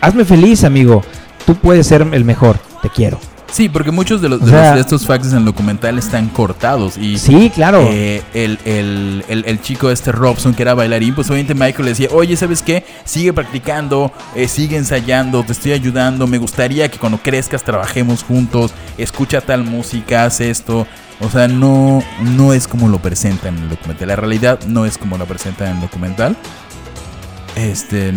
[0.01, 1.03] Hazme feliz, amigo.
[1.45, 2.57] Tú puedes ser el mejor.
[2.81, 3.19] Te quiero.
[3.51, 6.97] Sí, porque muchos de, los, de, los- de estos facts en el documental están cortados.
[6.97, 7.85] Y Sí, claro.
[7.91, 11.89] eh, el, el- el- el chico este Robson, que era bailarín, pues obviamente Michael le
[11.91, 12.85] decía, oye, ¿sabes qué?
[13.03, 18.71] Sigue practicando, eh, sigue ensayando, te estoy ayudando, me gustaría que cuando crezcas trabajemos juntos,
[18.97, 20.87] escucha tal música, haz esto.
[21.19, 24.07] O sea, no, no es como lo presentan en el documental.
[24.07, 26.37] La realidad no es como lo presentan en el documental.
[27.57, 28.13] Este,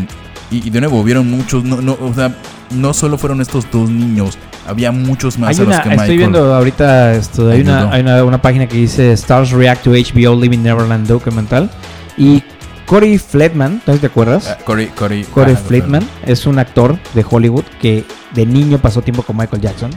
[0.55, 2.35] y, y de nuevo, hubieron muchos, no, no, o sea,
[2.71, 6.01] no solo fueron estos dos niños, había muchos más Hay a los que Michael.
[6.01, 9.91] estoy viendo ahorita esto, hay, una, hay una, una página que dice Stars React to
[9.91, 11.71] HBO Living Neverland Documental
[12.17, 12.43] y
[12.87, 14.49] Corey Fletman, ¿no te acuerdas?
[14.49, 19.03] Ah, Corey, Corey, Corey ah, Fleetman es un actor de Hollywood que de niño pasó
[19.03, 19.91] tiempo con Michael Jackson.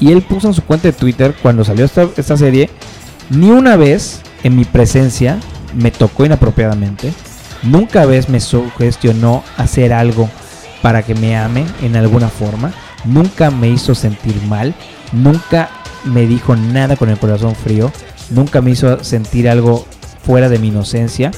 [0.00, 2.68] Y él puso en su cuenta de Twitter cuando salió esta, esta serie,
[3.30, 5.38] ni una vez en mi presencia
[5.74, 7.12] me tocó inapropiadamente,
[7.64, 10.28] nunca vez me sugestionó hacer algo
[10.82, 12.72] para que me ame en alguna forma,
[13.04, 14.74] nunca me hizo sentir mal,
[15.12, 15.70] nunca
[16.04, 17.90] me dijo nada con el corazón frío,
[18.30, 19.86] nunca me hizo sentir algo
[20.24, 21.30] fuera de mi inocencia.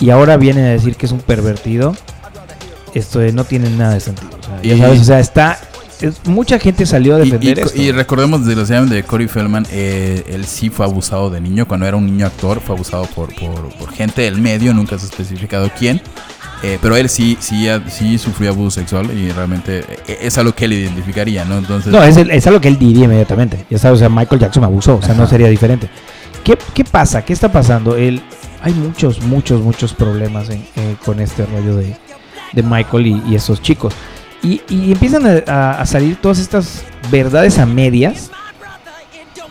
[0.00, 1.94] Y ahora vienen a decir que es un pervertido.
[2.94, 4.30] Esto no tiene nada de sentido.
[4.38, 5.58] O sea, ya sabes, o sea, está.
[6.02, 7.82] Es- mucha gente salió a Y, defender y- esto.
[7.82, 11.66] y recordemos de los de Corey Feldman, eh, él sí fue abusado de niño.
[11.66, 15.06] Cuando era un niño actor, fue abusado por, por, por gente del medio, nunca se
[15.06, 16.00] ha especificado quién.
[16.64, 20.66] Eh, pero él sí, sí, sí sufrió abuso sexual y realmente eh, es algo que
[20.66, 21.58] él identificaría, ¿no?
[21.58, 23.64] Entonces, No, es, el- es algo que él diría inmediatamente.
[23.68, 24.96] Ya sabes, o sea, Michael Jackson abusó.
[24.96, 25.88] O sea, no sería diferente.
[26.44, 27.24] ¿Qué, qué pasa?
[27.24, 27.96] ¿Qué está pasando?
[27.96, 28.22] Él,
[28.62, 31.96] hay muchos, muchos, muchos problemas en- eh, con este rollo de,
[32.52, 33.92] de Michael y, y esos chicos.
[34.42, 38.30] Y, y empiezan a, a- a salir todas estas verdades a medias,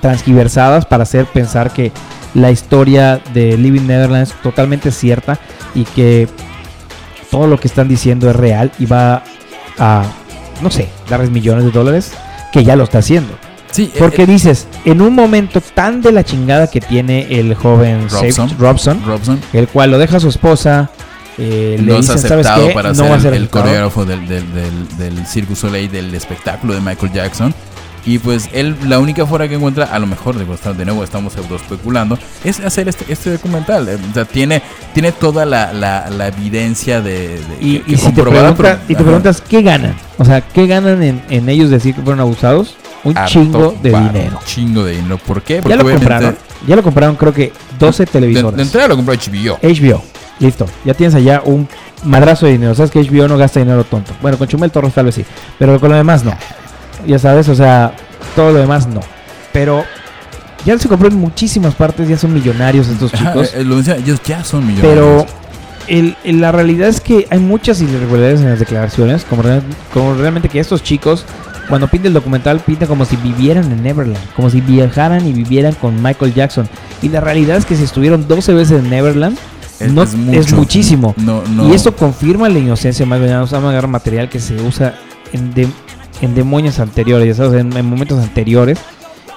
[0.01, 1.91] transgiversadas para hacer pensar que
[2.33, 5.37] la historia de Living Netherlands es totalmente cierta
[5.75, 6.27] y que
[7.29, 9.23] todo lo que están diciendo es real y va
[9.77, 10.03] a,
[10.61, 12.13] no sé, darles millones de dólares,
[12.51, 13.33] que ya lo está haciendo.
[13.69, 17.53] sí, eh, Porque eh, dices, en un momento tan de la chingada que tiene el
[17.55, 20.89] joven Robson, Robson el cual lo deja a su esposa,
[21.37, 22.73] eh, no dicen, ¿sabes aceptado qué?
[22.73, 23.63] para No ser va el, ser el aceptado".
[23.65, 27.53] coreógrafo del, del, del, del Cirque du Soleil, del espectáculo de Michael Jackson.
[28.03, 31.33] Y pues él, la única forma que encuentra, a lo mejor, de, de nuevo estamos
[31.33, 33.87] pseudo especulando, es hacer este, este documental.
[33.89, 34.63] Eh, O sea, tiene,
[34.95, 38.55] tiene toda la, la, la evidencia de, de- Y, que- que y si te preguntas,
[38.57, 39.93] pero- y te preguntas, ¿qué ganan?
[40.17, 42.75] O sea, ¿qué ganan en, en ellos decir que fueron abusados?
[43.03, 44.37] Un Harto chingo de varo, dinero.
[44.39, 45.17] Un chingo de dinero.
[45.19, 45.55] ¿Por qué?
[45.57, 46.37] Ya Porque lo obviamente- compraron.
[46.67, 48.57] Ya lo compraron, creo que 12 De, televisores.
[48.57, 49.59] de entrada lo compró HBO.
[49.61, 50.03] HBO.
[50.41, 50.65] Listo.
[50.83, 51.69] Ya tienes allá un
[52.03, 52.75] madrazo de dinero.
[52.75, 54.11] Sabes que HBO no gasta dinero tonto.
[54.21, 55.23] Bueno, con Chumel Torres tal vez sí.
[55.57, 56.33] Pero con lo demás no.
[57.07, 57.93] Ya sabes, o sea,
[58.35, 58.99] todo lo demás no.
[59.53, 59.85] Pero
[60.65, 62.09] ya se compró en muchísimas partes.
[62.09, 63.53] Ya son millonarios estos chicos.
[63.53, 64.93] eh, lo menciona, ellos ya son millonarios.
[64.93, 65.25] Pero
[65.87, 69.23] el- el- la realidad es que hay muchas irregularidades en las declaraciones.
[69.23, 69.63] Como, real-
[69.93, 71.25] como realmente que estos chicos,
[71.69, 74.17] cuando pintan el documental, pintan como si vivieran en Neverland.
[74.35, 76.67] Como si viajaran y vivieran con Michael Jackson.
[77.03, 79.37] Y la realidad es que si estuvieron 12 veces en Neverland,
[79.81, 80.55] Es- no, es es, mucho.
[80.55, 81.13] muchísimo.
[81.17, 81.69] No, no.
[81.69, 83.57] Y eso confirma la inocencia de Michael Jackson.
[83.57, 84.95] Vamos a agarrar material que se usa
[85.33, 85.67] en, de-
[86.21, 88.77] en demonios anteriores, sabes, en, en momentos anteriores.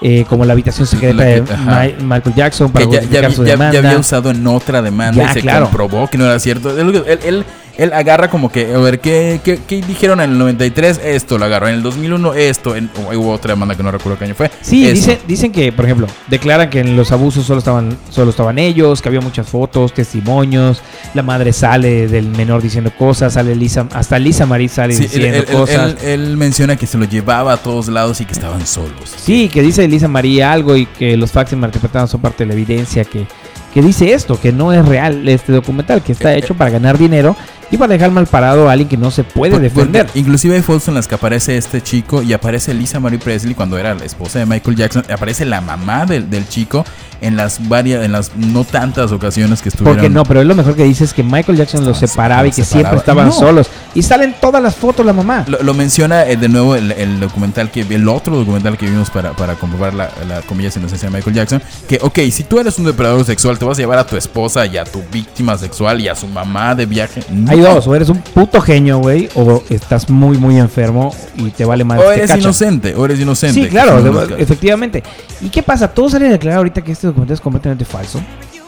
[0.03, 3.33] eh, como la habitación secreta La que- de Michael Jackson para que ya, ya, justificar
[3.33, 3.79] su ya- ya demanda.
[3.79, 5.67] había usado en otra demanda y se claro.
[5.67, 6.77] comprobó que no era cierto.
[6.79, 7.45] Él, él, él-
[7.77, 11.01] él agarra como que, a ver, ¿qué, qué, qué dijeron en el 93?
[11.05, 11.69] Esto lo agarró.
[11.69, 12.77] En el 2001, esto.
[12.77, 14.51] En, o- hubo otra demanda que no recuerdo qué año fue.
[14.61, 18.59] Sí, dicen, dicen que, por ejemplo, declaran que en los abusos solo estaban, solo estaban
[18.59, 20.81] ellos, que había muchas fotos, testimonios,
[21.15, 25.39] la madre sale del menor diciendo cosas, sale Lisa, hasta Lisa Marie sale Sí, diciendo
[25.39, 25.97] él- él- cosas.
[26.03, 29.13] él- él menciona que se lo llevaba a todos lados y que estaban solos.
[29.17, 32.55] Sí, que dice Lisa María algo y que los faxes interpretados son parte de la
[32.55, 33.27] evidencia que,
[33.73, 36.97] que dice esto, que no es real este documental, que está Eh, hecho para ganar
[36.97, 37.35] dinero
[37.75, 40.07] y para dejar mal parado a alguien que no se puede Por- defender.
[40.15, 43.77] inclusive hay fotos en las que aparece este chico y aparece Lisa Marie Presley cuando
[43.79, 45.05] era la esposa de Michael Jackson.
[45.13, 46.85] Aparece la mamá del, del chico
[47.21, 49.97] en las varias, en las no tantas ocasiones que estuvieron.
[49.97, 52.51] Porque no, pero es lo mejor que dice es que Michael Jackson los separaba y
[52.51, 52.71] que separaba.
[52.91, 53.33] siempre estaban No.
[53.33, 53.69] solos.
[53.95, 55.45] Y salen todas las fotos la mamá.
[55.47, 59.09] Lo, lo menciona eh, de nuevo el, el documental que el otro documental que vimos
[59.09, 61.63] para, para comprobar la, la comillas inocencia de Michael Jackson.
[61.89, 64.67] Que, ok, si tú eres un depredador sexual, te vas a llevar a tu esposa
[64.67, 67.23] y a tu víctima sexual y a su mamá de viaje.
[67.31, 67.51] No.
[67.53, 71.65] Hay dos, o eres un puto genio, güey, o estás muy, muy enfermo y te
[71.65, 72.01] vale más.
[72.01, 73.63] O eres inocente, o eres inocente.
[73.63, 75.03] Sí, claro, efectivamente.
[75.41, 75.89] ¿Y qué pasa?
[75.89, 78.21] Todos salen a declarar ahorita que este documental es completamente falso.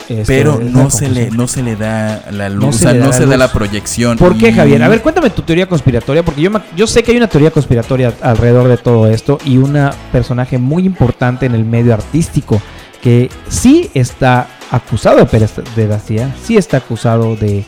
[0.08, 2.92] Esto Pero no se, le, no se le da la luz, No o se sea,
[2.92, 4.16] le da no la se da la proyección.
[4.18, 4.82] ¿Por qué, Javier?
[4.82, 7.50] A ver, cuéntame tu teoría conspiratoria, porque yo, me- yo sé que hay una teoría
[7.50, 9.76] conspiratoria alrededor de todo esto y un
[10.12, 12.62] personaje muy importante en el medio artístico
[13.02, 17.64] que sí está acusado de pederastia, sí está acusado de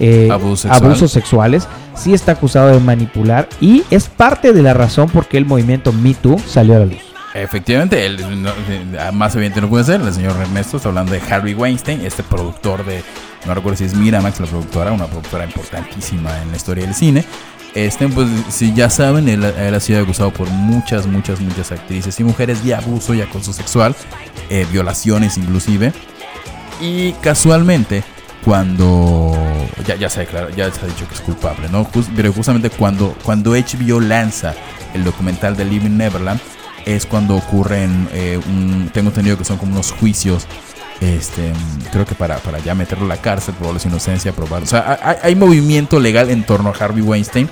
[0.00, 0.84] eh, Abuso sexual.
[0.84, 5.36] abusos sexuales, sí está acusado de manipular y es parte de la razón por qué
[5.38, 7.11] el movimiento Me Too salió a la luz.
[7.34, 10.00] Efectivamente, él no- eh, más evidente no puede ser.
[10.02, 13.02] El señor Ernesto está hablando de Harvey Weinstein, este productor de,
[13.46, 17.24] no recuerdo si es Miramax la productora, una productora importantísima en la historia del cine.
[17.74, 22.20] Este, pues, si ya saben, él, él ha sido acusado por muchas, muchas, muchas actrices
[22.20, 23.96] y mujeres de abuso y acoso sexual,
[24.50, 25.90] eh, violaciones inclusive.
[26.82, 28.04] Y casualmente,
[28.44, 29.34] cuando
[29.86, 31.84] ya, ya se ha declarado- ya se ha dicho que es culpable, ¿no?
[31.86, 34.54] Jus- pero justamente cuando, cuando HBO lanza
[34.92, 36.40] el documental de Living Neverland,
[36.86, 38.40] es cuando ocurren, eh,
[38.92, 40.46] tengo entendido que son como unos juicios,
[41.00, 41.52] este,
[41.90, 44.62] creo que para, para ya meterlo a la cárcel, probarle su inocencia, probar.
[44.62, 47.48] O sea, hay, hay movimiento legal en torno a Harvey Weinstein.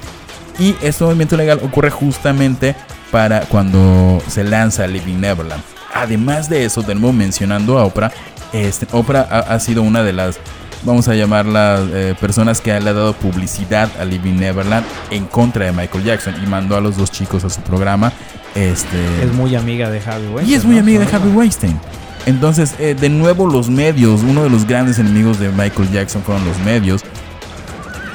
[0.59, 2.77] Y este movimiento legal ocurre justamente
[3.11, 5.63] para cuando se lanza Living Neverland.
[5.93, 8.13] Además de eso, tenemos mencionando a Oprah.
[8.53, 10.39] Este, Oprah ha sido una de las,
[10.83, 15.67] vamos a llamarlas, eh, personas que le ha dado publicidad a Living Neverland en contra
[15.67, 18.13] de Michael Jackson y mandó a los dos chicos a su programa.
[18.55, 20.49] Este, Es muy amiga de Harvey Weinstein.
[20.51, 20.81] y es muy ¿no?
[20.81, 21.79] amiga de Harvey Weinstein.
[22.27, 26.45] Entonces, eh, de nuevo los medios, uno de los grandes enemigos de Michael Jackson fueron
[26.45, 27.03] los medios.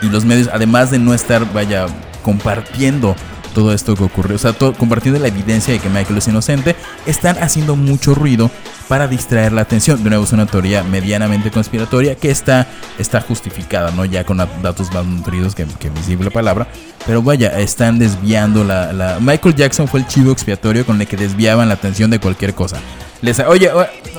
[0.02, 1.88] Y los medios, además de no estar, vaya,
[2.22, 3.16] compartiendo
[3.56, 6.76] todo esto que ocurrió, o sea, todo- compartiendo la evidencia de que Michael es inocente,
[7.08, 8.52] están haciendo mucho ruido
[8.88, 10.04] para distraer la atención.
[10.04, 12.68] De nuevo, es una teoría medianamente conspiratoria que está,
[13.00, 14.06] está justificada, ¿no?
[14.06, 16.68] Ya con datos más nutridos que, que visible palabra.
[17.08, 21.68] Pero vaya, están desviando la, Michael Jackson fue el chivo expiatorio con el que desviaban
[21.68, 22.78] la atención de cualquier cosa.
[23.22, 23.72] Les, oye,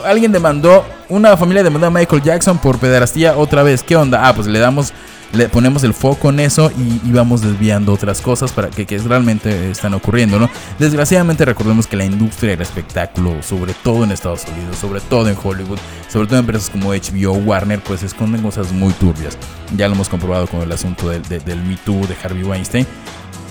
[0.05, 3.83] alguien demandó, una familia demandó a Michael Jackson por pederastía otra vez.
[3.83, 4.27] ¿Qué onda?
[4.29, 4.93] Ah, pues le damos,
[5.32, 9.94] le ponemos el foco en eso y, vamos desviando otras cosas para que, realmente están
[9.94, 10.48] ocurriendo, ¿no?
[10.78, 15.36] Desgraciadamente recordemos que la industria del espectáculo, sobre todo en Estados Unidos, sobre todo en
[15.43, 15.78] Hollywood,
[16.09, 19.36] sobre todo en empresas como HBO, Warner, pues esconden cosas muy turbias.
[19.77, 22.86] Ya lo hemos comprobado con el asunto del, de- del Me Too de Harvey Weinstein.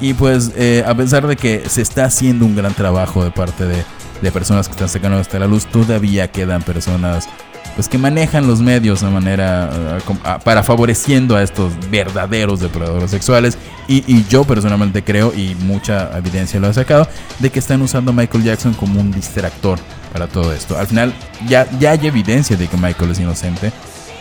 [0.02, 3.66] Y pues eh, a pesar de que se está haciendo un gran trabajo de parte
[3.66, 3.84] de,
[4.22, 7.28] de personas que están sacando hasta la luz, todavía quedan personas
[7.76, 13.12] pues que manejan los medios de manera eh, ah, para favoreciendo a estos verdaderos depredadores
[13.12, 13.58] sexuales
[13.88, 17.08] y, y yo personalmente creo y mucha evidencia lo ha sacado
[17.40, 19.78] de que están usando a Michael Jackson como un distractor
[20.14, 20.78] para todo esto.
[20.78, 21.14] Al final
[21.48, 23.72] ya, ya hay evidencia de que Michael es inocente.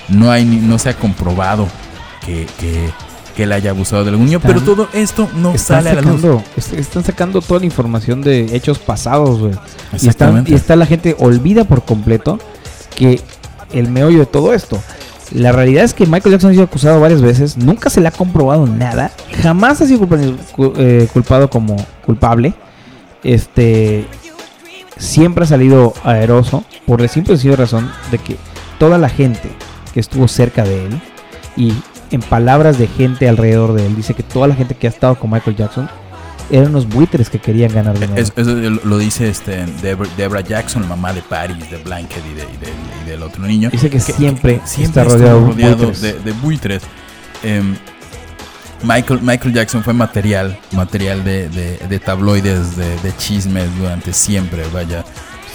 [0.09, 1.69] No hay ni- no se ha comprobado
[2.27, 2.91] que, que,
[3.37, 6.43] que él haya abusado del niño, pero todo esto no sale a la luz.
[6.77, 9.55] están sacando toda la información de hechos pasados, güey.
[10.01, 12.39] Y, están, y está la gente olvida por completo
[12.97, 13.21] que
[13.75, 14.81] el meollo de todo esto.
[15.33, 18.13] La realidad es que Michael Jackson ha sido acusado varias veces, nunca se le ha
[18.13, 19.11] comprobado nada,
[19.43, 20.07] jamás ha sido
[20.77, 22.55] eh, culpado como culpable.
[23.23, 24.07] Este
[24.97, 28.37] siempre ha salido aeroso por la simple y sencilla razón de que
[28.79, 29.51] toda la gente
[29.93, 31.01] que estuvo cerca de él
[31.57, 31.73] y
[32.11, 35.19] en palabras de gente alrededor de él dice que toda la gente que ha estado
[35.19, 35.89] con Michael Jackson
[36.51, 38.21] eran unos buitres que querían ganar dinero.
[38.21, 42.43] Es- eso lo dice este Debra, Debra Jackson, mamá de Paris, de Blanket y, de-
[42.43, 42.75] y del-
[43.07, 43.71] y del otro niño.
[43.71, 46.01] Dice que siempre siempre está rodeado de rodeado buitres.
[46.03, 46.83] de, de buitres.
[47.43, 47.75] Em,
[48.83, 55.05] Michael, Michael Jackson fue material, material de, de- de tabloides, de, chismes durante siempre, vaya.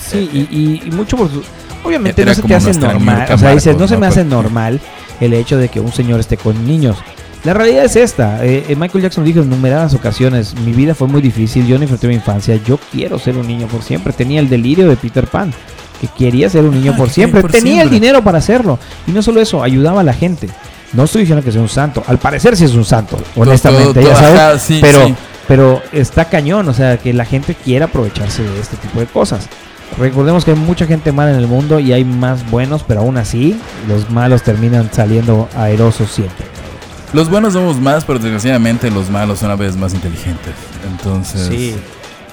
[0.10, 1.44] Sí, y, y- y mucho por su...
[1.84, 3.28] Obviamente no se te hace normal.
[3.32, 4.82] O sea, dices, no se me hace normal
[5.22, 6.98] el hecho de que un señor esté con niños.
[7.46, 8.46] La realidad es esta.
[8.46, 11.82] eh, eh, Michael Jackson dijo en numeradas ocasiones, mi vida fue muy difícil, yo no
[11.82, 14.12] disfruté mi infancia, yo quiero ser un niño por siempre.
[14.12, 15.54] Tenía el delirio de Peter Pan,
[16.02, 17.40] que quería ser un niño por siempre.
[17.42, 18.78] por Tenía el dinero para hacerlo.
[19.08, 20.50] Y no solo eso, ayudaba a la gente.
[20.92, 22.04] No estoy diciendo que sea un santo.
[22.08, 24.40] Al parecer sí es un santo, honestamente, todo- ya todo- sabes.
[24.40, 25.16] ajá, sí, pero, sí.
[25.48, 29.48] pero está cañón, o sea, que la gente quiera aprovecharse de este tipo de cosas.
[29.98, 33.18] Recordemos que hay mucha gente mala en el mundo y hay más buenos, pero aún
[33.18, 33.58] así
[33.88, 36.46] los malos terminan saliendo aerosos siempre.
[37.12, 40.54] Los buenos somos más, pero desgraciadamente los malos son a veces más inteligentes.
[40.92, 41.76] Entonces,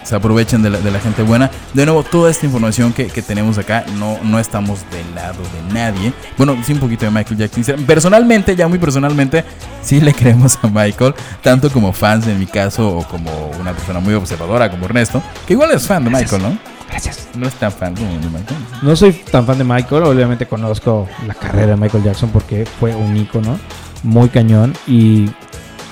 [0.07, 1.51] se aprovechan de la, de la gente buena.
[1.73, 5.75] De nuevo, toda esta información que, que tenemos acá, no, no estamos del lado de
[5.75, 6.13] nadie.
[6.37, 7.85] Bueno, sí un poquito de Michael Jackson.
[7.87, 9.45] Personalmente, ya muy personalmente,
[9.83, 13.99] sí le creemos a Michael, tanto como fans en mi caso, o como una persona
[13.99, 16.59] muy observadora como Ernesto, que igual es fan de Michael, ¿no?
[16.89, 17.29] Gracias.
[17.35, 18.61] No es tan fan como de Michael.
[18.83, 22.95] No soy tan fan de Michael, obviamente conozco la carrera de Michael Jackson porque fue
[22.95, 23.59] un ícono
[24.03, 25.29] muy cañón y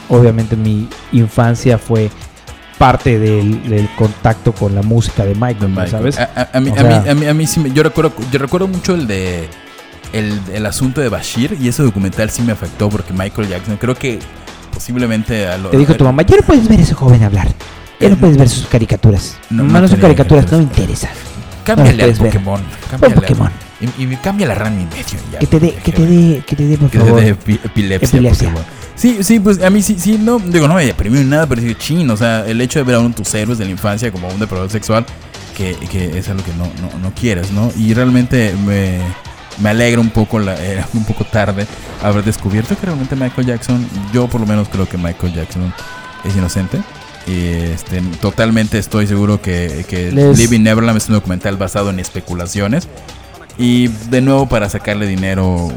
[0.09, 2.11] obviamente mi infancia fue
[2.79, 5.91] parte del, del contacto con la música de Michael, Michael.
[5.91, 6.19] ¿sabes?
[6.19, 7.83] A, a- a mí, O a, mí, sea- a, mí, a mí sí me- yo
[7.83, 9.49] recuerdo, yo recuerdo mucho el de
[10.13, 13.95] el, el asunto de Bashir y ese documental sí me afectó porque Michael Jackson creo
[13.95, 14.19] que
[14.73, 17.49] posiblemente a lo, Te dijo tu mamá, ya no puedes ver a ese joven hablar.
[18.01, 19.37] Ya no puedes ver sus caricaturas.
[19.51, 20.91] No, No, no no son tenía caricaturas, no me caricaturas.
[21.05, 21.09] interesa.
[21.65, 22.17] cámbiale no ver.
[22.19, 23.51] Pokémon, cámbiale al- Pokémon.
[23.99, 25.05] Y, y cambia la RAM y medio.
[25.33, 27.29] ya, Que te dé, que te dé, que te dé, por que te dé
[27.65, 28.21] epilepsia.
[28.97, 31.61] Sí, sí, pues a mí sí, sí, no, digo, no me deprimió ni nada, pero
[31.61, 33.71] sí, chin, o sea, el hecho de ver a uno de tus héroes de la
[33.73, 35.05] infancia como un depredador sexual,
[35.57, 37.73] que, que es algo que no, no, no quieres, ¿no?
[37.77, 38.99] Y realmente me,
[39.59, 41.67] me alegra un poco, la, era un poco tarde
[42.03, 45.75] haber descubierto que realmente Michael Jackson, yo por lo menos creo que Michael Jackson
[46.25, 46.79] es inocente.
[47.27, 51.99] Y este, totalmente estoy seguro que, que Les- Living Neverland es un documental basado en
[51.99, 52.87] especulaciones.
[53.59, 55.71] Y de nuevo para sacarle dinero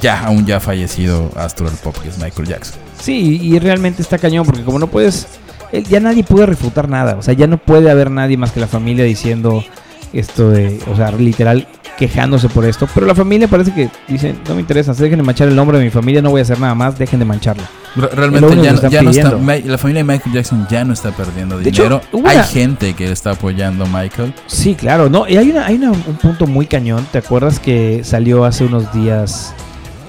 [0.00, 2.78] ya a un ya fallecido astro pop que es Michael Jackson.
[3.00, 5.26] Sí, y realmente está cañón, porque como no puedes,
[5.72, 8.60] él- ya nadie puede refutar nada, o sea, ya no puede haber nadie más que
[8.60, 9.64] la familia diciendo
[10.12, 11.66] esto de, o sea, literal
[11.98, 15.48] quejándose por esto, pero la familia parece que dice, no me interesa, dejen de manchar
[15.48, 17.64] el nombre de mi familia, no voy a hacer nada más, dejen de mancharla.
[17.96, 19.30] Realmente ya, no- están ya no está,
[19.66, 22.02] la familia de Michael Jackson ya no está perdiendo De hecho, dinero.
[22.24, 24.32] Hay gente que está apoyando a Michael.
[24.46, 28.02] Sí, claro, no, y hay, una, hay una- un punto muy cañón, ¿te acuerdas que
[28.04, 29.52] salió hace unos días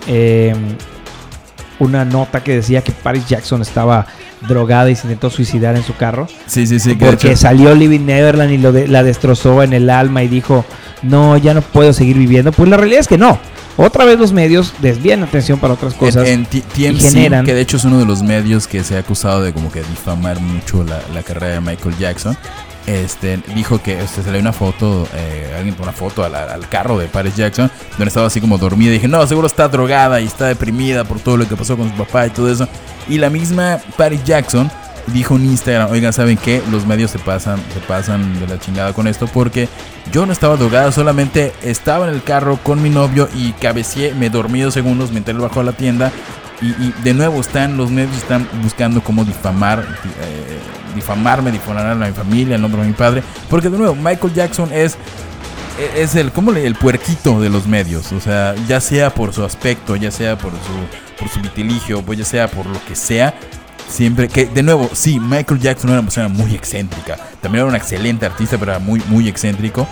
[0.08, 0.54] eh,
[1.80, 4.06] una nota que decía que Paris Jackson estaba
[4.48, 6.28] drogada y se intentó suicidar en su carro?
[6.48, 6.96] Sí, sí, sí.
[6.96, 10.66] Porque salió Living Neverland y lo de- la destrozó en el alma y dijo,
[11.02, 12.52] no, ya no puedo seguir viviendo.
[12.52, 13.40] Pues la realidad es que no.
[13.78, 16.28] Otra vez los medios desvían atención para otras cosas.
[16.28, 16.46] en,
[17.00, 19.72] generan- que de hecho es uno de los medios que se ha acusado de como
[19.72, 22.36] que difamar mucho la, la carrera de Michael Jackson.
[22.90, 26.68] Este, dijo que este, se le una foto, eh, alguien pone una foto al, al
[26.70, 28.90] carro de Paris Jackson, donde estaba así como dormida.
[28.90, 31.92] Y dije, no, seguro está drogada y está deprimida por todo lo que pasó con
[31.92, 32.68] su papá y todo eso.
[33.08, 34.72] Y la misma Paris Jackson
[35.14, 36.64] dijo en Instagram, oigan, ¿saben qué?
[36.72, 39.70] Los medios se pasan, se pasan de la chingada con esto porque
[40.12, 44.32] yo no estaba drogada, solamente estaba en el carro con mi novio y cabeceé, me
[44.32, 46.12] dormí dos segundos mientras él bajó a la tienda.
[46.62, 49.80] Y, de nuevo están, los medios están buscando cómo difamar,
[50.22, 50.60] eh,
[50.94, 53.24] difamarme, difamar a mi familia, el nombre de mi padre.
[53.50, 54.98] Porque de nuevo, Michael Jackson es
[55.96, 59.96] es el como el puerquito de los medios, o sea, ya sea por su aspecto,
[59.96, 63.34] ya sea por su por su vitiligio, pues ya sea por lo que sea,
[63.88, 67.76] siempre que de nuevo, sí, Michael Jackson era una persona muy excéntrica, también era un
[67.76, 69.88] excelente artista, pero era muy muy excéntrico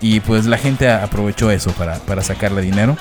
[0.00, 2.96] y pues la gente aprovechó eso para, para sacarle dinero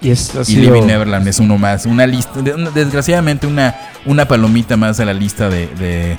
[0.00, 3.74] y sido- Living Neverland es uno más, una lista, de- desgraciadamente una
[4.04, 6.16] una palomita más a la lista de, de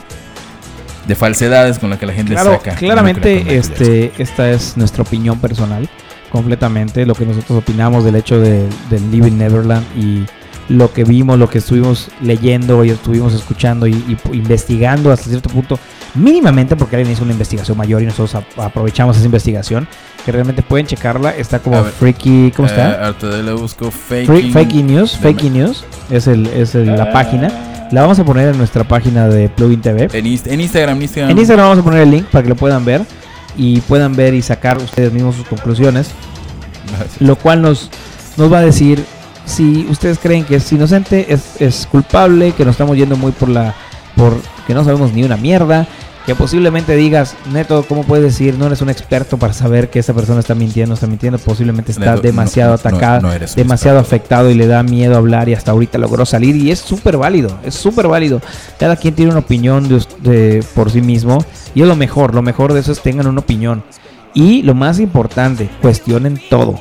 [1.08, 2.76] de falsedades con la que la gente Claro, saca.
[2.76, 5.90] claramente este, esta es nuestra opinión personal,
[6.30, 10.26] completamente lo que nosotros opinamos del hecho de, del Living Neverland y
[10.70, 15.50] lo que vimos, lo que estuvimos leyendo y estuvimos escuchando y, y investigando hasta cierto
[15.50, 15.80] punto,
[16.16, 19.88] mínimamente porque alguien hizo una investigación mayor y nosotros ap- aprovechamos esa investigación,
[20.26, 21.94] que realmente pueden checarla, está como ver.
[21.94, 23.14] freaky, ¿cómo Eh, está?
[23.42, 24.52] le busco faking.
[24.52, 25.18] Fakey News.
[25.18, 26.98] Fakey News es, el, es el- Ah.
[26.98, 27.50] la página.
[27.92, 30.10] La vamos a poner en nuestra página de Plugin TV.
[30.12, 31.32] En, Inst- en Instagram, Instagram.
[31.32, 33.04] En Instagram vamos a poner el link para que lo puedan ver
[33.56, 36.10] y puedan ver y sacar ustedes mismos sus conclusiones,
[37.22, 37.90] lo cual nos,
[38.36, 39.06] nos va a decir
[39.48, 43.50] si ustedes creen que es inocente, es, es culpable, que nos estamos yendo muy por
[43.50, 43.74] la
[44.16, 44.36] por
[44.68, 45.88] que no sabemos ni una mierda,
[46.26, 48.56] que posiblemente digas, Neto, ¿cómo puedes decir?
[48.58, 52.12] No eres un experto para saber que esa persona está mintiendo, está mintiendo, posiblemente está
[52.16, 54.00] Neto, demasiado no- atacada, no demasiado experto.
[54.00, 57.58] afectado y le da miedo hablar y hasta ahorita logró salir y es súper válido,
[57.64, 58.42] es súper válido.
[58.80, 61.38] Cada quien tiene una opinión de, de- por sí mismo
[61.74, 63.84] y es lo mejor, lo mejor de eso es tengan una opinión.
[64.34, 66.80] Y lo más importante, cuestionen todo.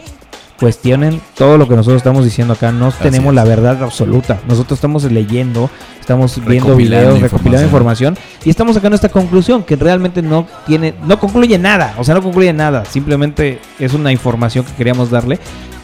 [0.58, 2.72] Cuestionen todo lo que nosotros estamos diciendo acá.
[2.72, 3.34] No tenemos es.
[3.34, 4.38] la verdad absoluta.
[4.48, 5.68] Nosotros estamos leyendo,
[6.00, 8.16] estamos viendo videos, recopilando información.
[8.44, 11.94] y estamos sacando esta conclusión que realmente no tiene, no concluye nada.
[11.98, 12.84] O sea, no concluye nada.
[12.86, 15.38] Simplemente es una información que queríamos darle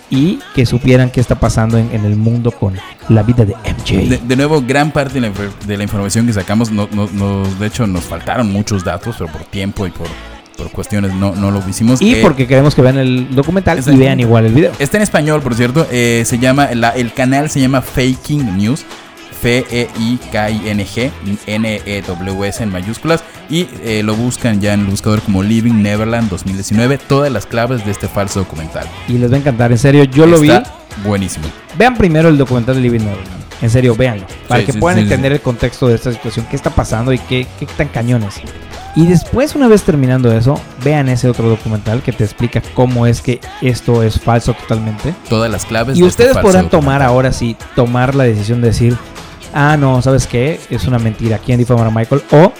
[0.09, 2.75] y que supieran qué está pasando en, en el mundo con
[3.09, 4.09] la vida de MJ.
[4.11, 5.33] De, de nuevo, gran parte de la,
[5.67, 9.31] de la información que sacamos, no, no- no- de hecho, nos faltaron muchos datos, pero
[9.33, 10.07] por tiempo y por,
[10.63, 12.01] por cuestiones no, no lo hicimos.
[12.01, 14.73] y Eh, porque queremos que vean el documental y vean igual el video.
[14.79, 15.87] Está en español, por cierto.
[15.91, 18.85] eh, se llama, la- el canal se llama Faking News.
[19.45, 21.11] E F-E-I-K-I-N-G,
[21.47, 23.25] N-E-W-S en mayúsculas.
[23.51, 26.99] Y eh, lo buscan ya en el buscador como Living Neverland 2019.
[26.99, 28.87] Todas las claves de este falso documental.
[29.09, 30.51] Y les va a encantar, en serio, yo lo vi.
[31.05, 31.47] Buenísimo.
[31.77, 33.43] Vean primero el documental de Living Neverland.
[33.61, 34.27] En serio, véanlo.
[34.49, 37.13] Para Sí, que sí, puedan sí, entender el contexto de esta situación, qué está pasando
[37.13, 38.35] y qué, qué tan cañones.
[38.95, 43.23] Y después, una vez terminando eso, vean ese otro documental que te explica cómo es
[43.23, 45.15] que esto es falso totalmente.
[45.31, 47.09] Todas las claves Y de este ustedes podrán tomar documental.
[47.09, 48.97] ahora sí, tomar la decisión de decir,
[49.55, 50.61] ah, no, ¿sabes qué?
[50.69, 51.39] Es una mentira.
[51.39, 52.23] ¿Quién difamar a Michael?
[52.33, 52.53] O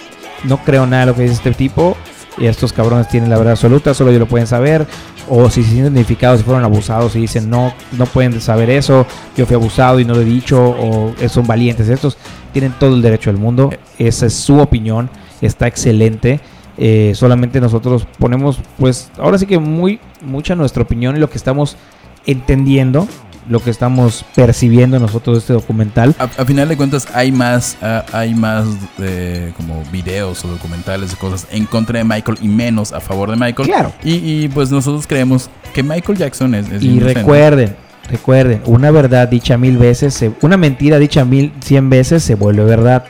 [0.45, 1.95] no creo nada de lo que dice este tipo.
[2.35, 4.87] Y estos cabrones tienen la verdad absoluta, solo ellos lo pueden saber.
[5.29, 9.05] O si se sienten identificados, si fueron abusados y dicen, no, no pueden saber eso.
[9.37, 10.59] Yo fui abusado y no lo he dicho.
[10.59, 12.17] O eh, son valientes estos.
[12.51, 13.69] Tienen todo el derecho del mundo.
[13.99, 15.11] Esa es su opinión.
[15.45, 16.39] Está excelente.
[16.77, 21.37] Eh, solamente nosotros ponemos, pues, ahora sí que muy, mucha nuestra opinión y lo que
[21.37, 21.77] estamos
[22.25, 23.07] entendiendo,
[23.49, 26.15] lo que estamos percibiendo nosotros de este documental.
[26.17, 27.77] A, a final de cuentas hay más,
[28.13, 28.65] hay más
[28.97, 33.29] de como videos o documentales de cosas en contra de Michael y menos a favor
[33.29, 33.67] de Michael.
[33.67, 33.91] Claro.
[34.03, 34.13] Y,
[34.43, 37.13] y, pues nosotros creemos que Michael Jackson es, es Y inocente.
[37.19, 37.75] recuerden,
[38.09, 42.63] recuerden, una verdad dicha mil veces, se- una mentira dicha mil, cien veces se vuelve
[42.63, 43.03] verdad.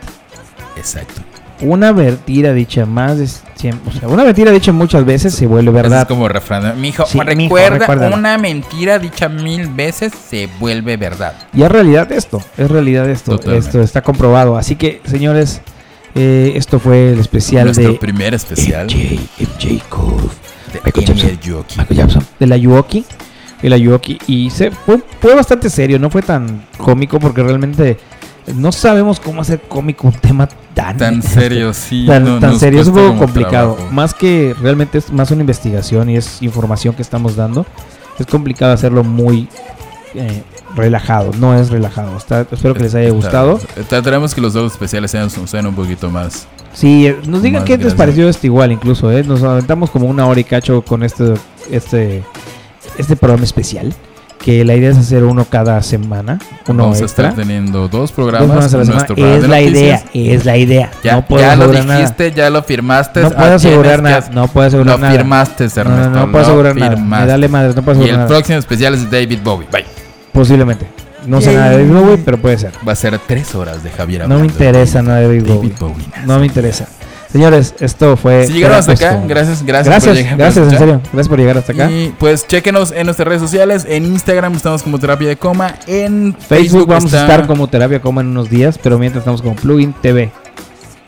[0.76, 1.22] Exacto.
[1.62, 5.70] Una mentira dicha más de cien, o sea, una mentira dicha muchas veces se vuelve
[5.70, 6.02] Eso verdad.
[6.02, 6.80] Es como refrán.
[6.82, 11.34] Mijo, Sí, mijo, recuerda, una mentira dicha mil veces se vuelve verdad.
[11.54, 13.68] Y es realidad esto, es realidad esto, Totalmente.
[13.68, 14.58] esto está comprobado.
[14.58, 15.62] Así que, señores,
[16.16, 18.94] eh, esto fue el especial Nuestro de primer especial MJ,
[20.74, 21.40] de Michael Amy Jackson.
[21.42, 21.76] Yoki.
[21.80, 23.06] Michael Jackson, de la Yuoki,
[23.62, 27.98] de la Yuoki, y se, fue, fue bastante serio, no fue tan cómico porque realmente
[28.56, 32.06] no sabemos cómo hacer cómico un tema tan, Tan serio, sí.
[32.08, 33.74] tan, no- tan serio, es un poco complicado.
[33.76, 33.94] trabajo.
[33.94, 37.66] Más que realmente es más una investigación y es información que estamos dando,
[38.20, 39.48] es complicado hacerlo muy
[40.16, 40.44] eh,
[40.76, 41.32] relajado.
[41.40, 42.18] No es relajado.
[42.18, 43.60] Está- espero que les haya gustado.
[43.88, 46.48] Trataremos que los dos especiales sean, sean un poquito más.
[46.74, 47.98] Sí, eh, nos digan Más qué les gracias.
[47.98, 49.12] pareció este igual, incluso.
[49.12, 49.24] ¿eh?
[49.24, 51.36] Nos aventamos como una hora y cacho con este,
[51.72, 52.24] este,
[52.98, 53.94] este programa especial.
[54.44, 56.38] Que la idea es hacer uno cada semana,
[56.68, 57.30] uno Vamos a extra.
[57.30, 58.44] estar teniendo dos Dos programas.
[58.68, 59.38] programas a la semana.
[59.38, 60.04] Es la noticias.
[60.14, 60.92] idea, es la idea.
[61.02, 62.00] Ya, no puedo ya lo asegurar nada.
[62.00, 63.22] dijiste, ya lo firmaste.
[63.22, 64.30] No ah, puedo asegurar tienes nada.
[64.34, 65.14] No puedo asegurar Lo nada.
[65.16, 65.84] firmaste, Ernesto.
[65.86, 66.40] No, no, no puedo lo
[66.70, 66.96] asegurar nada.
[66.98, 68.28] Me dale madre, no puedo Y asegurar el nada.
[68.28, 69.68] próximo especial es de David Bowie.
[69.72, 69.86] Bye.
[70.34, 70.88] Posiblemente.
[71.26, 72.72] No sé nada de David Bowie, pero puede ser.
[72.86, 75.44] Va a ser tres horas de Javier No me hablando interesa David- nada de David
[75.48, 75.94] David Bowie.
[76.04, 76.06] Bowie.
[76.26, 76.86] No me interesa.
[77.34, 78.46] Señores, esto fue.
[78.48, 80.38] Si llegaron hasta acá, gracias, gracias, Gracias, por llegar.
[80.38, 81.02] gracias, en serio.
[81.12, 81.92] Gracias por llegar hasta acá.
[81.92, 83.86] Y pues chequenos en nuestras redes sociales.
[83.90, 85.74] En Instagram estamos como Terapia de Coma.
[85.88, 89.42] En Facebook, Facebook, vamos a estar como Terapia Coma en unos días, pero mientras estamos
[89.42, 90.32] como Plugin TV.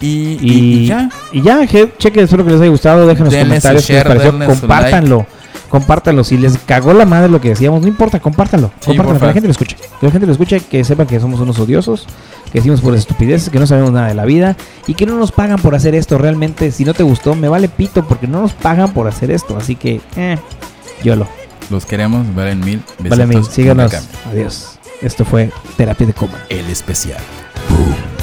[0.02, 1.10] Y, y- Y, y ya.
[1.32, 1.60] y ya,
[2.00, 3.06] chequen, espero que les haya gustado.
[3.08, 4.32] Dejen los Denle comentarios qué les share, pareció.
[4.32, 5.26] denle su Compártanlo.
[5.70, 6.24] Compártanlo.
[6.24, 8.72] Si les cagó la madre lo que decíamos, no importa, compártanlo.
[8.80, 9.76] Sí, compártanlo, que la gente lo escuche.
[10.00, 12.08] Que la gente lo escuche, que sepan que somos unos odiosos,
[12.56, 14.56] que decimos por estupideces, que no sabemos nada de la vida
[14.88, 16.18] y que no nos pagan por hacer esto.
[16.18, 19.58] Realmente, si no te gustó, me vale pito porque no nos pagan por hacer esto.
[19.58, 20.38] Así que, eh,
[21.04, 21.28] YOLO.
[21.70, 22.82] Los queremos, valen mil.
[23.00, 23.40] Vale, mil.
[23.40, 23.94] Besitos, Síganos.
[24.32, 24.80] Adiós.
[25.02, 26.46] Esto fue Terapia de Coma.
[26.48, 27.20] El especial.
[27.70, 28.15] Boom.